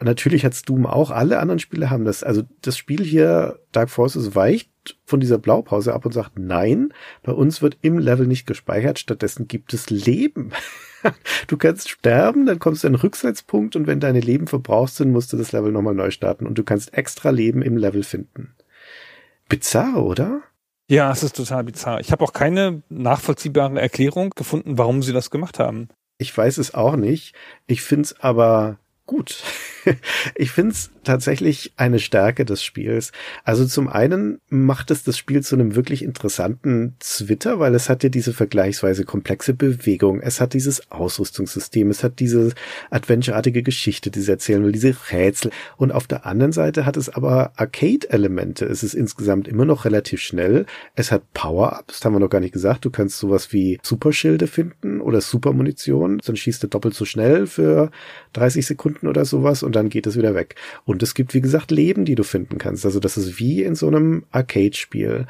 [0.00, 2.24] Natürlich hat Doom auch, alle anderen Spiele haben das.
[2.24, 4.70] Also das Spiel hier, Dark Forces, weicht
[5.04, 9.46] von dieser Blaupause ab und sagt, nein, bei uns wird im Level nicht gespeichert, stattdessen
[9.46, 10.52] gibt es Leben.
[11.48, 15.10] Du kannst sterben, dann kommst du in einen Rücksetzpunkt und wenn deine Leben verbraucht sind,
[15.10, 18.54] musst du das Level nochmal neu starten und du kannst extra Leben im Level finden.
[19.48, 20.42] Bizarr, oder?
[20.88, 22.00] Ja, es ist total bizarr.
[22.00, 25.88] Ich habe auch keine nachvollziehbare Erklärung gefunden, warum sie das gemacht haben.
[26.18, 27.34] Ich weiß es auch nicht.
[27.66, 29.42] Ich find's aber gut.
[30.36, 33.12] ich finde es tatsächlich eine Stärke des Spiels.
[33.44, 38.02] Also zum einen macht es das Spiel zu einem wirklich interessanten Zwitter, weil es hat
[38.04, 42.52] ja diese vergleichsweise komplexe Bewegung, es hat dieses Ausrüstungssystem, es hat diese
[42.90, 45.50] adventureartige Geschichte, die sie erzählen will, diese Rätsel.
[45.76, 48.64] Und auf der anderen Seite hat es aber Arcade-Elemente.
[48.66, 50.66] Es ist insgesamt immer noch relativ schnell.
[50.94, 52.84] Es hat Power-Ups, das haben wir noch gar nicht gesagt.
[52.84, 56.20] Du kannst sowas wie Superschilde finden oder Supermunition.
[56.24, 57.90] Dann schießt er doppelt so schnell für
[58.34, 60.56] 30 Sekunden oder sowas und dann geht es wieder weg.
[60.84, 62.84] Und es gibt, wie gesagt, Leben, die du finden kannst.
[62.84, 65.26] Also das ist wie in so einem Arcade-Spiel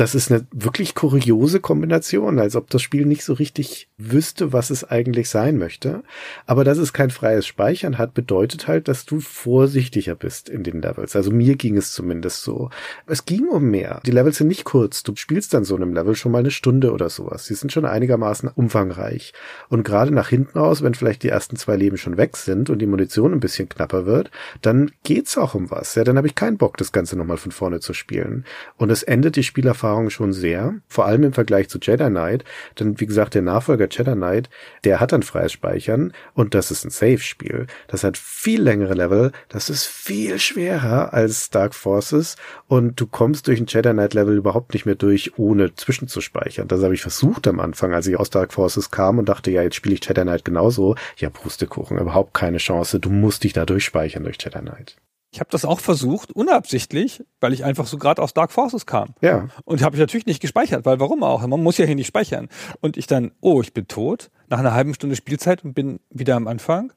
[0.00, 4.70] das ist eine wirklich kuriose Kombination, als ob das Spiel nicht so richtig wüsste, was
[4.70, 6.04] es eigentlich sein möchte.
[6.46, 10.80] Aber dass es kein freies Speichern hat, bedeutet halt, dass du vorsichtiger bist in den
[10.82, 11.16] Levels.
[11.16, 12.70] Also mir ging es zumindest so.
[13.06, 14.00] Es ging um mehr.
[14.06, 15.02] Die Levels sind nicht kurz.
[15.02, 17.46] Du spielst dann so einem Level schon mal eine Stunde oder sowas.
[17.46, 19.32] Sie sind schon einigermaßen umfangreich.
[19.68, 22.78] Und gerade nach hinten raus, wenn vielleicht die ersten zwei Leben schon weg sind und
[22.78, 24.30] die Munition ein bisschen knapper wird,
[24.62, 25.96] dann geht's auch um was.
[25.96, 28.44] Ja, dann habe ich keinen Bock, das Ganze nochmal von vorne zu spielen.
[28.76, 32.44] Und es endet die Spielerfahrung Erfahrung schon sehr, vor allem im Vergleich zu Jedi Knight,
[32.78, 34.50] denn wie gesagt, der Nachfolger Jedi Knight,
[34.84, 37.66] der hat dann freies Speichern und das ist ein Safe-Spiel.
[37.86, 42.36] Das hat viel längere Level, das ist viel schwerer als Dark Forces
[42.66, 46.68] und du kommst durch ein Jedi Knight Level überhaupt nicht mehr durch, ohne zwischenzuspeichern.
[46.68, 49.62] Das habe ich versucht am Anfang, als ich aus Dark Forces kam und dachte, ja,
[49.62, 50.96] jetzt spiele ich Jedi Knight genauso.
[51.16, 53.00] Ja, Pustekuchen, überhaupt keine Chance.
[53.00, 54.96] Du musst dich da durchspeichern durch Jedi Knight.
[55.30, 59.14] Ich habe das auch versucht, unabsichtlich, weil ich einfach so gerade aus Dark Forces kam.
[59.20, 59.48] Ja.
[59.64, 61.46] Und habe ich natürlich nicht gespeichert, weil warum auch?
[61.46, 62.48] Man muss ja hier nicht speichern.
[62.80, 66.36] Und ich dann, oh, ich bin tot, nach einer halben Stunde Spielzeit und bin wieder
[66.36, 66.92] am Anfang.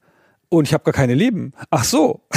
[0.48, 1.54] Und ich habe gar keine Leben.
[1.70, 2.22] Ach so.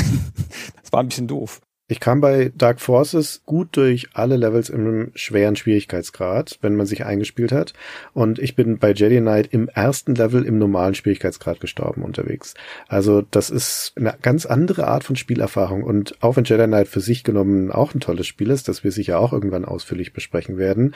[0.83, 1.61] das war ein bisschen doof.
[1.87, 7.05] Ich kam bei Dark Forces gut durch alle Levels im schweren Schwierigkeitsgrad, wenn man sich
[7.05, 7.75] eingespielt hat.
[8.15, 12.55] Und ich bin bei Jedi Knight im ersten Level im normalen Schwierigkeitsgrad gestorben unterwegs.
[12.89, 15.83] Also das ist eine ganz andere Art von Spielerfahrung.
[15.83, 18.91] Und auch wenn Jedi Knight für sich genommen auch ein tolles Spiel ist, das wir
[18.91, 20.95] sicher auch irgendwann ausführlich besprechen werden,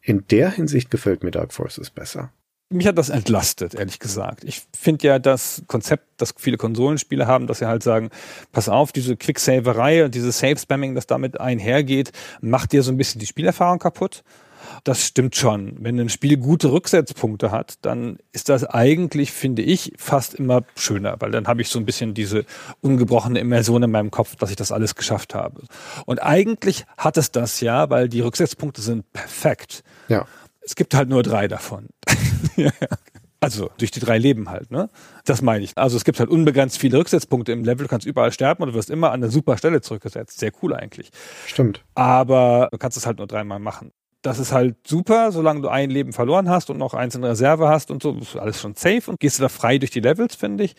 [0.00, 2.30] in der Hinsicht gefällt mir Dark Forces besser
[2.70, 4.44] mich hat das entlastet, ehrlich gesagt.
[4.44, 8.10] Ich finde ja das Konzept, das viele Konsolenspiele haben, dass sie halt sagen,
[8.52, 13.20] pass auf, diese Quicksaverei und dieses Save-Spamming, das damit einhergeht, macht dir so ein bisschen
[13.20, 14.22] die Spielerfahrung kaputt.
[14.84, 15.76] Das stimmt schon.
[15.80, 21.16] Wenn ein Spiel gute Rücksetzpunkte hat, dann ist das eigentlich, finde ich, fast immer schöner,
[21.20, 22.44] weil dann habe ich so ein bisschen diese
[22.80, 25.62] ungebrochene Immersion in meinem Kopf, dass ich das alles geschafft habe.
[26.04, 29.82] Und eigentlich hat es das ja, weil die Rücksetzpunkte sind perfekt.
[30.08, 30.26] Ja.
[30.68, 31.88] Es gibt halt nur drei davon.
[33.40, 34.90] Also durch die drei Leben halt, ne?
[35.24, 35.78] Das meine ich.
[35.78, 38.74] Also es gibt halt unbegrenzt viele Rücksetzpunkte im Level, du kannst überall sterben und du
[38.74, 40.40] wirst immer an eine super Stelle zurückgesetzt.
[40.40, 41.10] Sehr cool eigentlich.
[41.46, 41.84] Stimmt.
[41.94, 43.92] Aber du kannst es halt nur dreimal machen.
[44.22, 47.68] Das ist halt super, solange du ein Leben verloren hast und noch eins in Reserve
[47.68, 50.34] hast und so, ist alles schon safe und gehst du da frei durch die Levels,
[50.34, 50.74] finde ich.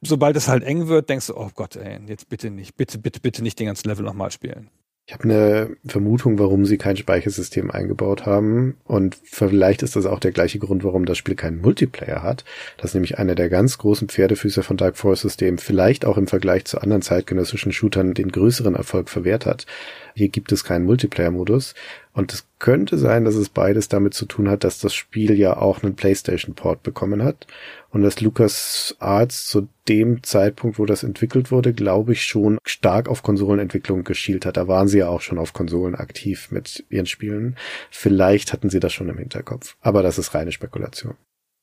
[0.00, 3.20] Sobald es halt eng wird, denkst du, oh Gott, ey, jetzt bitte nicht, bitte, bitte,
[3.20, 4.70] bitte nicht den ganzen Level nochmal spielen.
[5.10, 8.76] Ich habe eine Vermutung, warum sie kein Speichersystem eingebaut haben.
[8.84, 12.44] Und vielleicht ist das auch der gleiche Grund, warum das Spiel keinen Multiplayer hat.
[12.76, 16.28] Das ist nämlich einer der ganz großen Pferdefüße von Dark Forces, dem vielleicht auch im
[16.28, 19.66] Vergleich zu anderen zeitgenössischen Shootern den größeren Erfolg verwehrt hat.
[20.14, 21.74] Hier gibt es keinen Multiplayer-Modus.
[22.12, 25.56] Und es könnte sein, dass es beides damit zu tun hat, dass das Spiel ja
[25.56, 27.46] auch einen PlayStation-Port bekommen hat.
[27.90, 33.08] Und dass Lucas Arts zu dem Zeitpunkt, wo das entwickelt wurde, glaube ich schon stark
[33.08, 34.56] auf Konsolenentwicklung geschielt hat.
[34.56, 37.56] Da waren sie ja auch schon auf Konsolen aktiv mit ihren Spielen.
[37.90, 39.76] Vielleicht hatten sie das schon im Hinterkopf.
[39.80, 41.14] Aber das ist reine Spekulation.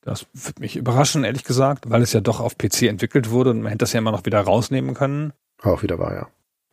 [0.01, 3.61] Das würde mich überraschen, ehrlich gesagt, weil es ja doch auf PC entwickelt wurde und
[3.61, 5.33] man hätte das ja immer noch wieder rausnehmen können.
[5.61, 6.27] Auch wieder war, ja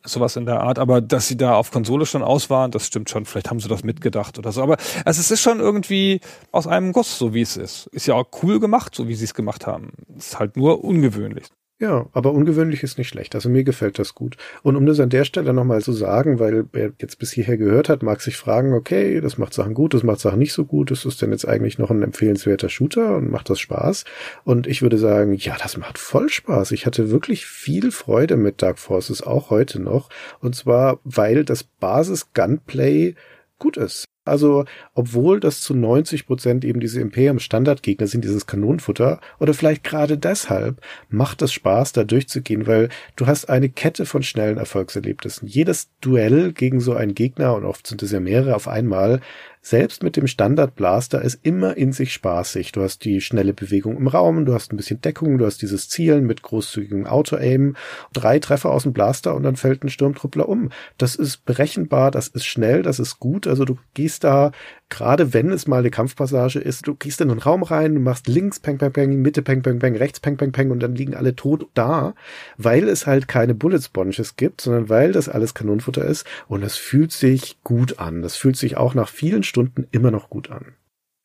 [0.05, 0.79] sowas in der Art.
[0.79, 3.25] Aber dass sie da auf Konsole schon aus waren, das stimmt schon.
[3.25, 4.61] Vielleicht haben sie das mitgedacht oder so.
[4.61, 6.21] Aber also es ist schon irgendwie
[6.51, 7.87] aus einem Guss, so wie es ist.
[7.87, 9.91] Ist ja auch cool gemacht, so wie sie es gemacht haben.
[10.17, 11.45] Ist halt nur ungewöhnlich.
[11.77, 13.35] Ja, aber ungewöhnlich ist nicht schlecht.
[13.35, 14.37] Also mir gefällt das gut.
[14.63, 17.89] Und um das an der Stelle nochmal zu sagen, weil wer jetzt bis hierher gehört
[17.89, 20.89] hat, mag sich fragen, okay, das macht Sachen gut, das macht Sachen nicht so gut,
[20.91, 24.05] ist das denn jetzt eigentlich noch ein empfehlenswerter Shooter und macht das Spaß?
[24.45, 26.71] Und ich würde sagen, ja, das macht voll Spaß.
[26.71, 30.09] Ich hatte wirklich viel Freude mit Dark Forces, auch heute noch.
[30.39, 33.15] Und zwar, weil das Basis-Gunplay
[33.59, 34.05] gut ist.
[34.25, 34.65] Also,
[34.95, 40.81] obwohl das zu 90 Prozent eben diese Imperium-Standardgegner sind, dieses Kanonenfutter, oder vielleicht gerade deshalb
[41.09, 45.47] macht es Spaß, da durchzugehen, weil du hast eine Kette von schnellen Erfolgserlebnissen.
[45.47, 49.21] Jedes Duell gegen so einen Gegner, und oft sind es ja mehrere auf einmal,
[49.65, 52.71] selbst mit dem Standard Blaster ist immer in sich spaßig.
[52.71, 55.89] Du hast die schnelle Bewegung im Raum, du hast ein bisschen Deckung, du hast dieses
[55.89, 57.75] Zielen mit großzügigem Auto-Aim,
[58.13, 60.69] drei Treffer aus dem Blaster und dann fällt ein Sturmtruppler um.
[60.99, 63.47] Das ist berechenbar, das ist schnell, das ist gut.
[63.47, 64.51] Also du gehst da,
[64.89, 68.27] gerade wenn es mal eine Kampfpassage ist, du gehst in einen Raum rein, du machst
[68.27, 71.15] links Peng Peng Peng, Mitte Peng Peng Peng, rechts Peng Peng Peng und dann liegen
[71.15, 72.13] alle tot da,
[72.57, 76.77] weil es halt keine Bullet Sponges gibt, sondern weil das alles Kanonenfutter ist und es
[76.77, 78.21] fühlt sich gut an.
[78.21, 80.75] Das fühlt sich auch nach vielen Stunden immer noch gut an.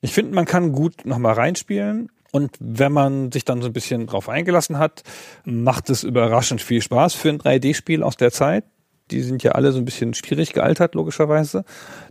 [0.01, 2.11] Ich finde, man kann gut nochmal reinspielen.
[2.33, 5.03] Und wenn man sich dann so ein bisschen drauf eingelassen hat,
[5.45, 8.65] macht es überraschend viel Spaß für ein 3D-Spiel aus der Zeit
[9.11, 11.65] die sind ja alle so ein bisschen schwierig gealtert, logischerweise.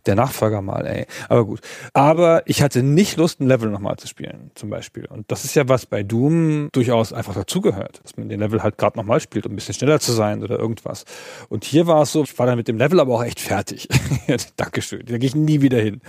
[0.06, 1.06] Der Nachfolger mal, ey.
[1.28, 1.62] Aber gut.
[1.94, 5.06] Aber ich hatte nicht Lust, ein Level nochmal zu spielen, zum Beispiel.
[5.06, 8.78] Und das ist ja was bei Doom durchaus einfach dazugehört, dass man den Level halt
[8.78, 11.06] gerade nochmal spielt, um ein bisschen schneller zu sein oder irgendwas.
[11.50, 13.88] Und hier war es so, ich war dann mit dem Level aber auch echt fertig.
[14.58, 15.06] Dankeschön.
[15.06, 16.02] Da gehe ich nie wieder hin.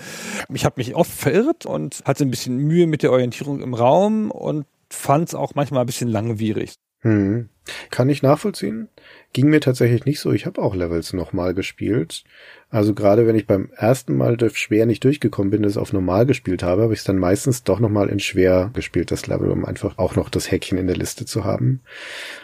[0.52, 4.30] Ich habe mich oft verirrt und hatte ein bisschen Mühe mit der Orientierung im Raum
[4.30, 6.74] und fand es auch manchmal ein bisschen langwierig.
[7.02, 7.48] Hm.
[7.90, 8.88] Kann ich nachvollziehen.
[9.32, 10.32] Ging mir tatsächlich nicht so.
[10.32, 12.24] Ich habe auch Levels nochmal gespielt.
[12.68, 16.64] Also gerade wenn ich beim ersten Mal schwer nicht durchgekommen bin, das auf normal gespielt
[16.64, 19.98] habe, habe ich es dann meistens doch nochmal in schwer gespielt, das Level, um einfach
[19.98, 21.80] auch noch das Häkchen in der Liste zu haben.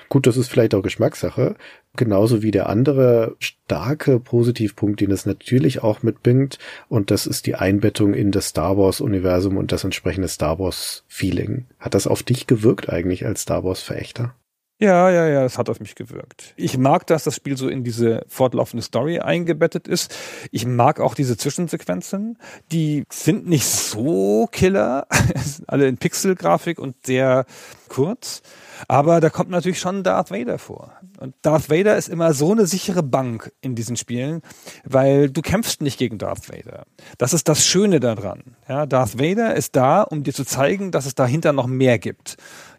[0.09, 1.57] Gut, das ist vielleicht auch Geschmackssache.
[1.97, 6.59] Genauso wie der andere starke Positivpunkt, den es natürlich auch mitbringt.
[6.89, 11.05] Und das ist die Einbettung in das Star Wars Universum und das entsprechende Star Wars
[11.09, 11.67] Feeling.
[11.81, 14.37] Hat das auf dich gewirkt eigentlich als Star Wars Verächter?
[14.79, 16.53] Ja, ja, ja, es hat auf mich gewirkt.
[16.57, 20.15] Ich mag, dass das Spiel so in diese fortlaufende Story eingebettet ist.
[20.51, 22.37] Ich mag auch diese Zwischensequenzen.
[22.73, 25.07] Die sind nicht so killer,
[25.67, 27.47] alle in Pixelgrafik und sehr
[27.89, 28.43] kurz.
[28.89, 30.93] Aber da kommt natürlich schon Darth Vader vor.
[31.19, 34.43] Und Darth Vader ist immer so eine sichere Bank in diesen Spielen,
[34.85, 36.85] weil du kämpfst nicht gegen Darth Vader.
[37.17, 38.43] Das ist das Schöne daran.
[38.69, 42.37] Ja, Darth Vader ist da, um dir zu zeigen, dass es dahinter noch mehr gibt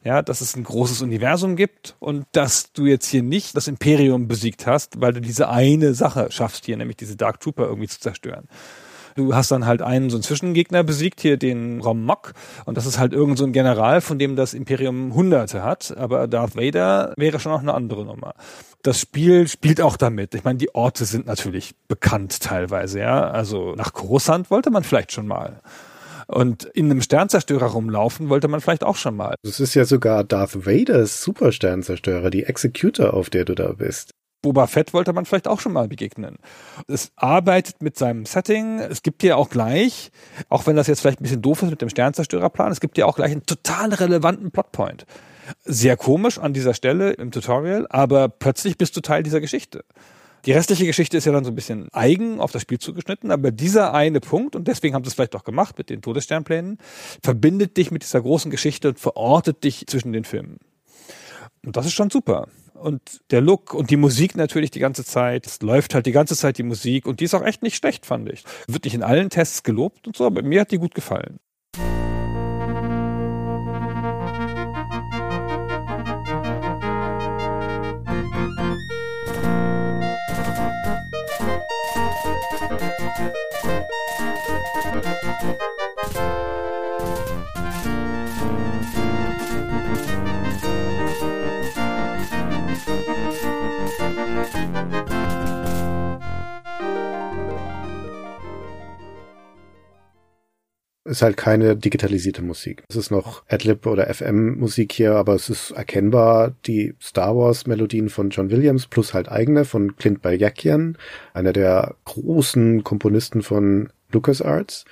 [0.08, 4.28] ja, dass es ein großes Universum gibt und dass du jetzt hier nicht das Imperium
[4.28, 8.00] besiegt hast, weil du diese eine Sache schaffst hier, nämlich diese Dark Trooper irgendwie zu
[8.00, 8.48] zerstören.
[9.16, 12.34] Du hast dann halt einen so einen Zwischengegner besiegt, hier den Rom Mock.
[12.66, 15.98] Und das ist halt irgend so ein General, von dem das Imperium Hunderte hat.
[15.98, 18.36] Aber Darth Vader wäre schon noch eine andere Nummer.
[18.84, 20.36] Das Spiel spielt auch damit.
[20.36, 23.30] Ich meine, die Orte sind natürlich bekannt teilweise, ja.
[23.32, 25.62] Also nach Coruscant wollte man vielleicht schon mal.
[26.28, 29.36] Und in einem Sternzerstörer rumlaufen wollte man vielleicht auch schon mal.
[29.44, 34.12] Das ist ja sogar Darth Vaders Supersternzerstörer, die Executor, auf der du da bist.
[34.42, 36.38] Boba Fett wollte man vielleicht auch schon mal begegnen.
[36.88, 38.80] Es arbeitet mit seinem Setting.
[38.80, 40.12] Es gibt dir auch gleich,
[40.50, 43.08] auch wenn das jetzt vielleicht ein bisschen doof ist mit dem Sternzerstörerplan, es gibt dir
[43.08, 45.06] auch gleich einen total relevanten Plotpoint.
[45.64, 49.84] Sehr komisch an dieser Stelle im Tutorial, aber plötzlich bist du Teil dieser Geschichte.
[50.48, 53.52] Die restliche Geschichte ist ja dann so ein bisschen eigen auf das Spiel zugeschnitten, aber
[53.52, 56.78] dieser eine Punkt, und deswegen haben sie es vielleicht auch gemacht mit den Todessternplänen,
[57.22, 60.60] verbindet dich mit dieser großen Geschichte und verortet dich zwischen den Filmen.
[61.66, 62.48] Und das ist schon super.
[62.74, 63.02] Und
[63.32, 65.46] der Look und die Musik natürlich die ganze Zeit.
[65.46, 68.06] Es läuft halt die ganze Zeit die Musik und die ist auch echt nicht schlecht,
[68.06, 68.46] fand ich.
[68.70, 71.40] Wird nicht in allen Tests gelobt und so, aber mir hat die gut gefallen.
[101.08, 102.84] Ist halt keine digitalisierte Musik.
[102.90, 107.66] Es ist noch Adlib oder FM Musik hier, aber es ist erkennbar die Star Wars
[107.68, 110.98] Melodien von John Williams plus halt eigene von Clint Balyakian,
[111.34, 114.86] einer der großen Komponisten von LucasArts.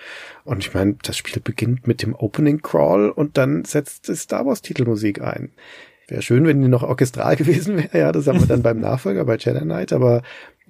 [0.44, 4.46] Und ich meine, das Spiel beginnt mit dem Opening Crawl und dann setzt die Star
[4.46, 5.52] Wars Titelmusik ein.
[6.08, 9.26] Wäre schön, wenn die noch orchestral gewesen wäre, ja, das haben wir dann beim Nachfolger
[9.26, 10.22] bei Jedi Knight, aber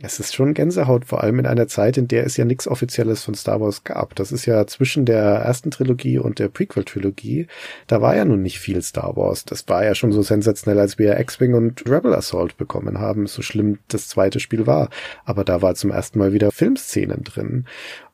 [0.01, 3.23] es ist schon Gänsehaut, vor allem in einer Zeit, in der es ja nichts Offizielles
[3.23, 4.13] von Star Wars gab.
[4.15, 7.47] Das ist ja zwischen der ersten Trilogie und der Prequel-Trilogie.
[7.87, 9.45] Da war ja nun nicht viel Star Wars.
[9.45, 13.41] Das war ja schon so sensationell, als wir X-Wing und Rebel Assault bekommen haben, so
[13.41, 14.89] schlimm das zweite Spiel war.
[15.23, 17.65] Aber da war zum ersten Mal wieder Filmszenen drin.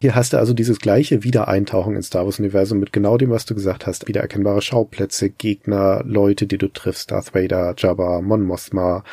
[0.02, 3.54] Hier hast du also dieses gleiche Wiedereintauchen ins Star Wars-Universum mit genau dem, was du
[3.54, 4.08] gesagt hast.
[4.08, 9.04] Wiedererkennbare Schauplätze, Gegner, Leute, die du triffst, Darth Vader, Jabba, Mon Mothma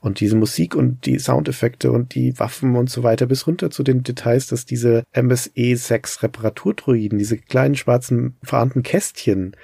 [0.00, 3.82] und diese Musik und die Soundeffekte und die Waffen und so weiter bis runter zu
[3.82, 9.54] den Details, dass diese MSE 6 Reparaturtroiden, diese kleinen schwarzen verarmten Kästchen,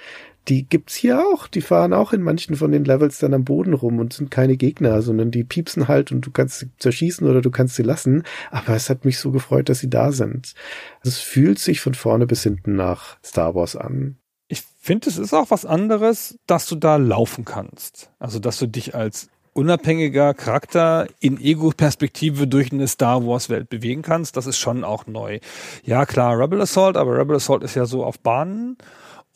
[0.49, 1.47] die gibt's hier auch.
[1.47, 4.57] Die fahren auch in manchen von den Levels dann am Boden rum und sind keine
[4.57, 8.25] Gegner, sondern die piepsen halt und du kannst sie zerschießen oder du kannst sie lassen.
[8.51, 10.55] Aber es hat mich so gefreut, dass sie da sind.
[11.03, 14.17] Es fühlt sich von vorne bis hinten nach Star Wars an.
[14.49, 18.11] Ich finde, es ist auch was anderes, dass du da laufen kannst.
[18.19, 24.37] Also, dass du dich als unabhängiger Charakter in Ego-Perspektive durch eine Star Wars-Welt bewegen kannst.
[24.37, 25.39] Das ist schon auch neu.
[25.85, 28.77] Ja, klar, Rebel Assault, aber Rebel Assault ist ja so auf Bahnen.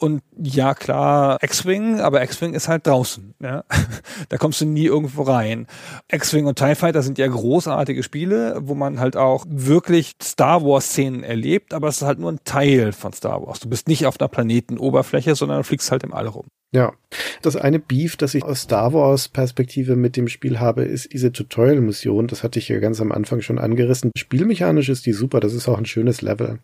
[0.00, 3.34] Und ja, klar, X-Wing, aber X-Wing ist halt draußen.
[3.42, 3.64] Ja?
[4.28, 5.66] da kommst du nie irgendwo rein.
[6.08, 11.24] X-Wing und TIE Fighter sind ja großartige Spiele, wo man halt auch wirklich Star Wars-Szenen
[11.24, 13.58] erlebt, aber es ist halt nur ein Teil von Star Wars.
[13.58, 16.46] Du bist nicht auf einer Planetenoberfläche, sondern du fliegst halt im All rum.
[16.70, 16.92] Ja,
[17.40, 21.32] das eine Beef, das ich aus Star Wars Perspektive mit dem Spiel habe, ist diese
[21.32, 22.26] Tutorial-Mission.
[22.26, 24.10] Das hatte ich ja ganz am Anfang schon angerissen.
[24.14, 26.58] Spielmechanisch ist die super, das ist auch ein schönes Level.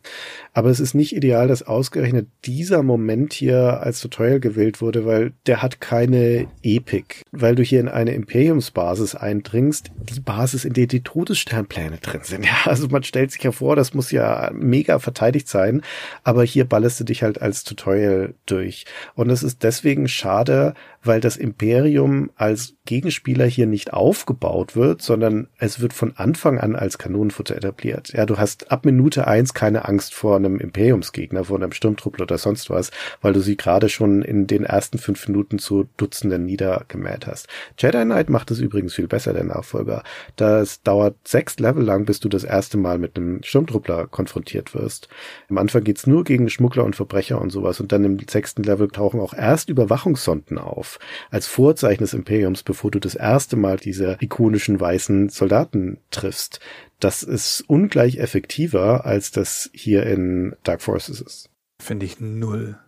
[0.53, 5.33] Aber es ist nicht ideal, dass ausgerechnet dieser Moment hier als Tutorial gewählt wurde, weil
[5.47, 7.23] der hat keine Epik.
[7.33, 12.45] Weil du hier in eine Imperiumsbasis eindringst, die Basis, in der die Todessternpläne drin sind.
[12.55, 15.81] Ja, also man stellt sich ja vor, das muss ja mega verteidigt sein.
[16.25, 18.85] Aber hier ballerst du dich halt als Tutorial durch.
[19.15, 20.75] Und es ist deswegen schade,
[21.05, 26.77] weil das Imperium als Gegenspieler hier nicht aufgebaut wird, sondern es wird von Anfang an
[26.77, 28.13] als Kanonenfutter etabliert.
[28.13, 32.39] Ja, du hast ab Minute eins keine Angst vor einem Imperiumsgegner, vor einem Sturmtruppler oder
[32.39, 32.91] sonst was,
[33.21, 37.49] weil du sie gerade schon in den ersten fünf Minuten zu Dutzenden niedergemäht hast.
[37.79, 40.03] Jedi Knight macht es übrigens viel besser, der Nachfolger.
[40.37, 45.09] Das dauert sechs Level lang, bis du das erste Mal mit einem Sturmtruppler konfrontiert wirst.
[45.49, 48.89] Am Anfang geht's nur gegen Schmuggler und Verbrecher und sowas und dann im sechsten Level
[48.89, 50.94] tauchen auch erst Überwachungssonden auf
[51.31, 56.61] als Vorzeichen des Imperiums, bevor du das erste Mal diese ikonischen weißen Soldaten triffst.
[57.01, 61.51] Das ist ungleich effektiver, als das hier in Dark Forces ist.
[61.81, 62.79] Finde ich null.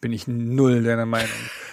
[0.00, 1.30] Bin ich null deiner Meinung.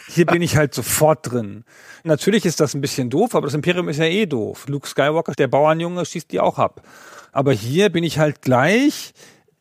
[0.07, 1.65] Hier bin ich halt sofort drin.
[2.03, 4.67] Natürlich ist das ein bisschen doof, aber das Imperium ist ja eh doof.
[4.67, 6.81] Luke Skywalker, der Bauernjunge, schießt die auch ab.
[7.31, 9.13] Aber hier bin ich halt gleich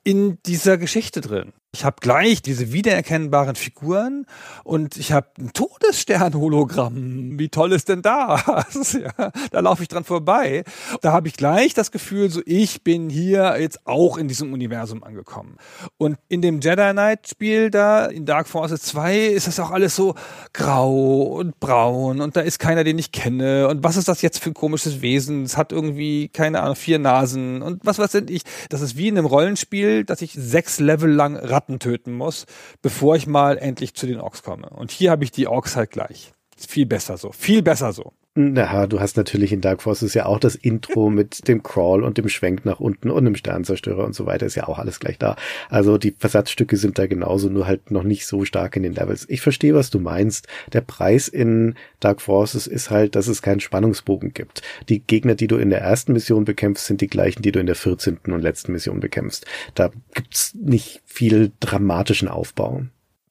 [0.04, 1.52] in dieser Geschichte drin.
[1.70, 4.24] Ich habe gleich diese wiedererkennbaren Figuren
[4.64, 7.38] und ich habe ein Todesstern-Hologramm.
[7.38, 8.64] Wie toll ist denn da?
[8.74, 10.64] ja, da laufe ich dran vorbei.
[11.02, 15.04] Da habe ich gleich das Gefühl, so ich bin hier jetzt auch in diesem Universum
[15.04, 15.58] angekommen.
[15.98, 20.14] Und in dem Jedi Knight-Spiel da, in Dark Forces 2, ist das auch alles so
[20.54, 23.68] grau und braun und da ist keiner, den ich kenne.
[23.68, 25.42] Und was ist das jetzt für ein komisches Wesen?
[25.42, 28.44] Es hat irgendwie, keine Ahnung, vier Nasen und was weiß ich.
[28.70, 32.46] Das ist wie in einem Rollenspiel, dass ich sechs Level lang Ratten töten muss,
[32.82, 34.70] bevor ich mal endlich zu den Orks komme.
[34.70, 36.32] Und hier habe ich die Orks halt gleich.
[36.56, 37.32] Ist viel besser so.
[37.32, 38.12] Viel besser so.
[38.40, 42.18] Na, du hast natürlich in Dark Forces ja auch das Intro mit dem Crawl und
[42.18, 45.18] dem Schwenk nach unten und dem Sternzerstörer und so weiter ist ja auch alles gleich
[45.18, 45.34] da.
[45.70, 49.26] Also die Versatzstücke sind da genauso, nur halt noch nicht so stark in den Levels.
[49.28, 50.46] Ich verstehe, was du meinst.
[50.72, 54.62] Der Preis in Dark Forces ist halt, dass es keinen Spannungsbogen gibt.
[54.88, 57.66] Die Gegner, die du in der ersten Mission bekämpfst, sind die gleichen, die du in
[57.66, 58.18] der 14.
[58.26, 59.46] und letzten Mission bekämpfst.
[59.74, 62.84] Da gibt's nicht viel dramatischen Aufbau.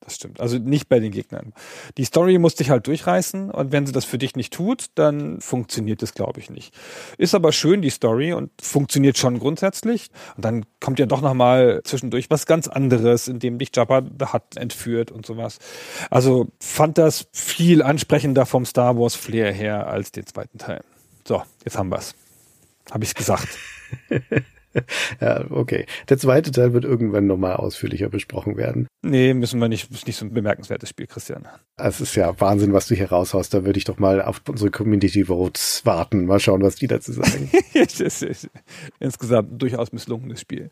[0.07, 0.39] Das stimmt.
[0.39, 1.51] Also nicht bei den Gegnern.
[1.97, 5.41] Die Story muss dich halt durchreißen und wenn sie das für dich nicht tut, dann
[5.41, 6.73] funktioniert es, glaube ich, nicht.
[7.17, 10.07] Ist aber schön, die Story und funktioniert schon grundsätzlich.
[10.37, 14.55] Und dann kommt ja doch nochmal zwischendurch was ganz anderes, in dem dich Jabba hat
[14.55, 15.59] entführt und sowas.
[16.09, 20.85] Also fand das viel ansprechender vom Star Wars Flair her als den zweiten Teil.
[21.27, 22.15] So, jetzt haben wir's.
[22.91, 23.49] Habe ich's gesagt.
[25.21, 25.85] ja, okay.
[26.09, 28.87] Der zweite Teil wird irgendwann nochmal ausführlicher besprochen werden.
[29.03, 29.91] Nee, müssen wir nicht.
[29.91, 31.47] Ist nicht so ein bemerkenswertes Spiel, Christian.
[31.77, 33.53] Es ist ja Wahnsinn, was du hier raushaust.
[33.53, 36.25] Da würde ich doch mal auf unsere Community Votes warten.
[36.25, 37.49] Mal schauen, was die dazu sagen.
[38.99, 40.69] Insgesamt durchaus misslungenes Spiel.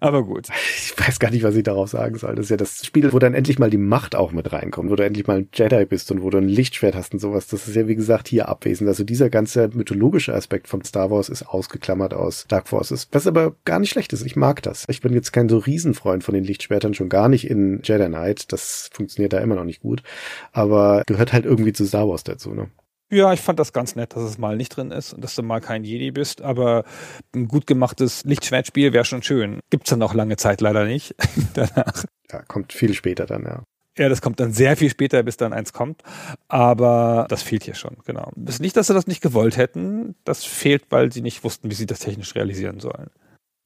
[0.00, 0.48] Aber gut.
[0.76, 2.34] Ich weiß gar nicht, was ich darauf sagen soll.
[2.36, 4.96] Das ist ja das Spiel, wo dann endlich mal die Macht auch mit reinkommt, wo
[4.96, 7.48] du endlich mal ein Jedi bist und wo du ein Lichtschwert hast und sowas.
[7.48, 8.88] Das ist ja, wie gesagt, hier abwesend.
[8.88, 13.08] Also dieser ganze mythologische Aspekt von Star Wars ist ausgeklammert aus Dark Forces.
[13.12, 13.33] Was aber
[13.64, 14.24] gar nicht schlecht ist.
[14.24, 14.84] Ich mag das.
[14.88, 18.52] Ich bin jetzt kein so Riesenfreund von den Lichtschwertern, schon gar nicht in Jedi Knight.
[18.52, 20.02] Das funktioniert da immer noch nicht gut.
[20.52, 22.70] Aber gehört halt irgendwie zu Star Wars dazu, ne?
[23.10, 25.42] Ja, ich fand das ganz nett, dass es mal nicht drin ist und dass du
[25.42, 26.84] mal kein Jedi bist, aber
[27.34, 29.60] ein gut gemachtes Lichtschwertspiel wäre schon schön.
[29.70, 31.14] Gibt's dann auch lange Zeit leider nicht
[31.54, 32.04] danach.
[32.32, 33.62] Ja, kommt viel später dann, ja.
[33.96, 36.02] Ja, das kommt dann sehr viel später, bis dann eins kommt.
[36.48, 38.32] Aber das fehlt hier schon, genau.
[38.34, 40.16] Das ist nicht, dass sie das nicht gewollt hätten.
[40.24, 43.10] Das fehlt, weil sie nicht wussten, wie sie das technisch realisieren sollen.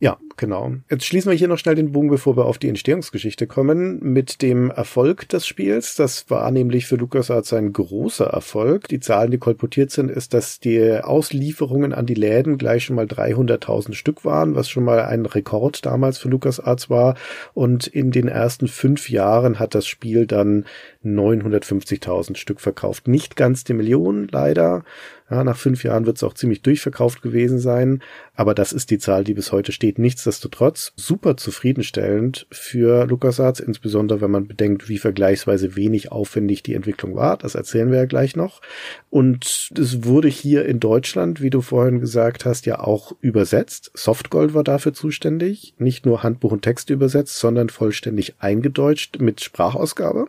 [0.01, 0.75] Ja, genau.
[0.89, 4.43] Jetzt schließen wir hier noch schnell den Bogen, bevor wir auf die Entstehungsgeschichte kommen, mit
[4.43, 5.97] dem Erfolg des Spiels.
[5.97, 8.87] Das war nämlich für LucasArts ein großer Erfolg.
[8.87, 13.07] Die Zahlen, die kolportiert sind, ist, dass die Auslieferungen an die Läden gleich schon mal
[13.07, 17.17] 300.000 Stück waren, was schon mal ein Rekord damals für LucasArts war.
[17.53, 20.65] Und in den ersten fünf Jahren hat das Spiel dann
[21.05, 23.09] 950.000 Stück verkauft.
[23.09, 24.85] Nicht ganz die Million, leider.
[25.31, 28.03] Ja, nach fünf Jahren wird es auch ziemlich durchverkauft gewesen sein,
[28.35, 29.99] aber das ist die Zahl, die bis heute steht.
[29.99, 37.15] Nichtsdestotrotz super zufriedenstellend für LucasArts, insbesondere wenn man bedenkt, wie vergleichsweise wenig aufwendig die Entwicklung
[37.15, 37.37] war.
[37.37, 38.63] Das erzählen wir ja gleich noch.
[39.11, 43.91] Und es wurde hier in Deutschland, wie du vorhin gesagt hast, ja auch übersetzt.
[43.95, 50.27] Softgold war dafür zuständig, nicht nur Handbuch und Text übersetzt, sondern vollständig eingedeutscht mit Sprachausgabe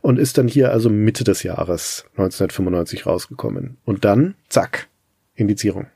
[0.00, 3.76] und ist dann hier also Mitte des Jahres 1995 rausgekommen.
[3.84, 4.88] Und dann, zack,
[5.34, 5.86] Indizierung.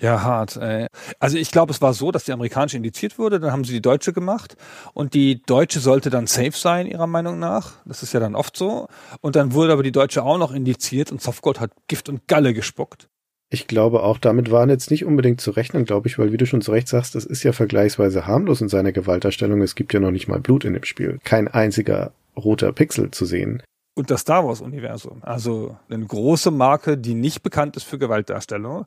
[0.00, 0.56] Ja, hart.
[0.56, 0.86] Ey.
[1.18, 3.82] Also ich glaube, es war so, dass die amerikanische indiziert wurde, dann haben sie die
[3.82, 4.56] deutsche gemacht
[4.94, 7.72] und die deutsche sollte dann safe sein, ihrer Meinung nach.
[7.84, 8.86] Das ist ja dann oft so.
[9.20, 12.54] Und dann wurde aber die deutsche auch noch indiziert und Softgold hat Gift und Galle
[12.54, 13.08] gespuckt.
[13.50, 16.46] Ich glaube auch, damit waren jetzt nicht unbedingt zu rechnen, glaube ich, weil wie du
[16.46, 19.62] schon zu Recht sagst, das ist ja vergleichsweise harmlos in seiner Gewalterstellung.
[19.62, 21.18] Es gibt ja noch nicht mal Blut in dem Spiel.
[21.24, 23.62] Kein einziger roter Pixel zu sehen.
[23.98, 25.18] Und das Star Wars-Universum.
[25.22, 28.86] Also eine große Marke, die nicht bekannt ist für Gewaltdarstellung.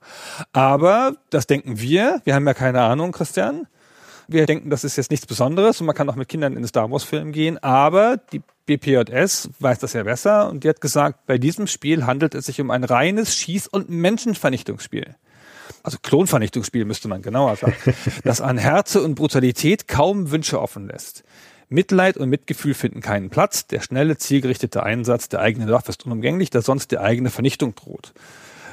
[0.54, 2.22] Aber das denken wir.
[2.24, 3.68] Wir haben ja keine Ahnung, Christian.
[4.30, 6.68] Wir denken, das ist jetzt nichts Besonderes und man kann auch mit Kindern in den
[6.70, 7.62] Star Wars-Film gehen.
[7.62, 12.34] Aber die BPJS weiß das ja besser und die hat gesagt, bei diesem Spiel handelt
[12.34, 15.18] es sich um ein reines Schieß- und Menschenvernichtungsspiel
[15.84, 17.76] also Klonvernichtungsspiel müsste man genauer sagen,
[18.24, 21.24] das an Herze und Brutalität kaum Wünsche offen lässt.
[21.72, 23.66] Mitleid und Mitgefühl finden keinen Platz.
[23.66, 28.14] Der schnelle, zielgerichtete Einsatz der eigenen Waffe ist unumgänglich, da sonst die eigene Vernichtung droht.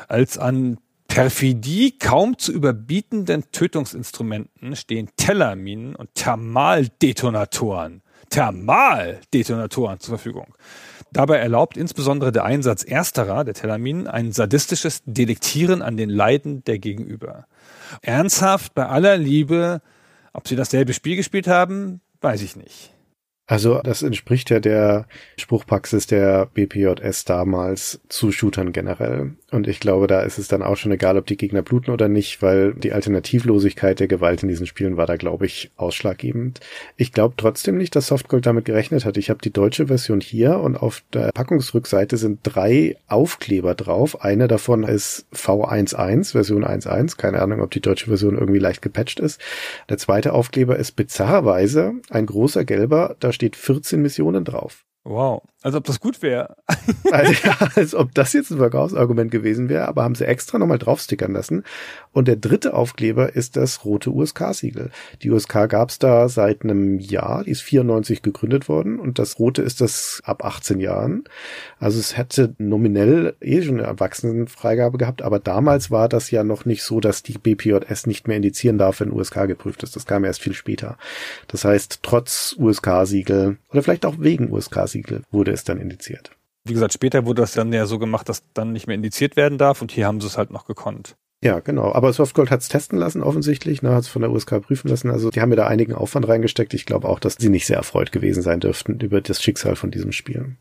[0.08, 8.02] Als an Perfidie kaum zu überbietenden Tötungsinstrumenten stehen Tellerminen und Thermaldetonatoren.
[8.30, 10.54] Thermaldetonatoren zur Verfügung.
[11.12, 16.78] Dabei erlaubt insbesondere der Einsatz ersterer, der Tellerminen, ein sadistisches Delektieren an den Leiden der
[16.78, 17.46] Gegenüber.
[18.02, 19.80] Ernsthaft, bei aller Liebe,
[20.32, 22.92] ob sie dasselbe Spiel gespielt haben, Weiß ich nicht.
[23.48, 25.06] Also das entspricht ja der
[25.38, 29.32] Spruchpraxis der BPJS damals zu Shootern generell.
[29.50, 32.08] Und ich glaube, da ist es dann auch schon egal, ob die Gegner bluten oder
[32.08, 36.60] nicht, weil die Alternativlosigkeit der Gewalt in diesen Spielen war da, glaube ich, ausschlaggebend.
[36.98, 39.16] Ich glaube trotzdem nicht, dass Softgold damit gerechnet hat.
[39.16, 44.20] Ich habe die deutsche Version hier und auf der Packungsrückseite sind drei Aufkleber drauf.
[44.22, 47.16] Einer davon ist V11, Version 1.1.
[47.16, 49.40] Keine Ahnung, ob die deutsche Version irgendwie leicht gepatcht ist.
[49.88, 54.84] Der zweite Aufkleber ist bizarrerweise ein großer gelber, da steht 14 Missionen drauf.
[55.04, 56.56] Wow, als ob das gut wäre.
[57.12, 60.78] also, ja, als ob das jetzt ein Verkaufsargument gewesen wäre, aber haben sie extra nochmal
[60.78, 61.62] draufstickern lassen.
[62.18, 64.90] Und der dritte Aufkleber ist das rote USK-Siegel.
[65.22, 69.38] Die USK gab es da seit einem Jahr, die ist 94 gegründet worden und das
[69.38, 71.22] rote ist das ab 18 Jahren.
[71.78, 76.64] Also es hätte nominell eh schon eine Erwachsenenfreigabe gehabt, aber damals war das ja noch
[76.64, 79.94] nicht so, dass die BPJS nicht mehr indizieren darf, wenn USK geprüft ist.
[79.94, 80.98] Das kam erst viel später.
[81.46, 86.32] Das heißt, trotz USK-Siegel oder vielleicht auch wegen USK-Siegel wurde es dann indiziert.
[86.64, 89.56] Wie gesagt, später wurde das dann ja so gemacht, dass dann nicht mehr indiziert werden
[89.56, 91.14] darf und hier haben sie es halt noch gekonnt.
[91.40, 91.92] Ja, genau.
[91.92, 95.08] Aber Softgold hat es testen lassen, offensichtlich, ne, hat es von der USK prüfen lassen.
[95.08, 96.74] Also die haben ja da einigen Aufwand reingesteckt.
[96.74, 99.92] Ich glaube auch, dass sie nicht sehr erfreut gewesen sein dürften über das Schicksal von
[99.92, 100.56] diesem Spiel.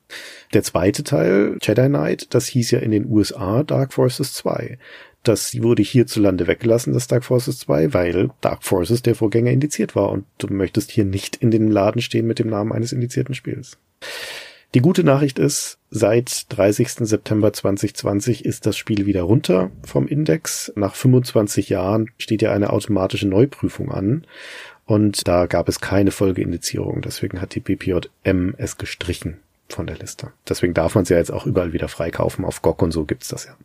[0.54, 4.78] Der zweite Teil, Jedi Knight, das hieß ja in den USA Dark Forces 2.
[5.24, 10.12] Das wurde hierzulande weggelassen, das Dark Forces 2, weil Dark Forces der Vorgänger indiziert war
[10.12, 13.80] und du möchtest hier nicht in den Laden stehen mit dem Namen eines indizierten Spiels.
[14.76, 17.07] Die gute Nachricht ist, seit 30.
[17.07, 20.73] September 2020 ist das Spiel wieder runter vom Index.
[20.76, 24.27] Nach 25 Jahren steht ja eine automatische Neuprüfung an.
[24.85, 27.02] Und da gab es keine Folgeindizierung.
[27.02, 29.39] Deswegen hat die BPJM es gestrichen
[29.69, 30.31] von der Liste.
[30.48, 32.45] Deswegen darf man sie ja jetzt auch überall wieder freikaufen.
[32.45, 33.56] Auf GOG und so gibt's das ja.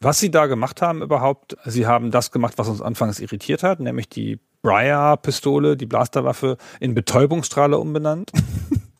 [0.00, 3.80] Was sie da gemacht haben überhaupt, sie haben das gemacht, was uns anfangs irritiert hat,
[3.80, 8.30] nämlich die Briar-Pistole, die Blasterwaffe in Betäubungsstrahler umbenannt.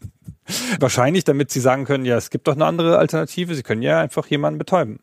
[0.81, 3.55] Wahrscheinlich, damit sie sagen können, ja, es gibt doch eine andere Alternative.
[3.55, 5.01] Sie können ja einfach jemanden betäuben.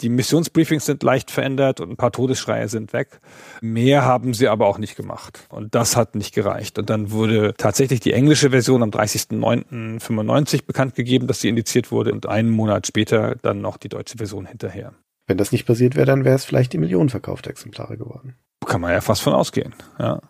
[0.00, 3.20] Die Missionsbriefings sind leicht verändert und ein paar Todesschreie sind weg.
[3.60, 5.46] Mehr haben sie aber auch nicht gemacht.
[5.50, 6.78] Und das hat nicht gereicht.
[6.78, 12.12] Und dann wurde tatsächlich die englische Version am 30.09.95 bekannt gegeben, dass sie indiziert wurde
[12.12, 14.94] und einen Monat später dann noch die deutsche Version hinterher.
[15.26, 18.34] Wenn das nicht passiert wäre, dann wäre es vielleicht die Millionen verkaufte Exemplare geworden.
[18.66, 20.20] Kann man ja fast von ausgehen, ja.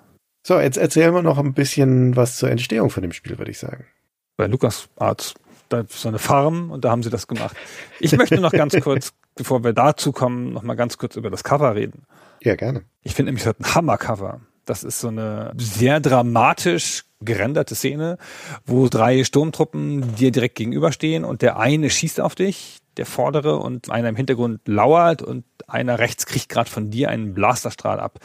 [0.46, 3.58] So, jetzt erzählen wir noch ein bisschen was zur Entstehung von dem Spiel, würde ich
[3.58, 3.86] sagen
[4.36, 5.34] bei Lukas Arts.
[5.68, 7.56] Da ist so eine Farm und da haben sie das gemacht.
[8.00, 11.42] Ich möchte noch ganz kurz, bevor wir dazu kommen, noch mal ganz kurz über das
[11.42, 12.04] Cover reden.
[12.42, 12.82] Ja, gerne.
[13.02, 14.40] Ich finde nämlich, es hat ein Hammer-Cover.
[14.66, 18.18] Das ist so eine sehr dramatisch gerenderte Szene,
[18.66, 23.90] wo drei Sturmtruppen dir direkt gegenüberstehen und der eine schießt auf dich, der vordere und
[23.90, 28.20] einer im Hintergrund lauert und einer rechts kriegt gerade von dir einen Blasterstrahl ab.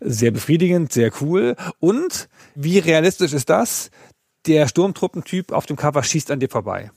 [0.00, 1.56] Sehr befriedigend, sehr cool.
[1.80, 3.90] Und wie realistisch ist das?
[4.46, 6.90] Der Sturmtruppentyp auf dem Cover schießt an dir vorbei.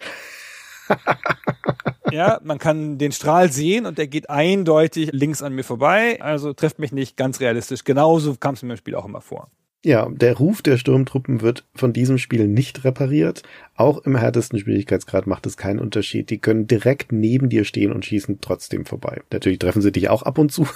[2.11, 6.21] ja, man kann den Strahl sehen und der geht eindeutig links an mir vorbei.
[6.21, 7.83] Also trifft mich nicht ganz realistisch.
[7.83, 9.49] Genauso kam es mir im Spiel auch immer vor.
[9.85, 13.43] Ja, der Ruf der Sturmtruppen wird von diesem Spiel nicht repariert.
[13.75, 16.29] Auch im härtesten Schwierigkeitsgrad macht es keinen Unterschied.
[16.29, 19.21] Die können direkt neben dir stehen und schießen trotzdem vorbei.
[19.31, 20.67] Natürlich treffen sie dich auch ab und zu.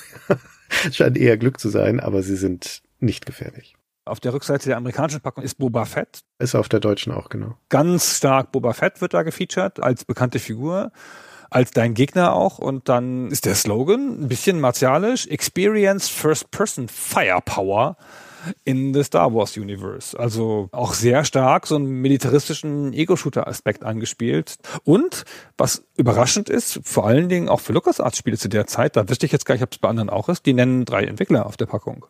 [0.92, 3.76] Scheint eher Glück zu sein, aber sie sind nicht gefährlich.
[4.06, 6.22] Auf der Rückseite der amerikanischen Packung ist Boba Fett.
[6.40, 7.56] Ist auf der deutschen auch, genau.
[7.70, 10.92] Ganz stark Boba Fett wird da gefeatured als bekannte Figur
[11.52, 12.58] als dein Gegner auch.
[12.58, 15.28] Und dann ist der Slogan ein bisschen martialisch.
[15.28, 17.98] Experience First Person Firepower
[18.64, 20.18] in the Star Wars Universe.
[20.18, 24.58] Also auch sehr stark so einen militaristischen Ego-Shooter-Aspekt angespielt.
[24.84, 25.26] Und
[25.58, 29.32] was überraschend ist, vor allen Dingen auch für LucasArts-Spiele zu der Zeit, da wüsste ich
[29.32, 31.68] jetzt gar nicht, ob es bei anderen auch ist, die nennen drei Entwickler auf der
[31.68, 32.06] Packung.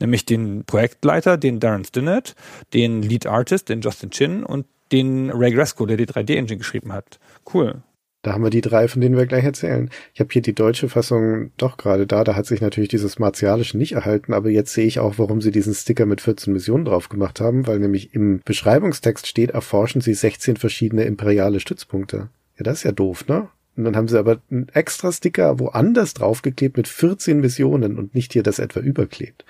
[0.00, 2.34] Nämlich den Projektleiter, den Darren Stinnett,
[2.72, 7.20] den Lead Artist, den Justin Chin und den Ray Gresco, der die 3D-Engine geschrieben hat.
[7.52, 7.82] Cool.
[8.22, 9.88] Da haben wir die drei, von denen wir gleich erzählen.
[10.12, 12.22] Ich habe hier die deutsche Fassung doch gerade da.
[12.22, 15.50] Da hat sich natürlich dieses Martialische nicht erhalten, aber jetzt sehe ich auch, warum sie
[15.50, 20.12] diesen Sticker mit 14 Missionen drauf gemacht haben, weil nämlich im Beschreibungstext steht, erforschen sie
[20.12, 22.28] 16 verschiedene imperiale Stützpunkte.
[22.58, 23.48] Ja, das ist ja doof, ne?
[23.80, 28.32] Und dann haben sie aber einen extra Sticker woanders draufgeklebt mit 14 Missionen und nicht
[28.34, 29.44] hier das etwa überklebt.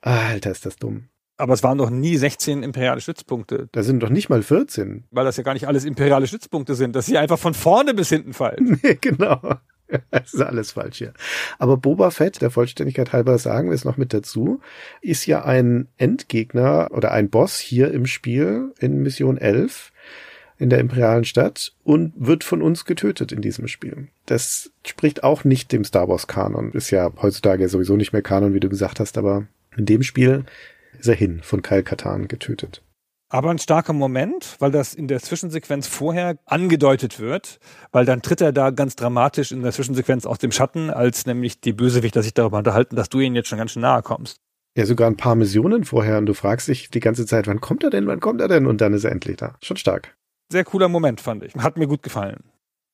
[0.00, 1.08] Alter, ist das dumm.
[1.36, 3.68] Aber es waren doch nie 16 imperiale Stützpunkte.
[3.72, 5.04] Da sind doch nicht mal 14.
[5.10, 8.08] Weil das ja gar nicht alles imperiale Stützpunkte sind, dass sie einfach von vorne bis
[8.08, 8.80] hinten fallen.
[8.84, 9.40] Nee, genau.
[10.10, 11.12] Das ist alles falsch hier.
[11.58, 14.60] Aber Boba Fett, der Vollständigkeit halber sagen wir es noch mit dazu,
[15.02, 19.92] ist ja ein Endgegner oder ein Boss hier im Spiel in Mission 11
[20.64, 24.08] in der imperialen Stadt und wird von uns getötet in diesem Spiel.
[24.24, 26.72] Das spricht auch nicht dem Star Wars Kanon.
[26.72, 29.46] Ist ja heutzutage sowieso nicht mehr Kanon, wie du gesagt hast, aber
[29.76, 30.46] in dem Spiel
[30.98, 32.82] ist er hin, von Kyle Katan getötet.
[33.28, 37.58] Aber ein starker Moment, weil das in der Zwischensequenz vorher angedeutet wird,
[37.92, 41.60] weil dann tritt er da ganz dramatisch in der Zwischensequenz aus dem Schatten, als nämlich
[41.60, 44.38] die Bösewichter sich darüber unterhalten, dass du ihnen jetzt schon ganz schön nahe kommst.
[44.78, 47.84] Ja, sogar ein paar Missionen vorher und du fragst dich die ganze Zeit, wann kommt
[47.84, 48.66] er denn, wann kommt er denn?
[48.66, 49.56] Und dann ist er endlich da.
[49.60, 50.16] Schon stark.
[50.50, 51.54] Sehr cooler Moment, fand ich.
[51.54, 52.44] Hat mir gut gefallen.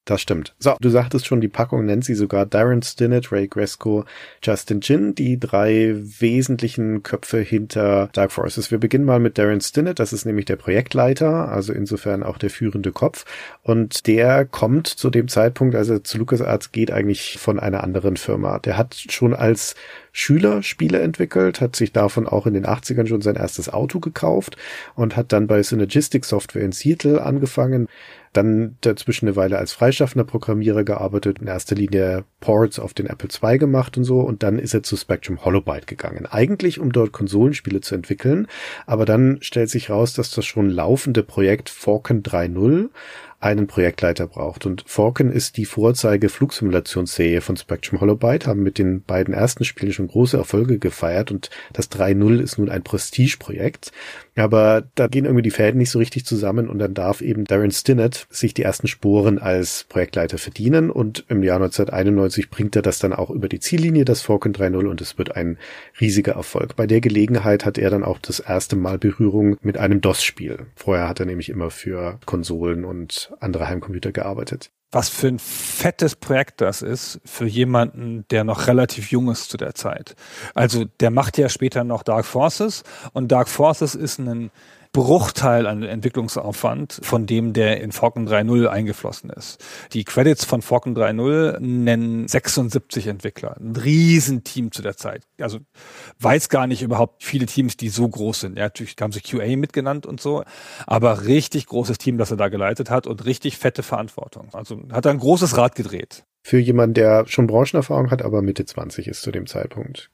[0.06, 0.55] Das stimmt.
[0.59, 4.06] So, du sagtest schon, die Packung nennt sie sogar Darren Stinnett, Ray Gresco,
[4.43, 8.70] Justin Chin, die drei wesentlichen Köpfe hinter Dark Forces.
[8.70, 12.51] Wir beginnen mal mit Darren Stinnett, das ist nämlich der Projektleiter, also insofern auch der
[12.51, 13.27] führende Kopf.
[13.62, 18.16] Und der kommt zu dem Zeitpunkt, als er zu LucasArts geht, eigentlich von einer anderen
[18.16, 18.59] Firma.
[18.59, 19.74] Der hat schon als
[20.12, 24.56] Schüler Spiele entwickelt, hat sich davon auch in den 80ern schon sein erstes Auto gekauft
[24.94, 27.86] und hat dann bei Synergistic Software in Seattle angefangen,
[28.32, 33.28] dann dazwischen eine Weile als freischaffender Programmierer gearbeitet, in erster Linie Ports auf den Apple
[33.43, 36.27] II gemacht und so und dann ist er zu Spectrum Holobyte gegangen.
[36.27, 38.47] Eigentlich um dort Konsolenspiele zu entwickeln,
[38.86, 42.90] aber dann stellt sich raus, dass das schon laufende Projekt Falcon 3.0
[43.40, 44.66] einen Projektleiter braucht.
[44.66, 49.93] Und Falcon ist die Vorzeige Flugsimulationsserie von Spectrum Holobyte, haben mit den beiden ersten Spielen
[49.93, 53.93] schon große Erfolge gefeiert und das 3.0 ist nun ein Prestigeprojekt.
[54.36, 57.70] Aber da gehen irgendwie die Fäden nicht so richtig zusammen und dann darf eben Darren
[57.70, 62.98] Stinnett sich die ersten Sporen als Projektleiter verdienen und im Jahr 1991 bringt er das
[62.98, 65.59] dann auch über die Ziellinie, das Falcon 3.0 und es wird ein
[66.01, 66.77] riesiger Erfolg.
[66.77, 70.66] Bei der Gelegenheit hat er dann auch das erste Mal Berührung mit einem DOS-Spiel.
[70.74, 76.16] Vorher hat er nämlich immer für Konsolen und andere Heimcomputer gearbeitet was für ein fettes
[76.16, 80.16] Projekt das ist für jemanden, der noch relativ jung ist zu der Zeit.
[80.54, 84.50] Also der macht ja später noch Dark Forces und Dark Forces ist ein
[84.92, 89.64] Bruchteil an Entwicklungsaufwand von dem, der in Falcon 3.0 eingeflossen ist.
[89.92, 93.56] Die Credits von Falcon 3.0 nennen 76 Entwickler.
[93.60, 95.28] Ein Riesenteam zu der Zeit.
[95.40, 95.58] Also
[96.18, 98.58] weiß gar nicht überhaupt viele Teams, die so groß sind.
[98.58, 100.42] Ja, natürlich haben sie QA mitgenannt und so,
[100.86, 104.48] aber richtig großes Team, das er da geleitet hat und richtig fette Verantwortung.
[104.52, 108.64] Also hat er ein großes Rad gedreht für jemanden, der schon Branchenerfahrung hat, aber Mitte
[108.64, 110.10] 20 ist zu dem Zeitpunkt.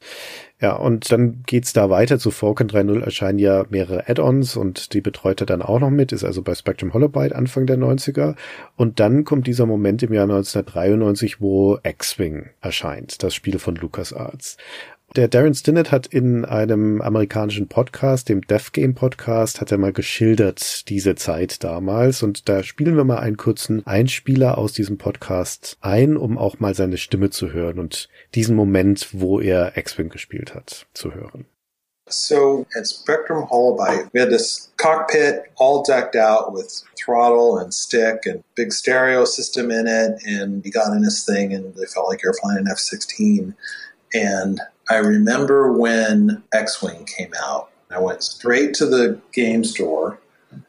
[0.60, 2.18] Ja, und dann geht's da weiter.
[2.18, 6.12] Zu Falcon 3.0 erscheinen ja mehrere Add-ons und die betreut er dann auch noch mit,
[6.12, 8.36] ist also bei Spectrum Holobyte Anfang der 90er.
[8.74, 14.56] Und dann kommt dieser Moment im Jahr 1993, wo X-Wing erscheint, das Spiel von LucasArts.
[15.16, 19.94] Der Darren Stinnett hat in einem amerikanischen Podcast, dem Death Game Podcast, hat er mal
[19.94, 25.78] geschildert diese Zeit damals und da spielen wir mal einen kurzen Einspieler aus diesem Podcast
[25.80, 30.54] ein, um auch mal seine Stimme zu hören und diesen Moment, wo er X-Wing gespielt
[30.54, 31.46] hat, zu hören.
[32.10, 38.26] So at Spectrum Holobyte, we had this cockpit all decked out with throttle and stick
[38.26, 40.20] and big stereo system in it.
[40.26, 42.78] And you got in this thing and it felt like you were flying an F
[42.78, 43.56] 16.
[44.14, 50.18] And I remember when X Wing came out, I went straight to the game store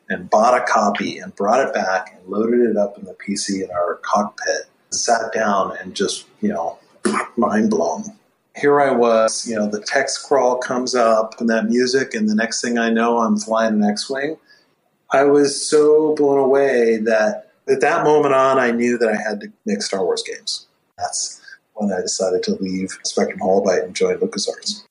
[0.10, 3.64] and bought a copy and brought it back and loaded it up in the PC
[3.64, 4.68] in our cockpit.
[4.90, 6.80] Sat down and just, you know,
[7.38, 8.18] mind blown
[8.58, 12.36] here I was, you know, the text crawl comes up and that music, and the
[12.36, 14.38] next thing I know, I'm flying an X Wing.
[15.12, 19.42] I was so blown away that at that moment on, I knew that I had
[19.42, 20.68] to make Star Wars games.
[20.98, 21.42] That's
[21.78, 24.86] when I decided to leave Spectrum Holobyte and join LucasArts.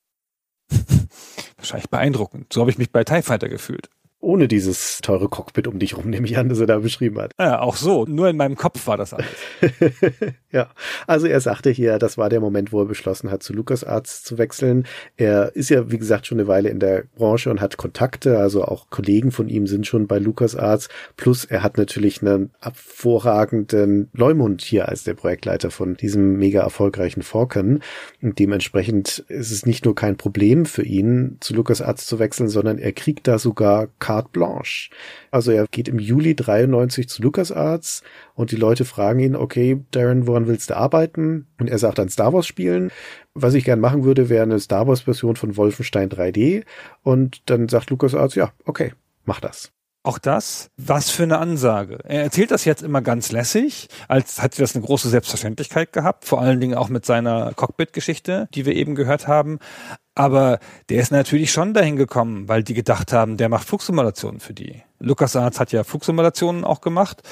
[1.57, 2.53] Wahrscheinlich beeindruckend.
[2.53, 3.89] So habe ich mich bei TIE Fighter gefühlt
[4.27, 7.33] ohne dieses teure Cockpit um dich rum, nehme ich an, das er da beschrieben hat.
[7.39, 8.05] Ja, auch so.
[8.07, 9.29] Nur in meinem Kopf war das alles.
[10.51, 10.69] ja,
[11.07, 14.37] also er sagte hier, das war der Moment, wo er beschlossen hat, zu LucasArts zu
[14.37, 14.85] wechseln.
[15.17, 18.65] Er ist ja, wie gesagt, schon eine Weile in der Branche und hat Kontakte, also
[18.65, 20.89] auch Kollegen von ihm sind schon bei LucasArts.
[21.17, 27.23] Plus er hat natürlich einen hervorragenden Leumund hier als der Projektleiter von diesem mega erfolgreichen
[27.23, 27.81] Falcon.
[28.21, 32.79] Und dementsprechend ist es nicht nur kein Problem für ihn, zu LucasArts zu wechseln, sondern
[32.79, 34.91] er kriegt da sogar carte blanche.
[35.31, 38.03] Also er geht im Juli 93 zu LucasArts
[38.35, 41.47] und die Leute fragen ihn, okay, Darren, woran willst du arbeiten?
[41.59, 42.91] Und er sagt an Star Wars spielen.
[43.35, 46.65] Was ich gern machen würde, wäre eine Star Wars Version von Wolfenstein 3D.
[47.03, 48.93] Und dann sagt LucasArts, ja, okay,
[49.25, 49.73] mach das.
[50.03, 51.99] Auch das, was für eine Ansage.
[52.05, 56.41] Er erzählt das jetzt immer ganz lässig, als hätte das eine große Selbstverständlichkeit gehabt, vor
[56.41, 59.59] allen Dingen auch mit seiner Cockpit-Geschichte, die wir eben gehört haben.
[60.17, 64.55] Aber der ist natürlich schon dahin gekommen, weil die gedacht haben, der macht Flugsimulationen für
[64.55, 64.83] die.
[64.99, 67.23] LucasArts hat ja Flugsimulationen auch gemacht.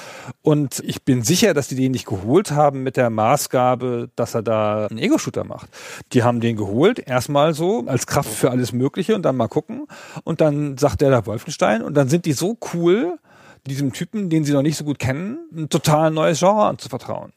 [0.43, 4.43] Und ich bin sicher, dass die den nicht geholt haben mit der Maßgabe, dass er
[4.43, 5.67] da einen Ego-Shooter macht.
[6.13, 9.87] Die haben den geholt, erstmal so als Kraft für alles Mögliche und dann mal gucken.
[10.23, 13.17] Und dann sagt der da Wolfenstein und dann sind die so cool,
[13.65, 17.33] diesem Typen, den sie noch nicht so gut kennen, ein total neues Genre anzuvertrauen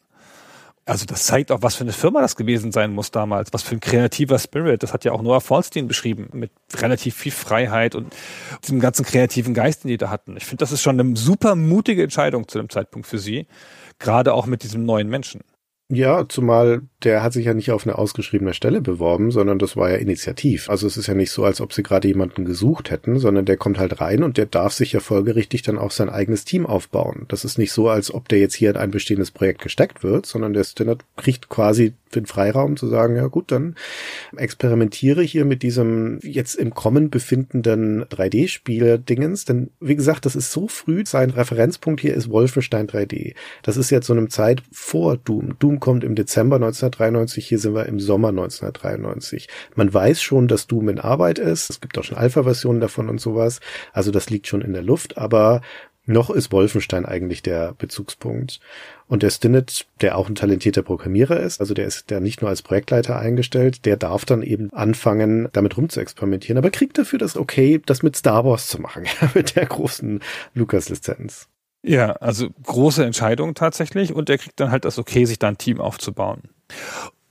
[0.89, 3.77] also das zeigt auch, was für eine Firma das gewesen sein muss damals, was für
[3.77, 4.83] ein kreativer Spirit.
[4.83, 8.17] Das hat ja auch Noah Falstein beschrieben, mit relativ viel Freiheit und
[8.65, 10.37] diesem ganzen kreativen Geist, den die da hatten.
[10.39, 13.47] Ich finde, das ist schon eine super mutige Entscheidung zu dem Zeitpunkt für sie,
[13.99, 15.43] gerade auch mit diesem neuen Menschen.
[15.91, 19.91] Ja, zumal der hat sich ja nicht auf eine ausgeschriebene Stelle beworben, sondern das war
[19.91, 20.69] ja initiativ.
[20.69, 23.57] Also es ist ja nicht so, als ob sie gerade jemanden gesucht hätten, sondern der
[23.57, 27.27] kommt halt rein und der darf sich ja folgerichtig dann auch sein eigenes Team aufbauen.
[27.29, 30.27] Das ist nicht so, als ob der jetzt hier in ein bestehendes Projekt gesteckt wird,
[30.27, 33.75] sondern der Standard kriegt quasi den Freiraum zu sagen, ja gut, dann
[34.37, 39.45] experimentiere hier mit diesem jetzt im Kommen befindenden 3D-Spiel-Dingens.
[39.45, 43.35] Denn wie gesagt, das ist so früh, sein Referenzpunkt hier ist Wolfenstein 3D.
[43.63, 45.57] Das ist jetzt so eine Zeit vor Doom.
[45.59, 46.59] Doom kommt im Dezember
[46.89, 49.49] 1993, hier sind wir im Sommer 1993.
[49.75, 51.71] Man weiß schon, dass Doom in Arbeit ist.
[51.71, 53.61] Es gibt auch schon Alpha-Versionen davon und sowas.
[53.93, 55.61] Also das liegt schon in der Luft, aber
[56.09, 58.61] noch ist Wolfenstein eigentlich der Bezugspunkt.
[59.09, 62.49] Und der Stinnett, der auch ein talentierter Programmierer ist, also der ist der nicht nur
[62.49, 67.81] als Projektleiter eingestellt, der darf dann eben anfangen, damit rumzuexperimentieren, aber kriegt dafür das okay,
[67.85, 69.05] das mit Star Wars zu machen,
[69.35, 70.21] mit der großen
[70.55, 71.49] Lucas-Lizenz.
[71.83, 75.59] Ja, also große Entscheidung tatsächlich und er kriegt dann halt das okay, sich da ein
[75.59, 76.43] Team aufzubauen.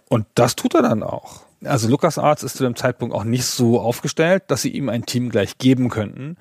[0.10, 1.48] Und das tut er dann auch.
[1.66, 5.30] Also LucasArts ist zu dem Zeitpunkt auch nicht so aufgestellt, dass sie ihm ein Team
[5.30, 6.38] gleich geben könnten,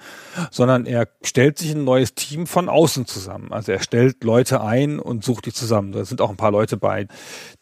[0.50, 3.50] sondern er stellt sich ein neues Team von außen zusammen.
[3.50, 5.92] Also er stellt Leute ein und sucht die zusammen.
[5.92, 7.08] Da sind auch ein paar Leute bei,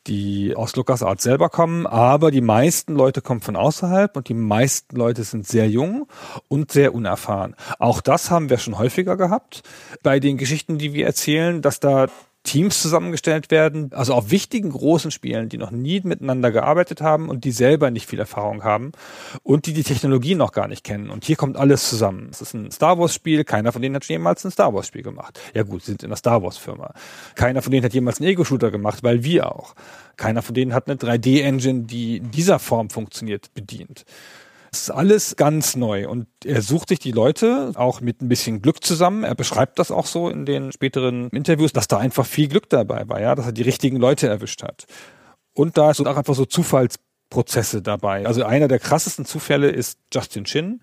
[0.09, 4.97] die aus LucasArts selber kommen, aber die meisten Leute kommen von außerhalb und die meisten
[4.97, 6.09] Leute sind sehr jung
[6.49, 7.55] und sehr unerfahren.
[7.79, 9.63] Auch das haben wir schon häufiger gehabt
[10.03, 12.09] bei den Geschichten, die wir erzählen, dass da
[12.45, 17.45] Teams zusammengestellt werden, also auf wichtigen großen Spielen, die noch nie miteinander gearbeitet haben und
[17.45, 18.93] die selber nicht viel Erfahrung haben
[19.43, 21.09] und die die Technologie noch gar nicht kennen.
[21.09, 22.29] Und hier kommt alles zusammen.
[22.31, 25.03] Es ist ein Star Wars Spiel, keiner von denen hat jemals ein Star Wars Spiel
[25.03, 25.41] gemacht.
[25.55, 26.93] Ja gut, sie sind in der Star Wars Firma.
[27.35, 29.75] Keiner von denen hat jemals einen Ego-Shooter gemacht, weil wir auch.
[30.19, 34.05] Keiner von denen hat eine 3D-Engine, die in dieser Form funktioniert, bedient.
[34.75, 38.61] Es ist alles ganz neu und er sucht sich die Leute auch mit ein bisschen
[38.61, 39.23] Glück zusammen.
[39.23, 43.09] Er beschreibt das auch so in den späteren Interviews, dass da einfach viel Glück dabei
[43.09, 44.87] war, ja, dass er die richtigen Leute erwischt hat.
[45.53, 46.45] Und da ist auch einfach so
[47.35, 48.27] Zufallsprozesse dabei.
[48.27, 50.81] Also einer der krassesten Zufälle ist Justin Chin.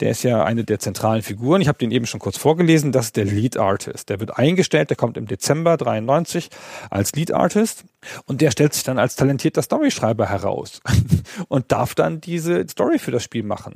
[0.00, 1.60] Der ist ja eine der zentralen Figuren.
[1.60, 2.90] Ich habe den eben schon kurz vorgelesen.
[2.90, 4.08] Das ist der Lead Artist.
[4.08, 4.90] Der wird eingestellt.
[4.90, 6.50] Der kommt im Dezember 93
[6.90, 7.84] als Lead Artist
[8.26, 10.80] und der stellt sich dann als talentierter Storyschreiber heraus
[11.48, 13.74] und darf dann diese Story für das Spiel machen.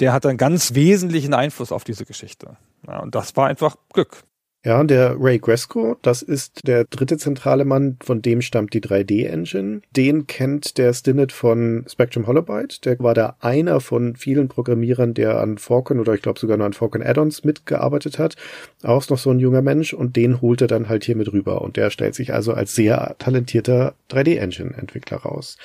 [0.00, 2.56] Der hat einen ganz wesentlichen Einfluss auf diese Geschichte.
[2.86, 4.24] Und das war einfach Glück.
[4.66, 9.82] Ja, der Ray Gresco, das ist der dritte zentrale Mann, von dem stammt die 3D-Engine.
[9.94, 12.84] Den kennt der Stinnett von Spectrum Holobyte.
[12.84, 16.64] Der war da einer von vielen Programmierern, der an Falcon oder ich glaube sogar noch
[16.64, 18.34] an Falcon Add-ons mitgearbeitet hat.
[18.82, 21.62] Auch noch so ein junger Mensch und den holt er dann halt hier mit rüber.
[21.62, 25.58] Und der stellt sich also als sehr talentierter 3D-Engine-Entwickler raus.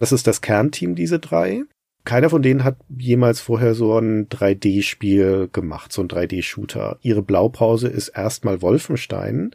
[0.00, 1.62] Das ist das Kernteam, diese drei
[2.04, 6.98] keiner von denen hat jemals vorher so ein 3D-Spiel gemacht, so ein 3D-Shooter.
[7.00, 9.52] Ihre Blaupause ist erstmal Wolfenstein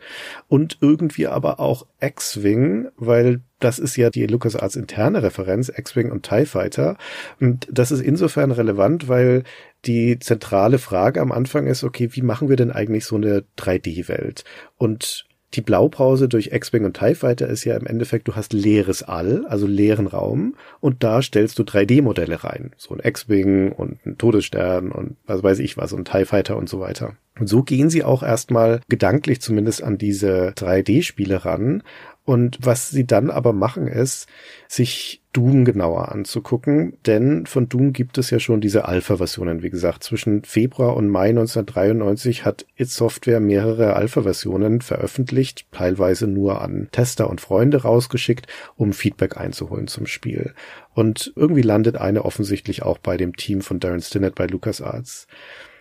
[0.47, 6.23] und irgendwie aber auch X-Wing, weil das ist ja die LucasArts interne Referenz, X-Wing und
[6.23, 6.97] TIE Fighter.
[7.39, 9.43] Und das ist insofern relevant, weil
[9.85, 14.45] die zentrale Frage am Anfang ist, okay, wie machen wir denn eigentlich so eine 3D-Welt?
[14.77, 19.03] Und die Blaupause durch X-Wing und TIE Fighter ist ja im Endeffekt, du hast leeres
[19.03, 22.71] All, also leeren Raum, und da stellst du 3D-Modelle rein.
[22.77, 26.67] So ein X-Wing und ein Todesstern und was weiß ich was, und TIE Fighter und
[26.67, 27.15] so weiter.
[27.39, 31.83] Und so gehen sie auch erstmal gedanklich zumindest an diese 3D-Spiele ran
[32.27, 34.27] und was sie dann aber machen, ist,
[34.67, 39.63] sich Doom genauer anzugucken, denn von Doom gibt es ja schon diese Alpha-Versionen.
[39.63, 46.61] Wie gesagt, zwischen Februar und Mai 1993 hat It Software mehrere Alpha-Versionen veröffentlicht, teilweise nur
[46.61, 50.53] an Tester und Freunde rausgeschickt, um Feedback einzuholen zum Spiel.
[50.93, 55.27] Und irgendwie landet eine offensichtlich auch bei dem Team von Darren Stinnett bei LucasArts.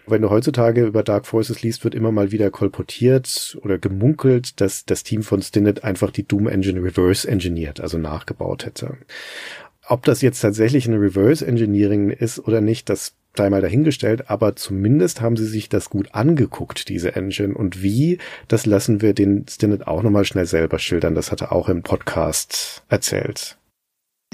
[0.08, 4.84] Wenn du heutzutage über Dark Forces liest, wird immer mal wieder kolportiert oder gemunkelt, dass
[4.84, 8.96] das Team von Stinnett einfach die Doom Engine reverse engineert, also nachgebaut hätte.
[9.88, 14.56] Ob das jetzt tatsächlich ein Reverse Engineering ist oder nicht, das sei mal dahingestellt, aber
[14.56, 17.54] zumindest haben sie sich das gut angeguckt, diese Engine.
[17.54, 18.18] Und wie,
[18.48, 21.14] das lassen wir den Stinnett auch nochmal schnell selber schildern.
[21.14, 23.56] Das hat er auch im Podcast erzählt.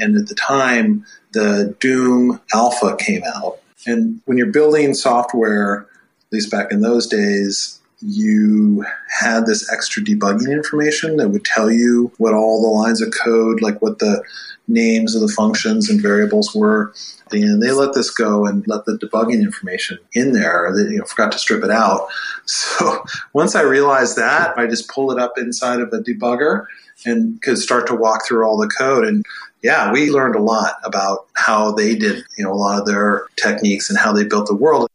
[0.00, 3.61] And at the time, the Doom Alpha came out.
[3.86, 10.02] And when you're building software, at least back in those days, you had this extra
[10.02, 14.22] debugging information that would tell you what all the lines of code, like what the
[14.66, 16.92] names of the functions and variables were.
[17.30, 20.72] And they let this go and let the debugging information in there.
[20.74, 22.08] They you know, forgot to strip it out.
[22.44, 23.04] So
[23.34, 26.66] once I realized that, I just pulled it up inside of a debugger
[27.06, 29.06] and could start to walk through all the code.
[29.06, 29.24] And
[29.62, 33.22] yeah, we learned a lot about how they did, you know, a lot of their
[33.36, 34.88] techniques and how they built the world.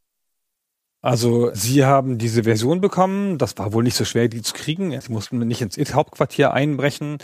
[1.02, 5.00] Also Sie haben diese Version bekommen, das war wohl nicht so schwer, die zu kriegen.
[5.00, 7.20] Sie mussten nicht ins IT-Hauptquartier einbrechen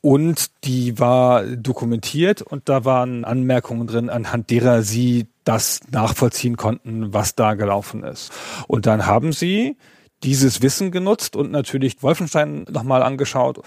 [0.00, 7.12] und die war dokumentiert und da waren Anmerkungen drin, anhand derer Sie das nachvollziehen konnten,
[7.12, 8.32] was da gelaufen ist.
[8.66, 9.76] Und dann haben Sie
[10.22, 13.60] dieses Wissen genutzt und natürlich Wolfenstein nochmal angeschaut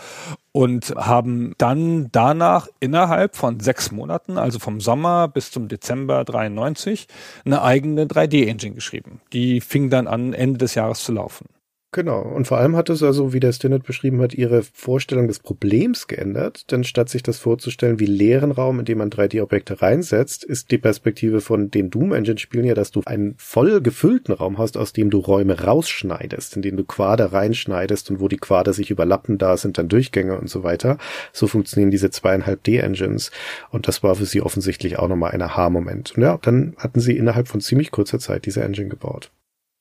[0.51, 7.07] und haben dann danach innerhalb von sechs Monaten, also vom Sommer bis zum Dezember 93,
[7.45, 9.21] eine eigene 3D-Engine geschrieben.
[9.33, 11.45] Die fing dann an, Ende des Jahres zu laufen.
[11.93, 12.21] Genau.
[12.21, 16.07] Und vor allem hat es also, wie der Stinnett beschrieben hat, ihre Vorstellung des Problems
[16.07, 16.71] geändert.
[16.71, 20.77] Denn statt sich das vorzustellen wie leeren Raum, in dem man 3D-Objekte reinsetzt, ist die
[20.77, 25.17] Perspektive von den Doom-Engine-Spielen ja, dass du einen voll gefüllten Raum hast, aus dem du
[25.17, 29.77] Räume rausschneidest, in denen du Quader reinschneidest und wo die Quader sich überlappen, da sind
[29.77, 30.97] dann Durchgänge und so weiter.
[31.33, 33.31] So funktionieren diese zweieinhalb D-Engines.
[33.69, 36.13] Und das war für sie offensichtlich auch nochmal ein Aha-Moment.
[36.15, 39.29] Und ja, dann hatten sie innerhalb von ziemlich kurzer Zeit diese Engine gebaut.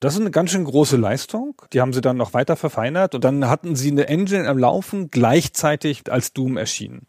[0.01, 1.61] Das ist eine ganz schön große Leistung.
[1.73, 5.11] Die haben sie dann noch weiter verfeinert und dann hatten sie eine Engine am Laufen
[5.11, 7.05] gleichzeitig als Doom erschienen.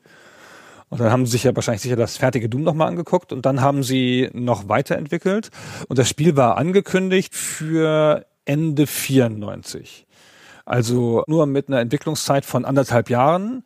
[0.91, 3.63] Und dann haben sie sich ja wahrscheinlich sicher das fertige Doom nochmal angeguckt und dann
[3.63, 5.49] haben sie noch weiterentwickelt
[5.89, 10.07] und das Spiel war angekündigt für Ende 94.
[10.67, 13.65] Also nur mit einer Entwicklungszeit von anderthalb Jahren.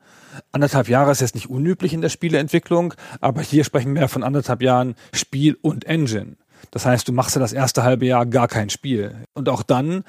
[0.52, 4.62] Anderthalb Jahre ist jetzt nicht unüblich in der Spieleentwicklung, aber hier sprechen wir von anderthalb
[4.62, 6.36] Jahren Spiel und Engine.
[6.70, 9.14] Das heißt, du machst ja das erste halbe Jahr gar kein Spiel.
[9.34, 10.04] Und auch dann,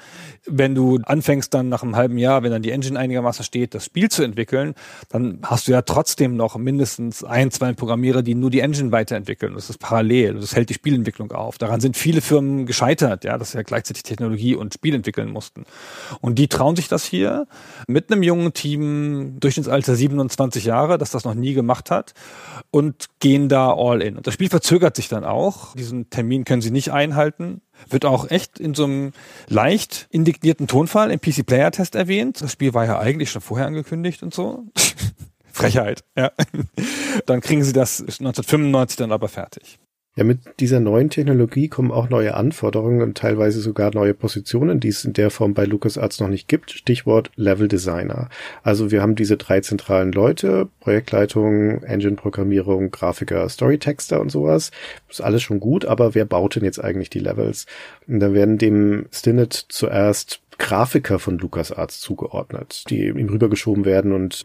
[0.46, 3.84] wenn du anfängst dann nach einem halben Jahr, wenn dann die Engine einigermaßen steht, das
[3.84, 4.74] Spiel zu entwickeln,
[5.08, 9.54] dann hast du ja trotzdem noch mindestens ein, zwei Programmierer, die nur die Engine weiterentwickeln.
[9.54, 10.34] Das ist parallel.
[10.34, 11.58] Das hält die Spielentwicklung auf.
[11.58, 15.64] Daran sind viele Firmen gescheitert, ja, dass sie ja gleichzeitig Technologie und Spiel entwickeln mussten.
[16.20, 17.46] Und die trauen sich das hier
[17.86, 22.14] mit einem jungen Team, Durchschnittsalter 27 Jahre, das das noch nie gemacht hat
[22.70, 24.16] und gehen da all in.
[24.16, 25.74] Und das Spiel verzögert sich dann auch.
[25.74, 27.60] Diesen Termin können sie nicht einhalten.
[27.88, 29.12] Wird auch echt in so einem
[29.48, 32.40] leicht indignierten Tonfall im PC Player Test erwähnt.
[32.40, 34.64] Das Spiel war ja eigentlich schon vorher angekündigt und so.
[35.52, 36.30] Frechheit, ja.
[37.26, 39.78] Dann kriegen sie das 1995 dann aber fertig.
[40.18, 44.88] Ja, mit dieser neuen Technologie kommen auch neue Anforderungen und teilweise sogar neue Positionen, die
[44.88, 46.72] es in der Form bei LucasArts noch nicht gibt.
[46.72, 48.28] Stichwort Level Designer.
[48.64, 54.72] Also wir haben diese drei zentralen Leute, Projektleitung, Engine-Programmierung, Grafiker, Storytexter und sowas.
[55.08, 57.66] Ist alles schon gut, aber wer baut denn jetzt eigentlich die Levels?
[58.08, 64.42] Und dann werden dem Stinnett zuerst Grafiker von LucasArts zugeordnet, die ihm rübergeschoben werden und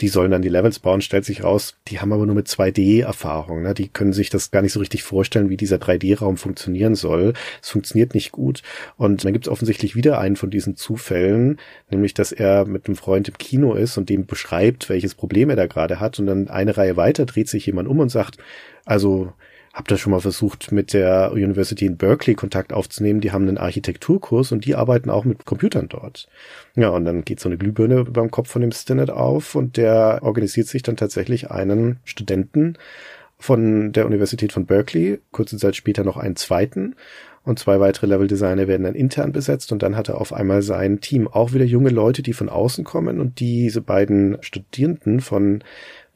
[0.00, 1.00] die sollen dann die Levels bauen.
[1.00, 3.62] Stellt sich raus, die haben aber nur mit 2D-Erfahrung.
[3.62, 3.74] Ne?
[3.74, 7.32] Die können sich das gar nicht so richtig vorstellen, wie dieser 3D-Raum funktionieren soll.
[7.60, 8.62] Es funktioniert nicht gut.
[8.96, 11.58] Und dann gibt es offensichtlich wieder einen von diesen Zufällen,
[11.90, 15.56] nämlich dass er mit einem Freund im Kino ist und dem beschreibt, welches Problem er
[15.56, 16.18] da gerade hat.
[16.20, 18.38] Und dann eine Reihe weiter dreht sich jemand um und sagt,
[18.84, 19.32] also
[19.76, 23.20] hab da schon mal versucht, mit der University in Berkeley Kontakt aufzunehmen.
[23.20, 26.28] Die haben einen Architekturkurs und die arbeiten auch mit Computern dort.
[26.76, 30.20] Ja, und dann geht so eine Glühbirne beim Kopf von dem Stinnett auf und der
[30.22, 32.78] organisiert sich dann tatsächlich einen Studenten
[33.38, 36.94] von der Universität von Berkeley, kurze Zeit später noch einen zweiten
[37.44, 41.02] und zwei weitere Level-Designer werden dann intern besetzt und dann hat er auf einmal sein
[41.02, 45.62] Team auch wieder junge Leute, die von außen kommen und diese beiden Studierenden von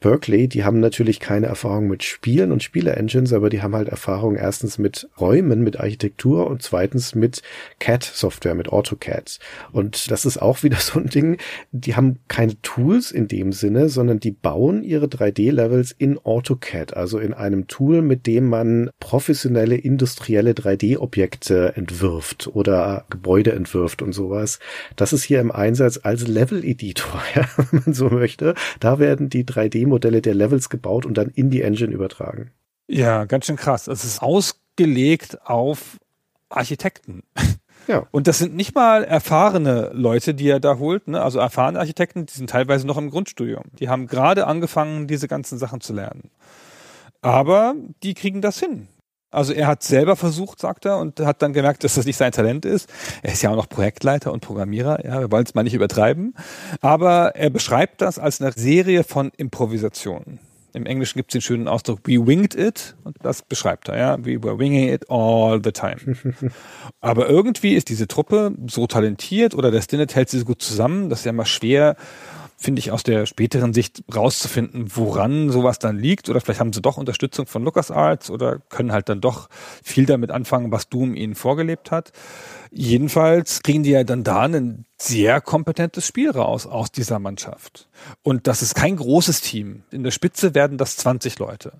[0.01, 4.35] Berkeley, die haben natürlich keine Erfahrung mit Spielen und Spiele-Engines, aber die haben halt Erfahrung
[4.35, 7.43] erstens mit Räumen, mit Architektur und zweitens mit
[7.77, 9.37] CAD-Software, mit AutoCAD.
[9.71, 11.37] Und das ist auch wieder so ein Ding,
[11.71, 17.19] die haben keine Tools in dem Sinne, sondern die bauen ihre 3D-Levels in AutoCAD, also
[17.19, 24.57] in einem Tool, mit dem man professionelle industrielle 3D-Objekte entwirft oder Gebäude entwirft und sowas.
[24.95, 28.55] Das ist hier im Einsatz als Level-Editor, ja, wenn man so möchte.
[28.79, 32.51] Da werden die 3D modelle der Levels gebaut und dann in die Engine übertragen.
[32.87, 33.87] Ja, ganz schön krass.
[33.87, 35.97] Es ist ausgelegt auf
[36.49, 37.23] Architekten.
[37.87, 38.07] Ja.
[38.11, 41.21] Und das sind nicht mal erfahrene Leute, die er da holt, ne?
[41.21, 43.63] also erfahrene Architekten, die sind teilweise noch im Grundstudium.
[43.79, 46.29] Die haben gerade angefangen, diese ganzen Sachen zu lernen.
[47.21, 48.87] Aber die kriegen das hin.
[49.31, 52.33] Also er hat selber versucht, sagt er, und hat dann gemerkt, dass das nicht sein
[52.33, 52.89] Talent ist.
[53.23, 56.35] Er ist ja auch noch Projektleiter und Programmierer, ja, wir wollen es mal nicht übertreiben.
[56.81, 60.39] Aber er beschreibt das als eine Serie von Improvisationen.
[60.73, 64.17] Im Englischen gibt es den schönen Ausdruck, we winged it, und das beschreibt er, ja,
[64.19, 65.97] we were winging it all the time.
[67.01, 71.09] Aber irgendwie ist diese Truppe so talentiert oder der Stinnett hält sie so gut zusammen,
[71.09, 71.97] dass ist ja mal schwer,
[72.61, 76.29] finde ich, aus der späteren Sicht rauszufinden, woran sowas dann liegt.
[76.29, 79.49] Oder vielleicht haben sie doch Unterstützung von LucasArts oder können halt dann doch
[79.83, 82.11] viel damit anfangen, was Doom ihnen vorgelebt hat.
[82.71, 87.89] Jedenfalls kriegen die ja dann da ein sehr kompetentes Spiel raus aus dieser Mannschaft.
[88.21, 89.81] Und das ist kein großes Team.
[89.89, 91.73] In der Spitze werden das 20 Leute.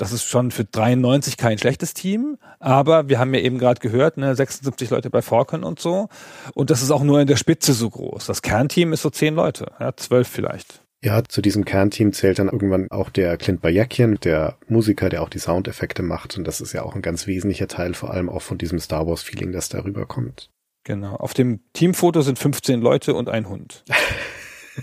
[0.00, 4.16] Das ist schon für 93 kein schlechtes Team, aber wir haben ja eben gerade gehört,
[4.16, 6.08] ne, 76 Leute bei Falcon und so.
[6.54, 8.24] Und das ist auch nur in der Spitze so groß.
[8.24, 10.82] Das Kernteam ist so 10 Leute, ja, 12 vielleicht.
[11.04, 15.28] Ja, zu diesem Kernteam zählt dann irgendwann auch der Clint Bajakian, der Musiker, der auch
[15.28, 16.38] die Soundeffekte macht.
[16.38, 19.06] Und das ist ja auch ein ganz wesentlicher Teil, vor allem auch von diesem Star
[19.06, 20.48] Wars-Feeling, das darüber kommt.
[20.84, 21.16] Genau.
[21.16, 23.84] Auf dem Teamfoto sind 15 Leute und ein Hund.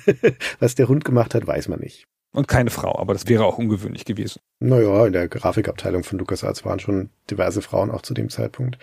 [0.60, 2.06] Was der Hund gemacht hat, weiß man nicht.
[2.34, 4.41] Und keine Frau, aber das wäre auch ungewöhnlich gewesen.
[4.60, 8.78] Naja, in der Grafikabteilung von LucasArts waren schon diverse Frauen auch zu dem Zeitpunkt.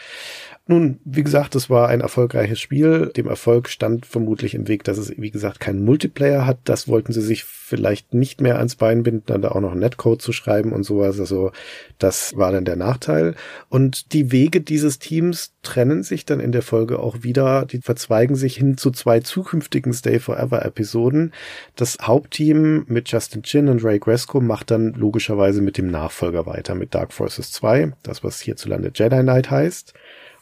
[0.66, 3.12] Nun, wie gesagt, das war ein erfolgreiches Spiel.
[3.15, 6.59] Dem Erfolg stand vermutlich im Weg, dass es, wie gesagt, keinen Multiplayer hat.
[6.65, 9.81] Das wollten sie sich vielleicht nicht mehr ans Bein binden, dann da auch noch einen
[9.81, 11.20] Netcode zu schreiben und sowas.
[11.20, 11.53] Also
[11.99, 13.35] das war dann der Nachteil.
[13.69, 17.66] Und die Wege dieses Teams trennen sich dann in der Folge auch wieder.
[17.66, 21.32] Die verzweigen sich hin zu zwei zukünftigen Stay Forever Episoden.
[21.77, 26.74] Das Hauptteam mit Justin Chin und Ray Gresco macht dann logischerweise mit dem Nachfolger weiter,
[26.74, 29.93] mit Dark Forces 2, das was hierzulande Jedi Knight heißt.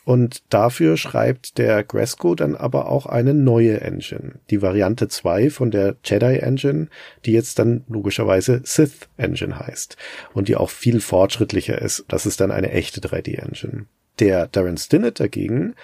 [0.05, 5.71] Und dafür schreibt der Gresco dann aber auch eine neue Engine, die Variante 2 von
[5.71, 6.89] der Jedi Engine,
[7.25, 9.97] die jetzt dann logischerweise Sith Engine heißt
[10.35, 12.05] und die auch viel fortschrittlicher ist.
[12.09, 13.87] Das ist dann eine echte 3D Engine.
[14.19, 15.75] Der Darren Stinnett dagegen,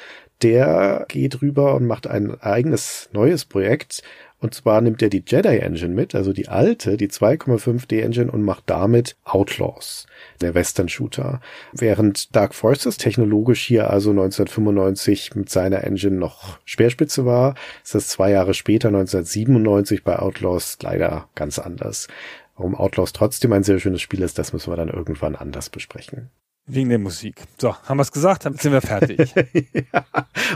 [0.42, 4.02] der geht rüber und macht ein eigenes neues Projekt,
[4.40, 8.42] und zwar nimmt er die Jedi Engine mit, also die alte, die 2,5D Engine und
[8.42, 10.06] macht damit Outlaws,
[10.42, 11.40] der Western Shooter.
[11.72, 18.08] Während Dark Forces technologisch hier also 1995 mit seiner Engine noch Speerspitze war, ist das
[18.08, 22.08] zwei Jahre später 1997 bei Outlaws leider ganz anders.
[22.56, 26.30] Warum Outlaws trotzdem ein sehr schönes Spiel ist, das müssen wir dann irgendwann anders besprechen.
[26.66, 27.44] Wegen der Musik.
[27.56, 29.32] So, haben wir es gesagt, dann sind wir fertig.
[29.92, 30.04] ja,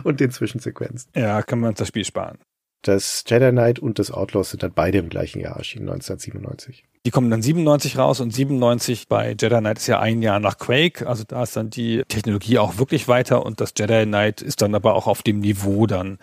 [0.04, 1.10] und den Zwischensequenzen.
[1.14, 2.38] Ja, können wir uns das Spiel sparen.
[2.82, 6.84] Das Jedi Knight und das Outlaws sind dann beide im gleichen Jahr erschienen, 1997.
[7.04, 10.58] Die kommen dann 97 raus und 97 bei Jedi Knight ist ja ein Jahr nach
[10.58, 11.04] Quake.
[11.08, 14.72] Also da ist dann die Technologie auch wirklich weiter und das Jedi Knight ist dann
[14.76, 16.18] aber auch auf dem Niveau dann,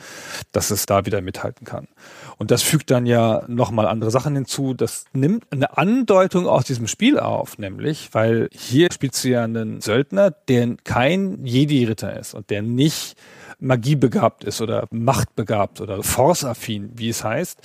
[0.53, 1.89] dass es da wieder mithalten kann.
[2.37, 4.73] Und das fügt dann ja nochmal andere Sachen hinzu.
[4.73, 9.81] Das nimmt eine Andeutung aus diesem Spiel auf, nämlich, weil hier spielst du ja einen
[9.81, 13.17] Söldner, der kein Jedi-Ritter ist und der nicht
[13.59, 17.59] magiebegabt ist oder machtbegabt oder force-affin, wie es heißt.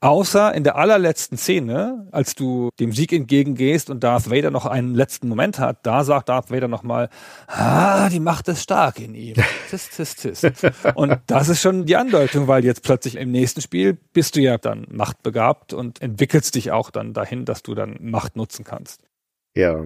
[0.00, 4.94] Außer in der allerletzten Szene, als du dem Sieg entgegengehst und Darth Vader noch einen
[4.94, 7.08] letzten Moment hat, da sagt Darth Vader nochmal,
[7.46, 9.36] ah, die Macht ist stark in ihm.
[9.70, 10.46] Tis, tis, tis.
[10.94, 14.58] Und das ist schon die Andeutung, weil jetzt plötzlich im nächsten Spiel bist du ja
[14.58, 19.09] dann machtbegabt und entwickelst dich auch dann dahin, dass du dann Macht nutzen kannst.
[19.56, 19.84] Ja,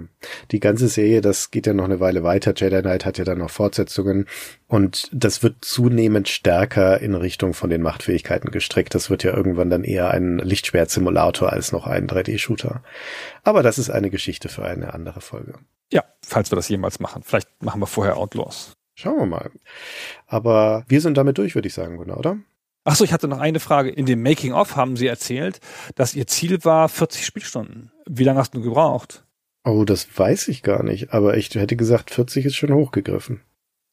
[0.50, 2.52] die ganze Serie, das geht ja noch eine Weile weiter.
[2.54, 4.26] Jedi Knight hat ja dann noch Fortsetzungen
[4.66, 8.94] und das wird zunehmend stärker in Richtung von den Machtfähigkeiten gestreckt.
[8.94, 12.82] Das wird ja irgendwann dann eher ein Lichtschwert-Simulator als noch ein 3D-Shooter.
[13.42, 15.54] Aber das ist eine Geschichte für eine andere Folge.
[15.90, 17.22] Ja, falls wir das jemals machen.
[17.22, 18.74] Vielleicht machen wir vorher Outlaws.
[18.94, 19.50] Schauen wir mal.
[20.26, 22.36] Aber wir sind damit durch, würde ich sagen, Gunnar, oder?
[22.84, 23.88] Achso, ich hatte noch eine Frage.
[23.88, 25.60] In dem Making-of haben Sie erzählt,
[25.94, 27.90] dass Ihr Ziel war 40 Spielstunden.
[28.06, 29.23] Wie lange hast du gebraucht?
[29.64, 33.40] Oh, das weiß ich gar nicht, aber ich hätte gesagt, 40 ist schon hochgegriffen.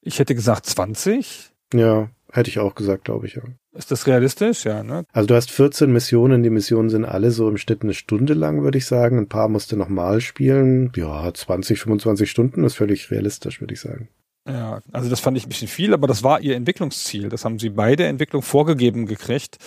[0.02, 1.52] Ich hätte gesagt 20.
[1.74, 3.44] Ja, hätte ich auch gesagt, glaube ich, ja.
[3.74, 4.66] Ist das realistisch?
[4.66, 5.06] Ja, ne?
[5.14, 8.64] Also du hast 14 Missionen, die Missionen sind alle so im Schnitt eine Stunde lang,
[8.64, 9.18] würde ich sagen.
[9.18, 10.92] Ein paar musst du nochmal spielen.
[10.96, 14.10] Ja, 20, 25 Stunden ist völlig realistisch, würde ich sagen.
[14.46, 17.30] Ja, also das fand ich ein bisschen viel, aber das war ihr Entwicklungsziel.
[17.30, 19.58] Das haben sie beide Entwicklung vorgegeben gekriegt,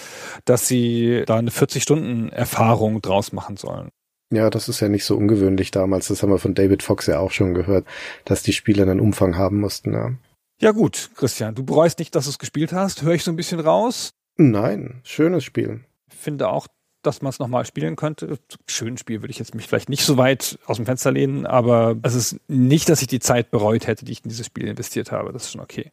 [0.45, 3.91] dass sie da eine 40-Stunden-Erfahrung draus machen sollen.
[4.35, 6.09] Ja, das ist ja nicht so ungewöhnlich damals.
[6.09, 7.87] Das haben wir von David Fox ja auch schon gehört,
[8.25, 9.93] dass die Spiele einen Umfang haben mussten.
[9.93, 10.13] Ja,
[10.61, 13.03] ja gut, Christian, du bereust nicht, dass du es gespielt hast.
[13.03, 14.15] Höre ich so ein bisschen raus?
[14.37, 15.85] Nein, schönes Spiel.
[16.11, 16.69] Ich finde auch,
[17.03, 18.39] dass man es nochmal spielen könnte.
[18.67, 21.97] Schönes Spiel würde ich jetzt mich vielleicht nicht so weit aus dem Fenster lehnen, aber
[22.03, 25.13] es ist nicht, dass ich die Zeit bereut hätte, die ich in dieses Spiel investiert
[25.13, 25.33] habe.
[25.33, 25.93] Das ist schon okay.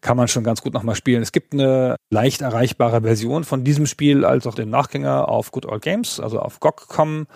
[0.00, 1.22] Kann man schon ganz gut nochmal spielen.
[1.22, 5.66] Es gibt eine leicht erreichbare Version von diesem Spiel als auch dem Nachgänger auf Good
[5.66, 7.26] Old Games, also auf GOG.com.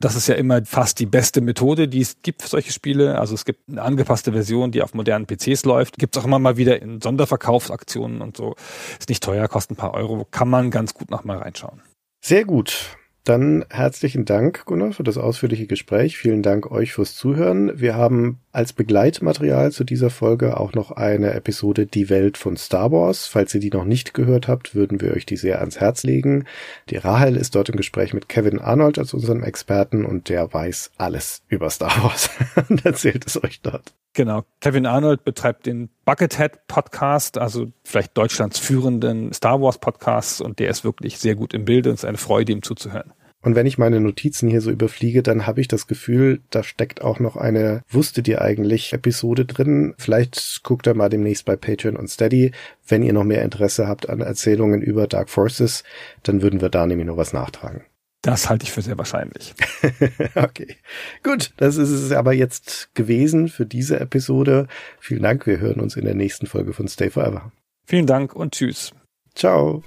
[0.00, 3.18] Das ist ja immer fast die beste Methode, die es gibt für solche Spiele.
[3.18, 5.98] Also es gibt eine angepasste Version, die auf modernen PCs läuft.
[5.98, 8.56] Gibt es auch immer mal wieder in Sonderverkaufsaktionen und so.
[8.98, 10.26] Ist nicht teuer, kostet ein paar Euro.
[10.30, 11.82] Kann man ganz gut noch mal reinschauen.
[12.22, 12.96] Sehr gut.
[13.24, 16.16] Dann herzlichen Dank, Gunnar, für das ausführliche Gespräch.
[16.16, 17.78] Vielen Dank euch fürs Zuhören.
[17.78, 22.90] Wir haben als Begleitmaterial zu dieser Folge auch noch eine Episode Die Welt von Star
[22.90, 23.26] Wars.
[23.26, 26.44] Falls ihr die noch nicht gehört habt, würden wir euch die sehr ans Herz legen.
[26.88, 30.90] Die Rahel ist dort im Gespräch mit Kevin Arnold als unserem Experten und der weiß
[30.98, 32.30] alles über Star Wars
[32.68, 33.94] und erzählt es euch dort.
[34.14, 34.44] Genau.
[34.60, 40.70] Kevin Arnold betreibt den Buckethead Podcast, also vielleicht Deutschlands führenden Star Wars Podcast und der
[40.70, 43.12] ist wirklich sehr gut im Bilde und es ist eine Freude, ihm zuzuhören.
[43.42, 47.00] Und wenn ich meine Notizen hier so überfliege, dann habe ich das Gefühl, da steckt
[47.00, 49.94] auch noch eine Wusstet ihr eigentlich Episode drin.
[49.96, 52.52] Vielleicht guckt ihr mal demnächst bei Patreon und Steady.
[52.86, 55.84] Wenn ihr noch mehr Interesse habt an Erzählungen über Dark Forces,
[56.22, 57.82] dann würden wir da nämlich noch was nachtragen.
[58.22, 59.54] Das halte ich für sehr wahrscheinlich.
[60.34, 60.76] okay.
[61.22, 64.66] Gut, das ist es aber jetzt gewesen für diese Episode.
[64.98, 65.46] Vielen Dank.
[65.46, 67.50] Wir hören uns in der nächsten Folge von Stay Forever.
[67.86, 68.92] Vielen Dank und tschüss.
[69.34, 69.82] Ciao.